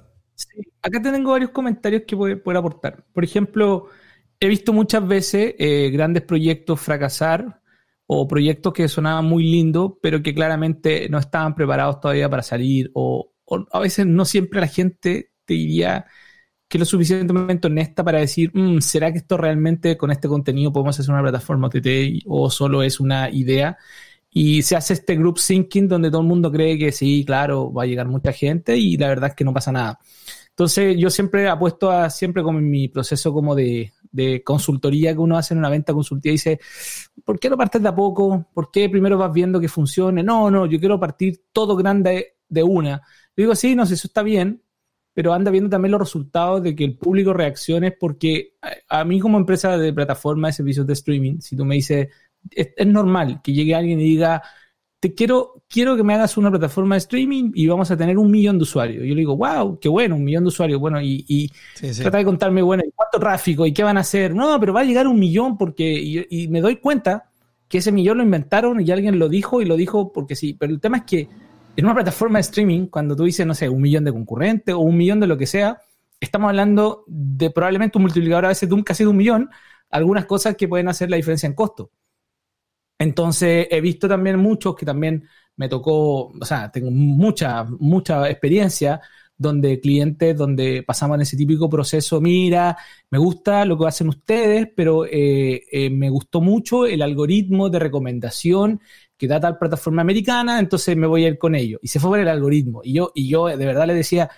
Sí. 0.48 0.60
Acá 0.82 1.02
te 1.02 1.12
tengo 1.12 1.32
varios 1.32 1.50
comentarios 1.50 2.02
que 2.06 2.16
puedo, 2.16 2.42
puedo 2.42 2.58
aportar. 2.58 3.04
Por 3.12 3.24
ejemplo, 3.24 3.88
he 4.38 4.48
visto 4.48 4.72
muchas 4.72 5.06
veces 5.06 5.54
eh, 5.58 5.90
grandes 5.90 6.22
proyectos 6.22 6.80
fracasar 6.80 7.60
o 8.06 8.26
proyectos 8.26 8.72
que 8.72 8.88
sonaban 8.88 9.26
muy 9.26 9.44
lindos, 9.44 9.92
pero 10.02 10.22
que 10.22 10.34
claramente 10.34 11.08
no 11.10 11.18
estaban 11.18 11.54
preparados 11.54 12.00
todavía 12.00 12.28
para 12.30 12.42
salir. 12.42 12.90
O, 12.94 13.32
a 13.72 13.80
veces 13.80 14.06
no 14.06 14.24
siempre 14.24 14.60
la 14.60 14.66
gente 14.66 15.32
te 15.44 15.54
diría 15.54 16.06
que 16.68 16.78
lo 16.78 16.84
suficientemente 16.86 17.66
honesta 17.68 18.04
para 18.04 18.18
decir, 18.20 18.50
"Mm, 18.54 18.80
¿será 18.80 19.12
que 19.12 19.18
esto 19.18 19.36
realmente 19.36 19.96
con 19.98 20.10
este 20.12 20.28
contenido 20.28 20.72
podemos 20.72 20.98
hacer 21.00 21.12
una 21.12 21.22
plataforma 21.22 21.68
OTT 21.68 22.22
o 22.26 22.50
solo 22.50 22.82
es 22.82 23.00
una 23.00 23.30
idea? 23.30 23.78
Y 24.32 24.62
se 24.62 24.76
hace 24.76 24.94
este 24.94 25.16
group 25.16 25.40
thinking 25.44 25.88
donde 25.88 26.10
todo 26.10 26.20
el 26.20 26.28
mundo 26.28 26.52
cree 26.52 26.78
que 26.78 26.92
sí, 26.92 27.24
claro, 27.26 27.72
va 27.72 27.82
a 27.82 27.86
llegar 27.86 28.06
mucha 28.06 28.32
gente 28.32 28.76
y 28.76 28.96
la 28.96 29.08
verdad 29.08 29.30
es 29.30 29.36
que 29.36 29.44
no 29.44 29.52
pasa 29.52 29.72
nada. 29.72 29.98
Entonces 30.50 30.96
yo 30.98 31.10
siempre 31.10 31.48
apuesto 31.48 31.90
a, 31.90 32.10
siempre 32.10 32.42
como 32.42 32.58
en 32.58 32.68
mi 32.68 32.88
proceso 32.88 33.32
como 33.32 33.54
de, 33.54 33.92
de 34.12 34.42
consultoría 34.44 35.12
que 35.12 35.18
uno 35.18 35.38
hace 35.38 35.54
en 35.54 35.58
una 35.58 35.70
venta 35.70 35.94
consultiva, 35.94 36.32
dice, 36.32 36.60
¿por 37.24 37.40
qué 37.40 37.48
no 37.48 37.56
partes 37.56 37.82
de 37.82 37.88
a 37.88 37.94
poco? 37.94 38.46
¿Por 38.52 38.70
qué 38.70 38.88
primero 38.88 39.16
vas 39.16 39.32
viendo 39.32 39.58
que 39.58 39.68
funcione? 39.68 40.22
No, 40.22 40.50
no, 40.50 40.66
yo 40.66 40.78
quiero 40.78 41.00
partir 41.00 41.44
todo 41.52 41.76
grande 41.76 42.36
de 42.48 42.62
una. 42.62 43.00
Yo 43.36 43.44
digo, 43.44 43.54
sí, 43.54 43.74
no 43.74 43.86
sé, 43.86 43.94
eso 43.94 44.08
está 44.08 44.22
bien, 44.22 44.62
pero 45.14 45.32
anda 45.32 45.50
viendo 45.50 45.70
también 45.70 45.92
los 45.92 46.00
resultados 46.00 46.62
de 46.62 46.76
que 46.76 46.84
el 46.84 46.98
público 46.98 47.32
reaccione, 47.32 47.92
porque 47.92 48.56
a, 48.60 49.00
a 49.00 49.04
mí 49.04 49.18
como 49.18 49.38
empresa 49.38 49.78
de 49.78 49.92
plataforma 49.92 50.48
de 50.48 50.52
servicios 50.52 50.86
de 50.86 50.92
streaming, 50.92 51.40
si 51.40 51.56
tú 51.56 51.64
me 51.64 51.76
dices, 51.76 52.08
es, 52.50 52.68
es 52.76 52.86
normal 52.86 53.40
que 53.42 53.52
llegue 53.52 53.74
alguien 53.74 54.00
y 54.00 54.04
diga, 54.04 54.42
te 54.98 55.14
quiero, 55.14 55.62
quiero 55.68 55.96
que 55.96 56.02
me 56.02 56.14
hagas 56.14 56.36
una 56.36 56.50
plataforma 56.50 56.94
de 56.94 56.98
streaming 56.98 57.52
y 57.54 57.66
vamos 57.66 57.90
a 57.90 57.96
tener 57.96 58.18
un 58.18 58.30
millón 58.30 58.58
de 58.58 58.64
usuarios. 58.64 59.02
Yo 59.04 59.14
le 59.14 59.20
digo, 59.20 59.36
wow, 59.36 59.78
qué 59.80 59.88
bueno, 59.88 60.16
un 60.16 60.24
millón 60.24 60.44
de 60.44 60.48
usuarios. 60.48 60.78
Bueno, 60.78 61.00
y, 61.00 61.24
y 61.26 61.50
Sí, 61.74 61.94
sí. 61.94 62.02
trata 62.02 62.18
de 62.18 62.24
contarme, 62.24 62.60
bueno, 62.62 62.82
¿y 62.86 62.90
cuánto 62.94 63.18
tráfico? 63.18 63.64
¿Y 63.66 63.72
qué 63.72 63.82
van 63.82 63.96
a 63.96 64.00
hacer? 64.00 64.34
No, 64.34 64.60
pero 64.60 64.74
va 64.74 64.80
a 64.80 64.84
llegar 64.84 65.06
un 65.06 65.18
millón 65.18 65.56
porque, 65.56 65.84
y, 65.90 66.26
y 66.28 66.48
me 66.48 66.60
doy 66.60 66.76
cuenta 66.76 67.30
que 67.68 67.78
ese 67.78 67.92
millón 67.92 68.18
lo 68.18 68.24
inventaron 68.24 68.80
y 68.80 68.90
alguien 68.90 69.18
lo 69.18 69.28
dijo 69.28 69.62
y 69.62 69.64
lo 69.64 69.76
dijo 69.76 70.12
porque 70.12 70.34
sí. 70.36 70.54
Pero 70.54 70.72
el 70.72 70.80
tema 70.80 70.98
es 70.98 71.04
que 71.04 71.28
en 71.76 71.84
una 71.84 71.94
plataforma 71.94 72.38
de 72.38 72.42
streaming, 72.42 72.86
cuando 72.88 73.16
tú 73.16 73.24
dices, 73.24 73.46
no 73.46 73.54
sé, 73.54 73.68
un 73.68 73.80
millón 73.80 74.04
de 74.04 74.12
concurrentes 74.12 74.74
o 74.74 74.80
un 74.80 74.96
millón 74.96 75.20
de 75.20 75.26
lo 75.28 75.38
que 75.38 75.46
sea, 75.46 75.78
estamos 76.20 76.48
hablando 76.48 77.04
de 77.06 77.50
probablemente 77.50 77.96
un 77.96 78.02
multiplicador 78.02 78.44
a 78.44 78.48
veces 78.48 78.68
de 78.68 78.74
un 78.74 78.82
casi 78.82 79.04
de 79.04 79.10
un 79.10 79.16
millón, 79.16 79.48
algunas 79.90 80.26
cosas 80.26 80.56
que 80.56 80.68
pueden 80.68 80.88
hacer 80.88 81.10
la 81.10 81.16
diferencia 81.16 81.46
en 81.46 81.54
costo. 81.54 81.90
Entonces, 83.00 83.66
he 83.70 83.80
visto 83.80 84.06
también 84.06 84.38
muchos 84.38 84.76
que 84.76 84.84
también 84.84 85.26
me 85.56 85.68
tocó, 85.70 86.26
o 86.26 86.44
sea, 86.44 86.70
tengo 86.70 86.90
mucha, 86.90 87.64
mucha 87.64 88.28
experiencia 88.28 89.00
donde 89.38 89.80
clientes, 89.80 90.36
donde 90.36 90.82
pasamos 90.86 91.14
en 91.16 91.22
ese 91.22 91.34
típico 91.36 91.70
proceso, 91.70 92.20
mira, 92.20 92.76
me 93.10 93.16
gusta 93.18 93.64
lo 93.64 93.78
que 93.78 93.86
hacen 93.86 94.08
ustedes, 94.10 94.68
pero 94.76 95.06
eh, 95.06 95.64
eh, 95.72 95.88
me 95.88 96.10
gustó 96.10 96.42
mucho 96.42 96.84
el 96.84 97.00
algoritmo 97.00 97.70
de 97.70 97.78
recomendación 97.78 98.80
que 99.16 99.26
da 99.28 99.40
tal 99.40 99.56
plataforma 99.58 100.02
americana, 100.02 100.58
entonces 100.60 100.94
me 100.94 101.06
voy 101.06 101.24
a 101.24 101.28
ir 101.28 101.38
con 101.38 101.54
ello. 101.54 101.78
Y 101.82 101.88
se 101.88 102.00
fue 102.00 102.10
por 102.10 102.20
el 102.20 102.28
algoritmo. 102.28 102.82
Y 102.84 102.94
yo, 102.94 103.12
y 103.14 103.28
yo 103.28 103.46
de 103.46 103.56
verdad 103.66 103.86
le 103.86 103.94
decía, 103.94 104.30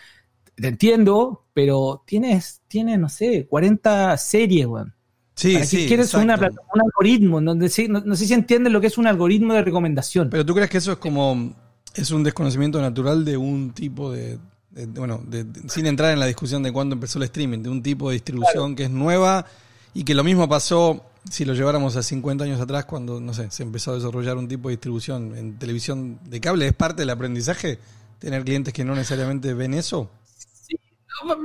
te 0.55 0.69
entiendo, 0.69 1.47
pero 1.53 2.05
tienes, 2.07 2.63
tienes, 2.69 2.99
no 3.01 3.09
sé, 3.09 3.47
40 3.49 4.17
series, 4.19 4.67
weón. 4.67 4.95
Sí, 5.35 5.55
¿Para 5.55 5.63
qué 5.63 5.67
sí, 5.67 5.87
quieres 5.89 6.13
una 6.15 6.37
un 6.37 6.81
algoritmo? 6.81 7.41
No, 7.41 7.55
no 7.55 7.69
sé- 7.69 7.89
no- 7.89 8.15
sé 8.17 8.27
si 8.27 8.35
entiendes 8.35 8.73
lo 8.73 8.81
que 8.81 8.89
es 8.89 8.99
un 8.99 9.07
algoritmo 9.07 9.55
de 9.55 9.63
recomendación. 9.63 10.29
Pero 10.31 10.45
tú 10.45 10.55
crees 10.55 10.69
que 10.71 10.79
eso 10.79 10.93
es 10.93 10.99
como 10.99 11.55
es 11.95 12.11
un 12.11 12.23
desconocimiento 12.23 12.81
natural 12.81 13.25
de 13.25 13.37
un 13.37 13.73
tipo 13.73 14.13
de, 14.13 14.39
de- 14.71 14.87
bueno, 14.87 15.23
de- 15.27 15.47
sin 15.69 15.87
entrar 15.87 16.13
en 16.13 16.21
la 16.21 16.27
discusión 16.27 16.63
de 16.63 16.73
cuándo 16.73 16.95
empezó 16.95 17.19
el 17.19 17.25
streaming, 17.25 17.59
de 17.63 17.71
un 17.71 17.83
tipo 17.83 18.09
de 18.11 18.15
distribución 18.15 18.75
que 18.77 18.85
es 18.85 18.91
nueva 18.91 19.47
y 19.95 20.05
que 20.05 20.15
lo 20.15 20.23
mismo 20.25 20.49
pasó 20.49 21.05
si 21.31 21.45
lo 21.45 21.55
lleváramos 21.55 21.97
a 21.97 22.03
50 22.03 22.45
años 22.45 22.61
atrás 22.61 22.85
cuando, 22.85 23.21
no 23.21 23.33
sé, 23.33 23.51
se 23.51 23.63
empezó 23.63 23.93
a 23.93 23.95
desarrollar 23.95 24.37
un 24.37 24.49
tipo 24.49 24.69
de 24.69 24.75
distribución 24.75 25.37
en 25.37 25.57
televisión 25.59 26.19
de 26.27 26.41
cable. 26.41 26.67
¿Es 26.67 26.73
parte 26.75 27.03
del 27.03 27.11
aprendizaje 27.11 27.79
tener 28.19 28.45
clientes 28.45 28.75
que 28.75 28.85
no 28.85 28.95
necesariamente 28.95 29.55
ven 29.55 29.75
eso? 29.75 30.11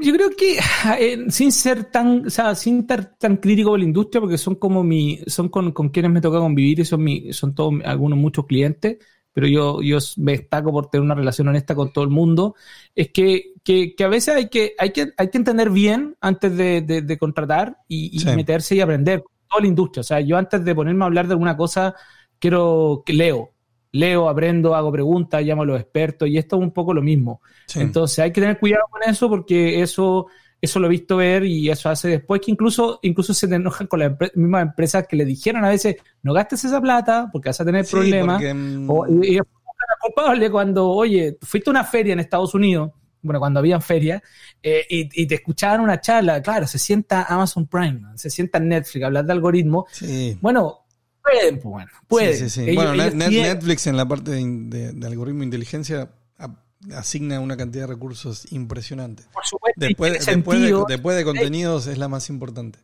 Yo 0.02 0.14
creo 0.14 0.30
que 0.36 0.58
eh, 1.00 1.26
sin 1.30 1.52
ser 1.52 1.86
tan, 1.92 2.28
o 2.28 2.30
sea, 2.30 2.56
sin 2.56 2.80
estar 2.80 3.18
tan 3.18 3.38
crítico 3.38 3.74
de 3.74 3.80
la 3.80 3.84
industria, 3.86 4.22
porque 4.22 4.38
son 4.38 4.56
como 4.56 4.84
mi, 4.84 5.20
son 5.28 5.50
con, 5.50 5.72
con 5.72 5.90
quienes 5.90 6.12
me 6.12 6.22
toca 6.22 6.40
convivir 6.40 6.80
y 6.80 6.86
son 6.86 7.04
mi, 7.04 7.34
son 7.34 7.54
todos 7.56 7.74
algunos 7.86 8.18
muchos 8.18 8.46
clientes, 8.46 8.98
pero 9.34 9.48
yo, 9.48 9.82
yo 9.82 9.98
me 10.18 10.34
destaco 10.34 10.72
por 10.72 10.90
tener 10.90 11.04
una 11.04 11.16
relación 11.16 11.48
honesta 11.48 11.76
con 11.76 11.92
todo 11.94 12.04
el 12.04 12.10
mundo, 12.10 12.56
es 12.96 13.10
que, 13.12 13.54
que, 13.64 13.94
que 13.96 14.04
a 14.04 14.08
veces 14.08 14.36
hay 14.36 14.50
que, 14.50 14.74
hay 14.80 14.92
que, 14.92 15.12
hay 15.18 15.30
que 15.30 15.38
entender 15.38 15.70
bien 15.70 16.16
antes 16.22 16.56
de, 16.58 16.82
de- 16.82 17.02
de 17.02 17.18
contratar 17.18 17.78
y, 17.88 18.16
y 18.16 18.20
Sí. 18.20 18.30
meterse 18.32 18.76
y 18.76 18.82
aprender 18.82 19.24
toda 19.50 19.62
la 19.62 19.68
industria. 19.68 20.02
O 20.02 20.04
sea, 20.04 20.20
yo 20.22 20.38
antes 20.38 20.64
de 20.66 20.76
ponerme 20.76 21.04
a 21.04 21.08
hablar 21.08 21.28
de 21.28 21.34
alguna 21.34 21.56
cosa, 21.58 21.94
quiero 22.40 23.04
que 23.06 23.14
leo. 23.14 23.52
Leo, 23.92 24.30
aprendo, 24.30 24.76
hago 24.76 24.92
preguntas, 24.92 25.42
llamo 25.44 25.64
a 25.64 25.66
los 25.66 25.80
expertos 25.80 26.28
y 26.28 26.38
esto 26.38 26.58
es 26.58 26.62
un 26.62 26.72
poco 26.72 26.94
lo 26.94 27.02
mismo. 27.02 27.42
Sí. 27.68 27.80
Entonces 27.80 28.20
hay 28.20 28.32
que 28.32 28.42
tener 28.42 28.60
cuidado 28.60 28.84
con 28.90 29.02
eso 29.04 29.30
porque 29.30 29.82
eso, 29.82 30.28
eso 30.62 30.80
lo 30.80 30.88
he 30.88 30.90
visto 30.90 31.18
ver 31.18 31.46
y 31.46 31.70
eso 31.70 31.90
hace 31.90 32.08
después 32.10 32.42
que 32.42 32.52
incluso, 32.52 33.00
incluso 33.02 33.34
se 33.34 33.48
te 33.48 33.56
enojan 33.56 33.88
con 33.88 34.00
las 34.00 34.12
empre- 34.12 34.32
mismas 34.36 34.64
empresas 34.64 35.08
que 35.08 35.16
le 35.16 35.26
dijeron 35.26 35.64
a 35.66 35.70
veces 35.70 35.96
no 36.24 36.34
gastes 36.34 36.66
esa 36.66 36.82
plata 36.82 37.30
porque 37.32 37.50
vas 37.50 37.62
a 37.62 37.66
tener 37.66 37.86
Sí, 37.86 37.92
problemas. 37.92 38.38
porque, 38.38 38.54
mm, 38.54 38.90
O- 38.90 39.08
y, 39.24 39.38
y 39.38 39.40
culpable 40.02 40.50
cuando, 40.52 40.90
oye, 40.90 41.38
fuiste 41.42 41.70
a 41.70 41.72
una 41.72 41.84
feria 41.84 42.14
en 42.14 42.20
Estados 42.20 42.54
Unidos, 42.54 42.92
bueno, 43.22 43.40
cuando 43.40 43.60
habían 43.60 43.82
ferias, 43.82 44.22
eh, 44.62 44.86
y, 44.90 45.22
y 45.22 45.28
te 45.28 45.36
escuchaban 45.36 45.82
una 45.82 46.00
charla, 46.00 46.42
claro, 46.42 46.68
se 46.68 46.80
sienta 46.80 47.24
Amazon 47.24 47.68
Prime, 47.68 48.02
se 48.16 48.30
sienta 48.30 48.60
Netflix, 48.60 49.04
hablar 49.06 49.26
de 49.26 49.34
algoritmos. 49.34 49.86
sí. 49.92 50.38
Bueno, 50.42 50.86
pueden, 51.32 51.56
pues 51.60 51.64
bueno, 51.72 51.92
pueden. 52.08 52.34
Sí, 52.36 52.44
sí, 52.44 52.50
sí. 52.50 52.62
Ellos- 52.64 52.76
bueno, 52.76 52.94
ellos 52.94 53.06
Net- 53.06 53.16
Net- 53.16 53.30
tienen- 53.30 53.54
Netflix 53.54 53.88
en 53.88 53.98
la 53.98 54.06
parte 54.08 54.32
de, 54.32 54.44
de- 54.46 54.92
de 54.94 55.08
algoritmo 55.08 55.40
de 55.40 55.46
inteligencia 55.46 56.10
asigna 56.96 57.40
una 57.40 57.58
cantidad 57.58 57.84
de 57.88 57.94
recursos 57.94 58.52
impresionante. 58.52 59.24
por 59.34 59.46
supuesto, 59.46 59.80
Después, 59.80 60.14
de, 60.14 60.22
sentido. 60.22 60.86
después 60.88 61.18
de 61.18 61.24
contenidos 61.24 61.88
es 61.88 61.98
la 61.98 62.08
más 62.08 62.30
importante. 62.30 62.80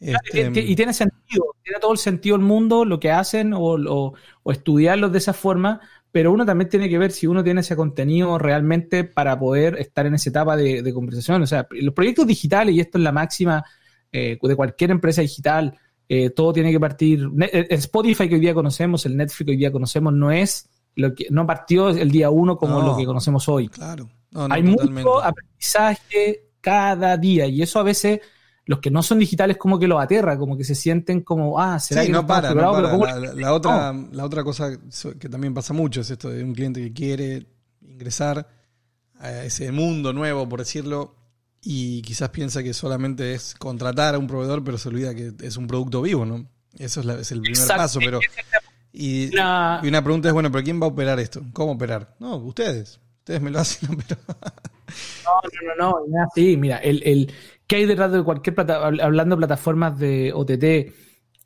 Este, 0.00 0.48
y 0.60 0.76
tiene 0.76 0.92
sentido, 0.94 1.56
tiene 1.62 1.80
todo 1.80 1.92
el 1.92 1.98
sentido 1.98 2.36
el 2.36 2.42
mundo 2.42 2.84
lo 2.84 3.00
que 3.00 3.10
hacen 3.10 3.52
o, 3.52 3.60
o- 3.60 4.14
o 4.44 4.52
estudiarlos 4.52 5.10
de 5.12 5.18
esa 5.18 5.32
forma, 5.34 5.80
pero 6.12 6.32
uno 6.32 6.46
también 6.46 6.70
tiene 6.70 6.88
que 6.88 6.98
ver 6.98 7.10
si 7.12 7.26
uno 7.26 7.42
tiene 7.44 7.60
ese 7.60 7.76
contenido 7.76 8.38
realmente 8.38 9.04
para 9.04 9.38
poder 9.38 9.76
estar 9.78 10.06
en 10.06 10.14
esa 10.14 10.30
etapa 10.30 10.56
de, 10.56 10.82
de 10.82 10.94
conversación. 10.94 11.42
O 11.42 11.46
sea, 11.46 11.66
los 11.70 11.92
proyectos 11.94 12.26
digitales, 12.26 12.74
y 12.74 12.80
esto 12.80 12.96
es 12.98 13.04
la 13.04 13.12
máxima 13.12 13.64
eh, 14.12 14.38
de 14.40 14.56
cualquier 14.56 14.90
empresa 14.92 15.20
digital, 15.20 15.76
eh, 16.08 16.30
todo 16.30 16.52
tiene 16.52 16.70
que 16.72 16.80
partir. 16.80 17.28
El 17.52 17.66
Spotify 17.70 18.28
que 18.28 18.36
hoy 18.36 18.40
día 18.40 18.54
conocemos, 18.54 19.04
el 19.06 19.16
Netflix 19.16 19.44
que 19.46 19.50
hoy 19.52 19.56
día 19.58 19.70
conocemos, 19.72 20.12
no 20.12 20.30
es 20.30 20.68
lo 20.94 21.14
que 21.14 21.26
no 21.30 21.46
partió 21.46 21.90
el 21.90 22.10
día 22.10 22.30
uno 22.30 22.56
como 22.56 22.80
No. 22.80 22.86
lo 22.88 22.96
que 22.96 23.04
conocemos 23.04 23.48
hoy. 23.48 23.68
claro. 23.68 24.08
No, 24.30 24.46
no, 24.46 24.54
Hay 24.54 24.62
totalmente. 24.62 24.92
mucho 25.04 25.22
aprendizaje 25.24 26.50
cada 26.60 27.16
día 27.16 27.46
y 27.46 27.62
eso 27.62 27.78
a 27.78 27.82
veces 27.82 28.20
los 28.66 28.78
que 28.80 28.90
no 28.90 29.02
son 29.02 29.18
digitales 29.18 29.56
como 29.56 29.78
que 29.78 29.88
los 29.88 29.98
aterra, 30.02 30.36
como 30.36 30.54
que 30.56 30.64
se 30.64 30.74
sienten 30.74 31.22
como, 31.22 31.58
ah, 31.58 31.78
será 31.80 32.02
Sí, 32.02 32.08
que 32.08 32.12
no 32.12 32.26
para, 32.26 32.48
no 32.50 32.54
preparados? 32.56 32.76
para. 32.76 32.88
Pero 32.88 32.98
¿cómo 32.98 33.06
La, 33.06 33.14
lo- 33.16 33.34
la- 33.34 33.40
la 33.40 33.54
otra, 33.54 33.94
la 34.12 34.24
otra 34.24 34.44
cosa 34.44 34.70
que 35.18 35.28
también 35.30 35.54
pasa 35.54 35.72
mucho 35.72 36.02
es 36.02 36.10
esto 36.10 36.28
de 36.28 36.44
un 36.44 36.52
cliente 36.54 36.80
que 36.82 36.92
quiere 36.92 37.46
ingresar 37.80 38.46
a 39.18 39.44
ese 39.44 39.72
mundo 39.72 40.12
nuevo, 40.12 40.46
por 40.48 40.58
decirlo, 40.58 41.14
y 41.62 42.02
quizás 42.02 42.30
piensa 42.30 42.62
que 42.62 42.72
solamente 42.74 43.34
es 43.34 43.54
contratar 43.54 44.14
a 44.14 44.18
un 44.18 44.26
proveedor, 44.26 44.62
pero 44.64 44.78
se 44.78 44.88
olvida 44.88 45.14
que 45.14 45.32
es 45.42 45.56
un 45.56 45.66
producto 45.66 46.02
vivo, 46.02 46.24
¿no? 46.24 46.46
Eso 46.78 47.00
es, 47.00 47.06
la- 47.06 47.14
es 47.20 47.32
el 47.32 47.40
primer 47.40 47.58
Exacto. 47.58 47.82
paso, 47.82 47.98
pero... 48.00 48.20
Y, 48.92 49.28
Una- 49.32 49.80
y 49.82 49.88
una 49.88 50.02
pregunta 50.02 50.28
es, 50.28 50.34
bueno, 50.34 50.50
¿pero 50.50 50.64
quién 50.64 50.80
va 50.80 50.86
a 50.86 50.90
operar 50.90 51.20
esto? 51.20 51.42
¿Cómo 51.52 51.72
operar? 51.72 52.14
No, 52.20 52.36
ustedes. 52.36 52.98
Ustedes 53.18 53.40
me 53.42 53.50
lo 53.50 53.58
hacen, 53.60 53.88
pero... 54.08 54.20
No, 55.24 55.40
no, 55.76 55.90
no, 55.90 56.06
no, 56.08 56.26
sí, 56.34 56.56
mira, 56.56 56.78
el, 56.78 57.02
el, 57.04 57.32
¿qué 57.66 57.76
hay 57.76 57.86
detrás 57.86 58.10
de 58.12 58.22
cualquier 58.22 58.54
plata, 58.54 58.80
hab- 58.80 59.02
hablando 59.02 59.36
de 59.36 59.40
plataformas 59.40 59.98
de 59.98 60.32
OTT? 60.32 60.94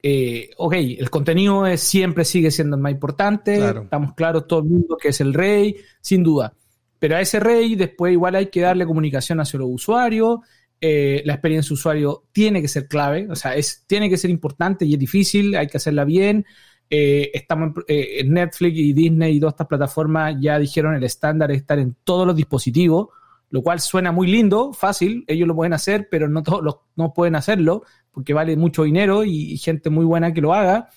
Eh, 0.04 0.50
ok, 0.56 0.72
el 0.74 1.10
contenido 1.10 1.66
es, 1.66 1.80
siempre 1.80 2.24
sigue 2.24 2.50
siendo 2.50 2.76
el 2.76 2.82
más 2.82 2.92
importante, 2.92 3.56
Claro. 3.56 3.82
estamos 3.82 4.14
claros 4.14 4.46
todo 4.46 4.60
el 4.60 4.66
mundo 4.66 4.96
que 4.96 5.08
es 5.08 5.20
el 5.20 5.32
rey, 5.34 5.76
sin 6.00 6.22
duda. 6.22 6.54
Pero 7.02 7.16
a 7.16 7.20
ese 7.20 7.40
rey 7.40 7.74
después 7.74 8.12
igual 8.12 8.36
hay 8.36 8.46
que 8.46 8.60
darle 8.60 8.86
comunicación 8.86 9.40
hacia 9.40 9.58
los 9.58 9.68
usuarios, 9.72 10.38
eh, 10.80 11.20
la 11.24 11.32
experiencia 11.32 11.74
usuario 11.74 12.26
tiene 12.30 12.62
que 12.62 12.68
ser 12.68 12.86
clave, 12.86 13.26
o 13.28 13.34
sea, 13.34 13.56
es, 13.56 13.82
tiene 13.88 14.08
que 14.08 14.16
ser 14.16 14.30
importante 14.30 14.84
y 14.84 14.92
es 14.92 15.00
difícil, 15.00 15.56
hay 15.56 15.66
que 15.66 15.78
hacerla 15.78 16.04
bien. 16.04 16.46
Eh, 16.88 17.32
estamos 17.34 17.70
en, 17.70 17.82
eh, 17.88 18.20
en 18.20 18.32
Netflix 18.32 18.78
y 18.78 18.92
Disney 18.92 19.34
y 19.34 19.40
todas 19.40 19.54
estas 19.54 19.66
plataformas 19.66 20.36
ya 20.40 20.60
dijeron 20.60 20.94
el 20.94 21.02
estándar 21.02 21.50
es 21.50 21.56
estar 21.56 21.80
en 21.80 21.96
todos 22.04 22.24
los 22.24 22.36
dispositivos, 22.36 23.08
lo 23.50 23.62
cual 23.62 23.80
suena 23.80 24.12
muy 24.12 24.28
lindo, 24.28 24.72
fácil, 24.72 25.24
ellos 25.26 25.48
lo 25.48 25.56
pueden 25.56 25.72
hacer, 25.72 26.06
pero 26.08 26.28
no 26.28 26.44
todos 26.44 26.62
los, 26.62 26.76
no 26.94 27.12
pueden 27.12 27.34
hacerlo 27.34 27.82
porque 28.12 28.32
vale 28.32 28.56
mucho 28.56 28.84
dinero 28.84 29.24
y, 29.24 29.54
y 29.54 29.58
gente 29.58 29.90
muy 29.90 30.04
buena 30.04 30.32
que 30.32 30.40
lo 30.40 30.54
haga. 30.54 30.88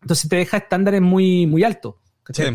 Entonces 0.00 0.30
te 0.30 0.36
deja 0.36 0.58
estándares 0.58 1.02
muy, 1.02 1.48
muy 1.48 1.64
altos 1.64 1.96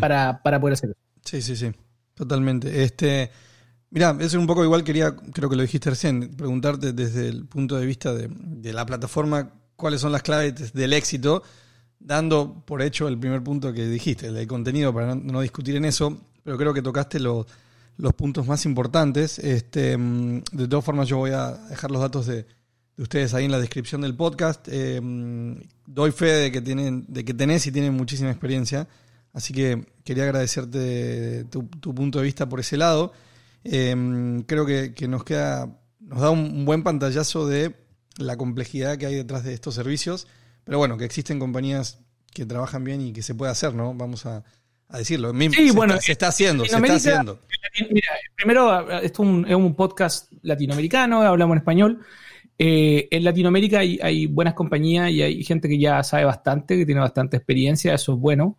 para, 0.00 0.40
para 0.42 0.58
poder 0.58 0.72
hacerlo. 0.72 0.94
Sí, 1.22 1.42
sí, 1.42 1.56
sí, 1.56 1.72
totalmente. 2.20 2.84
Este, 2.84 3.30
mira, 3.88 4.14
eso 4.20 4.38
un 4.38 4.46
poco 4.46 4.62
igual 4.62 4.84
quería, 4.84 5.16
creo 5.16 5.48
que 5.48 5.56
lo 5.56 5.62
dijiste 5.62 5.88
recién, 5.88 6.34
preguntarte 6.36 6.92
desde 6.92 7.28
el 7.28 7.46
punto 7.46 7.78
de 7.78 7.86
vista 7.86 8.12
de, 8.12 8.72
la 8.74 8.84
plataforma, 8.84 9.54
cuáles 9.74 10.02
son 10.02 10.12
las 10.12 10.22
claves 10.22 10.74
del 10.74 10.92
éxito, 10.92 11.42
dando 11.98 12.62
por 12.66 12.82
hecho 12.82 13.08
el 13.08 13.18
primer 13.18 13.42
punto 13.42 13.72
que 13.72 13.86
dijiste, 13.86 14.26
el 14.26 14.34
del 14.34 14.46
contenido, 14.46 14.92
para 14.92 15.14
no, 15.14 15.40
discutir 15.40 15.76
en 15.76 15.86
eso, 15.86 16.20
pero 16.44 16.58
creo 16.58 16.74
que 16.74 16.82
tocaste 16.82 17.18
lo- 17.18 17.46
los 17.96 18.12
puntos 18.12 18.46
más 18.46 18.66
importantes. 18.66 19.38
Este, 19.38 19.96
mm, 19.96 20.42
de 20.52 20.68
todas 20.68 20.84
formas, 20.84 21.08
yo 21.08 21.16
voy 21.16 21.30
a 21.30 21.52
dejar 21.70 21.90
los 21.90 22.02
datos 22.02 22.26
de, 22.26 22.44
de 22.96 23.02
ustedes 23.02 23.32
ahí 23.32 23.46
en 23.46 23.50
la 23.50 23.58
descripción 23.58 24.02
del 24.02 24.14
podcast. 24.14 24.68
Eh, 24.70 25.00
mm, 25.02 25.54
doy 25.86 26.10
fe 26.12 26.26
de 26.26 26.52
que, 26.52 26.60
tienen, 26.60 27.06
de 27.08 27.24
que 27.24 27.32
tenés 27.32 27.66
y 27.66 27.72
tienen 27.72 27.94
muchísima 27.94 28.30
experiencia. 28.30 28.86
Así 29.32 29.54
que 29.54 29.86
quería 30.10 30.24
agradecerte 30.24 31.44
tu, 31.44 31.68
tu 31.68 31.94
punto 31.94 32.18
de 32.18 32.24
vista 32.24 32.48
por 32.48 32.58
ese 32.58 32.76
lado. 32.76 33.12
Eh, 33.62 34.42
creo 34.44 34.66
que, 34.66 34.92
que 34.92 35.06
nos 35.06 35.22
queda, 35.22 35.78
nos 36.00 36.20
da 36.20 36.30
un, 36.30 36.64
buen 36.64 36.82
pantallazo 36.82 37.46
de 37.46 37.76
la 38.18 38.36
complejidad 38.36 38.98
que 38.98 39.06
hay 39.06 39.14
detrás 39.14 39.44
de 39.44 39.54
estos 39.54 39.76
servicios. 39.76 40.26
Pero 40.64 40.78
bueno, 40.78 40.98
que 40.98 41.04
existen 41.04 41.38
compañías 41.38 42.00
que 42.34 42.44
trabajan 42.44 42.82
bien 42.82 43.00
y 43.02 43.12
que 43.12 43.22
se 43.22 43.36
puede 43.36 43.52
hacer, 43.52 43.72
¿no? 43.72 43.94
Vamos 43.94 44.26
a, 44.26 44.42
a 44.88 44.98
decirlo. 44.98 45.32
Mismo- 45.32 45.54
Sí, 45.54 45.68
se 45.68 45.76
bueno, 45.76 45.94
está- 45.94 46.06
se 46.06 46.12
está 46.12 46.26
haciendo, 46.28 46.64
se 46.64 46.74
está 46.74 46.94
haciendo. 46.94 47.38
Mira, 47.88 48.08
primero, 48.34 48.90
esto 49.00 49.22
es 49.22 49.28
un, 49.28 49.46
es 49.48 49.54
un 49.54 49.76
podcast 49.76 50.32
latinoamericano, 50.42 51.22
hablamos 51.22 51.54
en 51.54 51.58
español. 51.58 52.00
Eh, 52.58 53.06
en 53.12 53.22
Latinoamérica 53.22 53.78
hay, 53.78 54.00
hay 54.02 54.26
buenas 54.26 54.54
compañías 54.54 55.08
y 55.12 55.22
hay 55.22 55.44
gente 55.44 55.68
que 55.68 55.78
ya 55.78 56.02
sabe 56.02 56.24
bastante, 56.24 56.76
que 56.76 56.84
tiene 56.84 57.00
bastante 57.00 57.36
experiencia, 57.36 57.94
eso 57.94 58.12
es 58.14 58.18
bueno, 58.18 58.58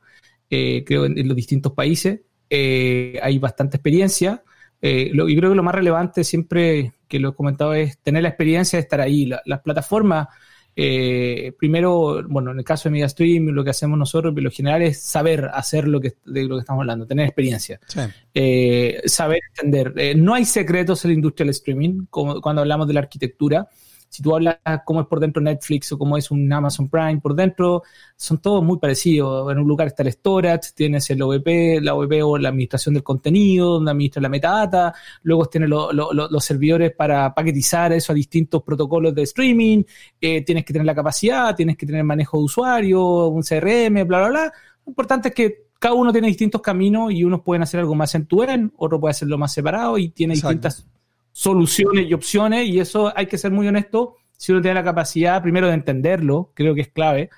eh, 0.52 0.84
creo, 0.86 1.06
en, 1.06 1.18
en 1.18 1.28
los 1.28 1.36
distintos 1.36 1.72
países. 1.74 2.20
Eh, 2.50 3.18
hay 3.24 3.40
bastante 3.40 3.78
experiencia. 3.78 4.44
Eh, 4.82 5.10
lo- 5.14 5.28
y 5.30 5.36
creo 5.38 5.50
que 5.52 5.56
lo 5.56 5.64
más 5.64 5.74
relevante 5.76 6.24
siempre 6.24 6.94
que 7.08 7.20
lo 7.20 7.30
he 7.30 7.34
comentado 7.36 7.74
es 7.74 7.98
tener 8.00 8.22
la 8.24 8.30
experiencia 8.30 8.78
de 8.78 8.82
estar 8.82 9.00
ahí. 9.02 9.26
La- 9.26 9.42
las 9.46 9.62
plataformas, 9.62 10.28
eh, 10.76 11.54
primero, 11.60 12.24
bueno, 12.28 12.52
en 12.52 12.60
el 12.60 12.64
caso 12.66 12.90
de 12.90 12.94
MediaStream, 12.94 13.48
lo 13.48 13.64
que 13.64 13.70
hacemos 13.72 13.98
nosotros, 14.00 14.34
en 14.36 14.44
lo 14.44 14.52
general, 14.52 14.82
es 14.82 15.02
saber 15.02 15.50
hacer 15.54 15.88
lo 15.88 16.00
que, 16.02 16.14
de 16.26 16.44
lo 16.46 16.56
que 16.56 16.62
estamos 16.62 16.82
hablando, 16.82 17.06
tener 17.06 17.26
experiencia 17.26 17.80
Sí. 17.88 18.00
eh, 18.34 19.02
saber 19.06 19.40
entender. 19.56 19.94
Eh, 19.98 20.16
no 20.16 20.34
hay 20.34 20.46
secretos 20.46 21.04
en 21.06 21.12
la 21.12 21.16
industria 21.16 21.46
del 21.46 21.52
streaming 21.52 22.06
como 22.10 22.42
cuando 22.42 22.62
hablamos 22.62 22.88
de 22.88 22.94
la 22.94 23.02
arquitectura. 23.02 23.68
Si 24.12 24.22
tú 24.22 24.36
hablas 24.36 24.58
cómo 24.84 25.00
es 25.00 25.08
por 25.08 25.22
dentro 25.22 25.42
Netflix 25.42 25.90
o 25.94 25.98
cómo 25.98 26.18
es 26.18 26.32
un 26.32 26.52
Amazon 26.52 26.90
Prime 26.90 27.22
por 27.22 27.34
dentro, 27.34 27.84
son 28.18 28.40
todos 28.40 28.62
muy 28.62 28.78
parecidos. 28.78 29.50
En 29.50 29.58
un 29.60 29.66
lugar 29.66 29.88
está 29.88 30.04
el 30.04 30.12
storage, 30.12 30.72
tienes 30.76 31.10
el 31.12 31.22
OVP, 31.22 31.80
la 31.82 31.96
OVP 31.96 32.22
o 32.22 32.38
la 32.38 32.50
administración 32.50 32.94
del 32.94 33.04
contenido, 33.04 33.76
donde 33.76 33.92
administra 33.92 34.22
la 34.22 34.28
metadata, 34.28 34.94
luego 35.24 35.46
tienes 35.46 35.70
lo- 35.70 35.94
lo- 35.94 36.12
lo- 36.12 36.28
los 36.30 36.44
servidores 36.44 36.94
para 36.94 37.34
paquetizar 37.34 37.94
eso 37.94 38.12
a 38.12 38.16
distintos 38.16 38.62
protocolos 38.64 39.16
de 39.16 39.22
streaming, 39.24 39.84
eh, 40.20 40.44
tienes 40.44 40.66
que 40.66 40.74
tener 40.74 40.86
la 40.86 40.94
capacidad, 40.96 41.56
tienes 41.56 41.78
que 41.78 41.86
tener 41.86 42.04
manejo 42.04 42.38
de 42.38 42.44
usuario, 42.44 43.28
un 43.28 43.44
CRM, 43.44 44.04
bla, 44.04 44.20
bla, 44.20 44.30
bla. 44.30 44.44
Lo 44.86 44.90
importante 44.92 45.30
es 45.30 45.34
que 45.34 45.68
cada 45.80 45.94
uno 45.96 46.12
tiene 46.12 46.28
distintos 46.28 46.62
caminos 46.62 47.14
y 47.14 47.24
unos 47.24 47.44
pueden 47.44 47.64
hacer 47.64 47.80
algo 47.80 47.96
más 47.96 48.14
en 48.16 48.26
tu 48.26 48.44
end, 48.44 48.74
otro 48.76 49.00
puede 49.00 49.12
hacerlo 49.12 49.38
más 49.38 49.54
separado 49.54 49.98
y 49.98 50.10
tiene 50.10 50.34
Exacto. 50.34 50.50
distintas 50.50 50.86
soluciones 51.32 52.10
y 52.10 52.14
opciones 52.14 52.68
y 52.68 52.80
eso 52.80 53.12
hay 53.16 53.28
que 53.28 53.38
ser 53.38 53.52
muy 53.52 53.68
honesto 53.68 54.16
si 54.38 54.52
uno 54.52 54.62
tiene 54.62 54.76
la 54.76 54.84
capacidad 54.84 55.42
primero 55.42 55.68
de 55.68 55.74
entenderlo, 55.74 56.52
creo 56.56 56.74
que 56.74 56.82
es 56.82 56.90
clave, 56.90 57.30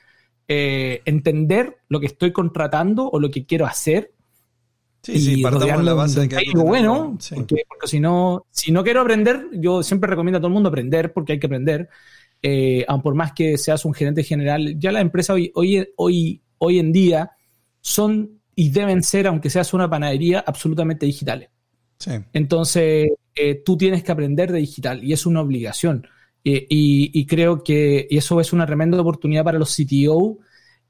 eh, 0.47 1.01
entender 1.05 1.77
lo 1.89 1.99
que 1.99 2.05
estoy 2.05 2.31
contratando 2.31 3.09
o 3.09 3.19
lo 3.19 3.29
que 3.29 3.45
quiero 3.45 3.65
hacer 3.65 4.13
Sí, 5.03 5.19
sí, 5.19 5.39
y 5.39 5.43
partamos 5.43 5.65
de 5.65 5.65
rodearlo 5.65 5.83
la 5.83 5.93
base 5.95 6.15
de 6.15 6.21
un 6.21 6.29
que 6.29 6.35
hay 6.37 6.45
tenerlo, 6.45 6.63
bueno, 6.63 7.17
sí. 7.19 7.35
porque, 7.35 7.63
porque 7.67 7.87
si 7.87 7.99
no, 7.99 8.45
si 8.49 8.71
no 8.71 8.85
quiero 8.85 9.01
aprender, 9.01 9.49
yo 9.51 9.83
siempre 9.83 10.09
recomiendo 10.09 10.37
a 10.37 10.39
todo 10.39 10.47
el 10.47 10.53
mundo 10.53 10.69
aprender, 10.69 11.11
porque 11.11 11.33
hay 11.33 11.39
que 11.39 11.47
aprender. 11.47 11.89
Eh, 12.41 12.85
aun 12.87 13.01
por 13.01 13.13
más 13.13 13.33
que 13.33 13.57
seas 13.57 13.83
un 13.83 13.93
gerente 13.93 14.23
general, 14.23 14.79
ya 14.79 14.93
las 14.93 15.01
empresas 15.01 15.35
hoy, 15.35 15.51
hoy, 15.55 15.85
hoy, 15.97 16.41
hoy 16.57 16.79
en 16.79 16.93
día 16.93 17.31
son 17.81 18.39
y 18.55 18.69
deben 18.69 19.03
ser, 19.03 19.27
aunque 19.27 19.49
seas 19.49 19.73
una 19.73 19.89
panadería, 19.89 20.41
absolutamente 20.45 21.05
digitales. 21.05 21.49
Sí. 21.99 22.11
Entonces, 22.31 23.09
eh, 23.35 23.61
tú 23.63 23.77
tienes 23.77 24.03
que 24.03 24.11
aprender 24.11 24.51
de 24.51 24.59
digital 24.59 25.03
y 25.03 25.13
es 25.13 25.25
una 25.25 25.41
obligación. 25.41 26.07
Eh, 26.43 26.65
y, 26.69 27.11
y 27.13 27.25
creo 27.25 27.63
que 27.63 28.07
eso 28.09 28.39
es 28.41 28.53
una 28.53 28.65
tremenda 28.65 28.99
oportunidad 28.99 29.43
para 29.43 29.59
los 29.59 29.75
CTO 29.75 30.39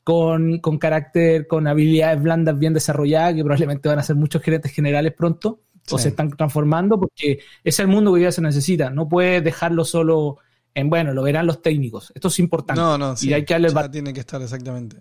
con, 0.04 0.60
con 0.60 0.78
carácter, 0.78 1.48
con 1.48 1.68
habilidades 1.68 2.22
blandas 2.22 2.58
bien 2.58 2.74
desarrolladas, 2.74 3.36
que 3.36 3.44
probablemente 3.44 3.89
van 3.89 4.00
a 4.00 4.04
ser 4.04 4.16
muchos 4.16 4.41
gerentes 4.41 4.72
generales 4.72 5.14
pronto 5.14 5.62
o 5.91 5.98
se 5.98 6.10
están 6.10 6.30
transformando, 6.30 7.00
porque 7.00 7.39
es 7.64 7.80
el 7.80 7.88
mundo 7.88 8.12
que 8.12 8.16
hoy 8.16 8.20
día 8.22 8.32
se 8.32 8.41
necesita. 8.41 8.89
No 8.89 9.08
puedes 9.08 9.44
dejarlo 9.44 9.84
solo 9.84 10.38
en, 10.74 10.89
bueno, 10.89 11.14
lo 11.14 11.24
verán 11.24 11.46
los 11.46 11.62
técnicos. 11.62 12.12
Esto 12.16 12.30
es 12.30 12.39
importante. 12.39 12.82
No, 12.82 12.98
no, 12.98 13.16
sí. 13.16 13.30
y 13.30 13.34
hay 13.34 13.46
que 13.46 13.54
darle 13.54 13.70
ya 13.70 13.91
tiene 13.91 14.14
que 14.14 14.22
estar 14.22 14.41
exactamente. 14.41 14.98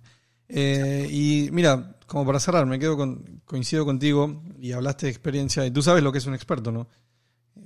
Eh, 0.48 1.08
y 1.10 1.48
mira, 1.52 1.96
como 2.06 2.26
para 2.26 2.40
cerrar, 2.40 2.66
me 2.66 2.78
quedo 2.78 2.96
con, 2.96 3.42
coincido 3.44 3.84
contigo 3.84 4.42
y 4.60 4.72
hablaste 4.72 5.06
de 5.06 5.10
experiencia 5.12 5.64
y 5.64 5.70
tú 5.70 5.82
sabes 5.82 6.02
lo 6.02 6.12
que 6.12 6.18
es 6.18 6.26
un 6.26 6.34
experto, 6.34 6.72
¿no? 6.72 6.88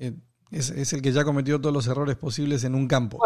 Eh, 0.01 0.13
es, 0.51 0.71
es 0.71 0.93
el 0.93 1.03
que 1.03 1.11
ya 1.13 1.25
cometió 1.25 1.61
todos 1.61 1.75
los 1.75 1.87
errores 1.89 2.17
posibles 2.17 2.63
en 2.65 2.75
un 2.75 2.87
campo. 2.87 3.21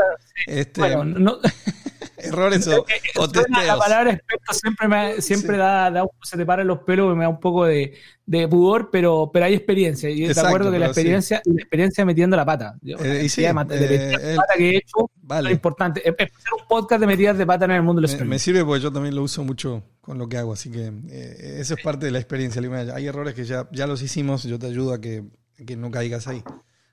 este, 0.46 0.80
Bueno, 0.80 1.04
no, 1.04 1.38
errores 2.16 2.66
o, 2.68 2.84
o 3.16 3.28
la 3.66 3.76
palabra 3.78 4.12
experto 4.12 4.52
siempre, 4.54 4.88
me, 4.88 5.20
siempre 5.22 5.56
Sí. 5.56 5.58
da, 5.58 6.04
se 6.22 6.36
te 6.36 6.46
paran 6.46 6.66
los 6.66 6.80
pelos 6.80 7.12
y 7.12 7.16
me 7.16 7.24
da 7.24 7.28
un 7.28 7.40
poco 7.40 7.64
de, 7.66 7.94
de 8.26 8.48
pudor, 8.48 8.88
pero, 8.90 9.30
pero 9.32 9.44
hay 9.46 9.54
experiencia. 9.54 10.08
Y 10.10 10.24
Exacto, 10.24 10.40
de 10.42 10.46
acuerdo 10.48 10.72
que 10.72 10.78
la 10.78 10.86
sí. 10.86 10.90
experiencia, 10.90 11.42
la 11.44 11.60
experiencia 11.62 12.04
metiendo 12.04 12.36
la 12.36 12.44
pata. 12.46 12.74
Yo, 12.80 12.96
Eh, 12.98 13.08
la 13.18 13.22
y 13.22 13.28
sí, 13.28 13.42
cantidad 13.42 13.48
de 13.48 13.54
mat- 13.54 13.68
de 13.88 13.94
eh, 13.96 14.30
el- 14.30 14.36
pata 14.36 14.54
que 14.56 14.70
he 14.70 14.76
hecho 14.78 15.10
Vale. 15.22 15.48
es 15.50 15.54
importante. 15.54 16.00
Hacer 16.00 16.30
un 16.58 16.66
podcast 16.68 17.00
de 17.00 17.06
metidas 17.06 17.36
de 17.38 17.46
pata 17.46 17.64
en 17.66 17.70
el 17.72 17.82
mundo 17.82 18.00
del 18.02 18.18
Me, 18.20 18.24
me 18.24 18.38
sirve 18.38 18.64
porque 18.64 18.82
yo 18.82 18.92
también 18.92 19.14
lo 19.14 19.22
uso 19.22 19.44
mucho 19.44 19.82
con 20.00 20.16
lo 20.18 20.28
que 20.28 20.38
hago, 20.38 20.52
así 20.54 20.70
que 20.70 20.86
eh, 21.10 21.56
eso 21.60 21.74
es 21.74 21.82
parte 21.82 22.06
de 22.06 22.12
la 22.12 22.18
experiencia. 22.18 22.62
Hay 22.94 23.06
errores 23.06 23.34
que 23.34 23.44
ya, 23.44 23.68
ya 23.72 23.86
los 23.86 24.00
hicimos, 24.02 24.44
yo 24.44 24.58
te 24.58 24.66
ayudo 24.66 24.92
a 24.94 25.00
que, 25.00 25.22
que 25.64 25.76
no 25.76 25.90
caigas 25.90 26.26
ahí. 26.26 26.42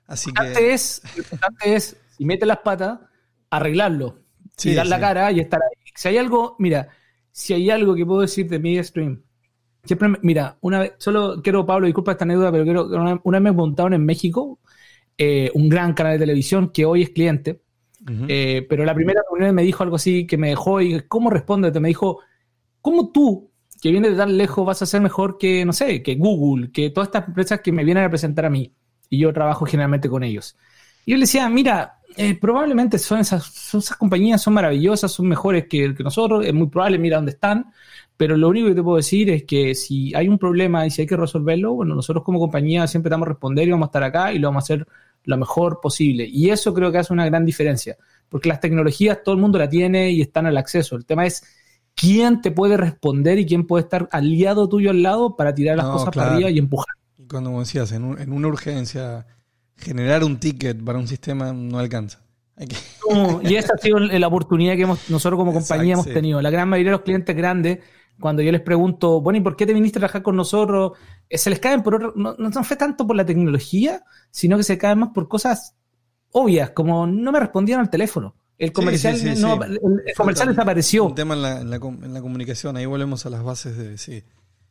Así 0.06 0.30
Lo 0.30 0.30
importante 0.30 0.60
que 0.60 0.74
es, 0.74 1.02
lo 1.14 1.22
importante 1.22 1.74
es, 1.74 1.96
si 2.16 2.24
metes 2.24 2.48
las 2.48 2.58
patas, 2.58 2.98
arreglarlo. 3.50 4.20
Sí, 4.56 4.70
y 4.70 4.74
dar 4.74 4.86
la 4.86 4.98
cara 4.98 5.30
y 5.32 5.40
estar 5.40 5.60
ahí. 5.62 5.92
Si 5.94 6.08
hay 6.08 6.16
algo, 6.16 6.56
mira, 6.58 6.88
si 7.30 7.54
hay 7.54 7.70
algo 7.70 7.94
que 7.94 8.06
puedo 8.06 8.22
decir 8.22 8.48
de 8.48 8.58
Media 8.58 8.82
Stream, 8.82 9.22
siempre, 9.84 10.08
mira, 10.22 10.56
una 10.60 10.80
vez, 10.80 10.92
solo 10.98 11.40
quiero, 11.42 11.64
Pablo, 11.66 11.86
disculpa 11.86 12.12
esta 12.12 12.24
anécdota, 12.24 12.52
pero 12.52 12.64
quiero, 12.64 12.86
una, 12.86 13.20
una 13.22 13.38
vez 13.38 13.44
me 13.44 13.52
montaron 13.52 13.94
en 13.94 14.04
México 14.04 14.58
eh, 15.16 15.50
un 15.54 15.68
gran 15.68 15.94
canal 15.94 16.12
de 16.12 16.20
televisión 16.20 16.70
que 16.70 16.84
hoy 16.84 17.02
es 17.02 17.10
cliente, 17.10 17.60
eh, 18.28 18.64
pero 18.68 18.84
la 18.84 18.94
primera 18.94 19.20
reunión 19.28 19.54
me 19.54 19.64
dijo 19.64 19.82
algo 19.82 19.96
así 19.96 20.26
que 20.26 20.38
me 20.38 20.50
dejó 20.50 20.80
y 20.80 21.02
¿cómo 21.08 21.28
responde? 21.28 21.72
Me 21.80 21.88
dijo, 21.88 22.20
¿cómo 22.80 23.10
tú, 23.10 23.47
que 23.80 23.90
vienes 23.90 24.12
de 24.12 24.16
tan 24.16 24.36
lejos, 24.36 24.66
vas 24.66 24.82
a 24.82 24.86
ser 24.86 25.00
mejor 25.00 25.38
que, 25.38 25.64
no 25.64 25.72
sé, 25.72 26.02
que 26.02 26.16
Google, 26.16 26.70
que 26.72 26.90
todas 26.90 27.08
estas 27.08 27.28
empresas 27.28 27.60
que 27.60 27.72
me 27.72 27.84
vienen 27.84 28.02
a 28.02 28.06
representar 28.06 28.46
a 28.46 28.50
mí? 28.50 28.72
Y 29.10 29.18
yo 29.18 29.32
trabajo 29.32 29.64
generalmente 29.66 30.08
con 30.08 30.22
ellos. 30.22 30.56
Y 31.04 31.12
yo 31.12 31.16
le 31.16 31.22
decía, 31.22 31.48
mira, 31.48 31.98
eh, 32.16 32.34
probablemente 32.38 32.98
son 32.98 33.20
esas, 33.20 33.44
son 33.44 33.80
esas 33.80 33.96
compañías, 33.96 34.42
son 34.42 34.54
maravillosas, 34.54 35.12
son 35.12 35.28
mejores 35.28 35.66
que, 35.68 35.94
nosotros, 36.00 36.44
es 36.44 36.52
muy 36.52 36.68
probable, 36.68 36.98
mira 36.98 37.16
dónde 37.16 37.32
están, 37.32 37.72
pero 38.16 38.36
lo 38.36 38.48
único 38.48 38.68
que 38.68 38.74
te 38.74 38.82
puedo 38.82 38.96
decir 38.96 39.30
es 39.30 39.44
que 39.44 39.74
si 39.74 40.14
hay 40.14 40.28
un 40.28 40.38
problema 40.38 40.84
y 40.84 40.90
si 40.90 41.02
hay 41.02 41.06
que 41.06 41.16
resolverlo, 41.16 41.74
bueno, 41.74 41.94
nosotros 41.94 42.24
como 42.24 42.40
compañía 42.40 42.86
siempre 42.86 43.10
damos 43.10 43.26
a 43.26 43.30
responder 43.30 43.68
y 43.68 43.70
vamos 43.70 43.86
a 43.86 43.90
estar 43.90 44.02
acá 44.02 44.32
y 44.32 44.38
lo 44.38 44.48
vamos 44.48 44.64
a 44.64 44.64
hacer 44.64 44.86
lo 45.24 45.36
mejor 45.36 45.80
posible. 45.80 46.26
Y 46.26 46.50
eso 46.50 46.74
creo 46.74 46.90
que 46.90 46.98
hace 46.98 47.12
una 47.12 47.26
gran 47.26 47.44
diferencia, 47.44 47.96
porque 48.28 48.48
las 48.48 48.60
tecnologías 48.60 49.22
todo 49.22 49.34
el 49.34 49.40
mundo 49.40 49.58
la 49.58 49.68
tiene 49.68 50.10
y 50.10 50.20
están 50.20 50.46
al 50.46 50.56
acceso. 50.56 50.96
El 50.96 51.04
tema 51.04 51.26
es 51.26 51.44
quién 51.98 52.40
te 52.42 52.50
puede 52.52 52.76
responder 52.76 53.38
y 53.38 53.46
quién 53.46 53.66
puede 53.66 53.84
estar 53.84 54.08
aliado 54.12 54.68
tuyo 54.68 54.90
al 54.90 55.02
lado 55.02 55.36
para 55.36 55.54
tirar 55.54 55.76
las 55.76 55.86
No, 55.86 55.92
cosas 55.92 56.10
claro. 56.10 56.14
para 56.14 56.36
arriba 56.36 56.50
y 56.50 56.58
empujar. 56.58 56.94
Y 57.16 57.26
cuando 57.26 57.58
decías, 57.60 57.92
en, 57.92 58.04
un- 58.04 58.20
en 58.20 58.32
una 58.32 58.48
urgencia, 58.48 59.26
generar 59.76 60.24
un 60.24 60.38
ticket 60.40 60.82
para 60.84 60.98
un 60.98 61.08
sistema 61.08 61.52
no 61.52 61.78
alcanza. 61.78 62.20
Hay 62.56 62.68
que, 62.68 62.76
No, 63.10 63.40
y 63.42 63.56
esa 63.56 63.74
ha 63.74 63.78
sido 63.78 63.98
la 63.98 64.26
oportunidad 64.26 64.74
que 64.76 64.82
hemos, 64.82 65.08
nosotros 65.08 65.38
como 65.38 65.52
compañía 65.52 65.94
Exacto, 65.94 65.94
hemos 65.94 66.06
sí. 66.06 66.12
tenido. 66.12 66.42
La 66.42 66.50
gran 66.50 66.68
mayoría 66.68 66.90
de 66.92 66.96
los 66.98 67.02
clientes 67.04 67.34
grandes, 67.34 67.78
cuando 68.20 68.42
yo 68.42 68.52
les 68.52 68.60
pregunto, 68.60 69.20
bueno, 69.20 69.38
¿y 69.38 69.42
por 69.42 69.56
qué 69.56 69.64
te 69.66 69.72
viniste 69.72 69.98
a 69.98 70.00
trabajar 70.00 70.22
con 70.22 70.36
nosotros? 70.36 70.92
Eh, 71.28 71.38
Se 71.38 71.48
les 71.50 71.58
caen 71.60 71.82
por 71.82 71.94
otro, 71.94 72.12
no, 72.16 72.34
no 72.38 72.64
fue 72.64 72.76
tanto 72.76 73.06
por 73.06 73.16
la 73.16 73.24
tecnología, 73.24 74.02
sino 74.30 74.56
que 74.56 74.62
se 74.64 74.76
caen 74.78 74.98
más 74.98 75.10
por 75.14 75.28
cosas 75.28 75.74
obvias, 76.32 76.70
como 76.70 77.06
no 77.06 77.32
me 77.32 77.40
respondían 77.40 77.80
al 77.80 77.90
teléfono. 77.90 78.34
El 78.58 78.72
comercial, 78.72 79.16
sí, 79.16 79.36
sí, 79.36 79.40
no- 79.42 79.62
el- 79.62 79.80
el 80.06 80.14
comercial 80.16 80.48
desapareció. 80.48 81.04
Un 81.04 81.14
tema 81.14 81.34
en 81.34 81.42
la, 81.42 81.60
en 81.60 81.70
la 81.70 81.76
en 81.76 82.12
la 82.14 82.20
comunicación, 82.20 82.76
ahí 82.76 82.86
volvemos 82.86 83.24
a 83.24 83.30
las 83.30 83.42
bases 83.44 83.76
de, 83.76 83.96
sí, 83.98 84.22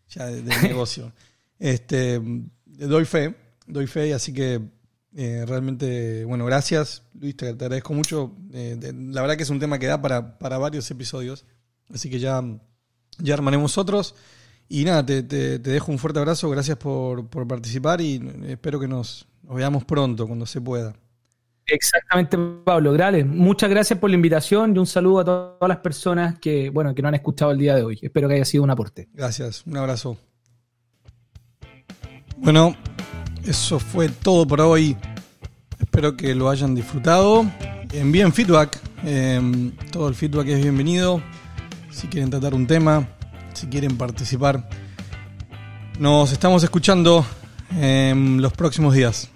ya 0.10 0.26
de- 0.26 0.42
del 0.42 0.48
negocio. 0.64 1.12
Este, 1.60 2.22
doy 2.66 3.06
fe, 3.06 3.36
doy 3.66 3.88
fe, 3.88 4.14
así 4.14 4.34
que 4.34 4.62
eh, 5.16 5.46
realmente, 5.48 6.26
bueno, 6.26 6.46
gracias, 6.46 7.04
Luis, 7.20 7.36
te, 7.36 7.54
te 7.54 7.66
agradezco 7.66 7.94
mucho. 7.94 8.36
Eh, 8.54 8.76
de- 8.78 8.94
la 8.94 9.22
verdad 9.22 9.38
que 9.38 9.44
es 9.44 9.50
un 9.50 9.60
tema 9.60 9.80
que 9.80 9.88
da 9.88 10.02
para, 10.02 10.38
para 10.38 10.58
varios 10.58 10.92
episodios, 10.92 11.46
así 11.94 12.10
que 12.10 12.20
ya, 12.20 12.44
ya 13.20 13.34
armaremos 13.34 13.78
otros. 13.78 14.16
Y 14.70 14.84
nada, 14.84 15.06
te, 15.06 15.24
te- 15.24 15.60
te 15.60 15.70
dejo 15.72 15.94
un 15.94 15.98
fuerte 15.98 16.20
abrazo, 16.20 16.50
gracias 16.50 16.76
por, 16.78 17.28
por 17.30 17.48
participar 17.48 18.02
y 18.02 18.22
espero 18.48 18.82
que 18.82 18.88
nos, 18.90 19.26
nos 19.44 19.56
veamos 19.56 19.86
pronto, 19.86 20.28
cuando 20.28 20.46
se 20.46 20.60
pueda. 20.60 20.94
Exactamente, 21.68 22.38
Pablo. 22.64 22.94
Grales, 22.94 23.26
muchas 23.26 23.70
gracias 23.70 24.00
por 24.00 24.10
la 24.10 24.16
invitación 24.16 24.74
y 24.76 24.80
un 24.80 24.88
saludo 24.88 25.20
a 25.20 25.26
todas 25.26 25.68
las 25.68 25.78
personas 25.80 26.40
que, 26.40 26.70
bueno, 26.70 26.96
que 26.96 27.02
no 27.02 27.10
han 27.10 27.16
escuchado 27.16 27.52
el 27.52 27.58
día 27.58 27.76
de 27.76 27.84
hoy. 27.84 28.00
Espero 28.02 28.30
que 28.30 28.36
haya 28.36 28.46
sido 28.46 28.64
un 28.64 28.70
aporte. 28.70 29.10
Gracias, 29.14 29.66
un 29.66 29.76
abrazo. 29.76 30.18
Bueno, 32.38 32.76
eso 33.46 33.80
fue 33.80 34.08
todo 34.08 34.48
por 34.48 34.62
hoy. 34.62 34.96
Espero 35.80 36.16
que 36.16 36.34
lo 36.36 36.50
hayan 36.50 36.74
disfrutado. 36.74 37.46
Envíen 37.92 38.32
feedback. 38.32 38.80
eh, 39.04 39.72
todo 39.92 40.08
el 40.08 40.16
feedback 40.16 40.48
es 40.48 40.62
bienvenido. 40.62 41.22
Si 41.92 42.08
quieren 42.08 42.30
tratar 42.30 42.54
un 42.54 42.66
tema, 42.66 43.10
si 43.54 43.68
quieren 43.68 43.98
participar. 43.98 44.70
Nos 46.00 46.32
estamos 46.32 46.64
escuchando 46.64 47.26
en 47.76 48.42
los 48.42 48.54
próximos 48.54 48.94
días. 48.94 49.30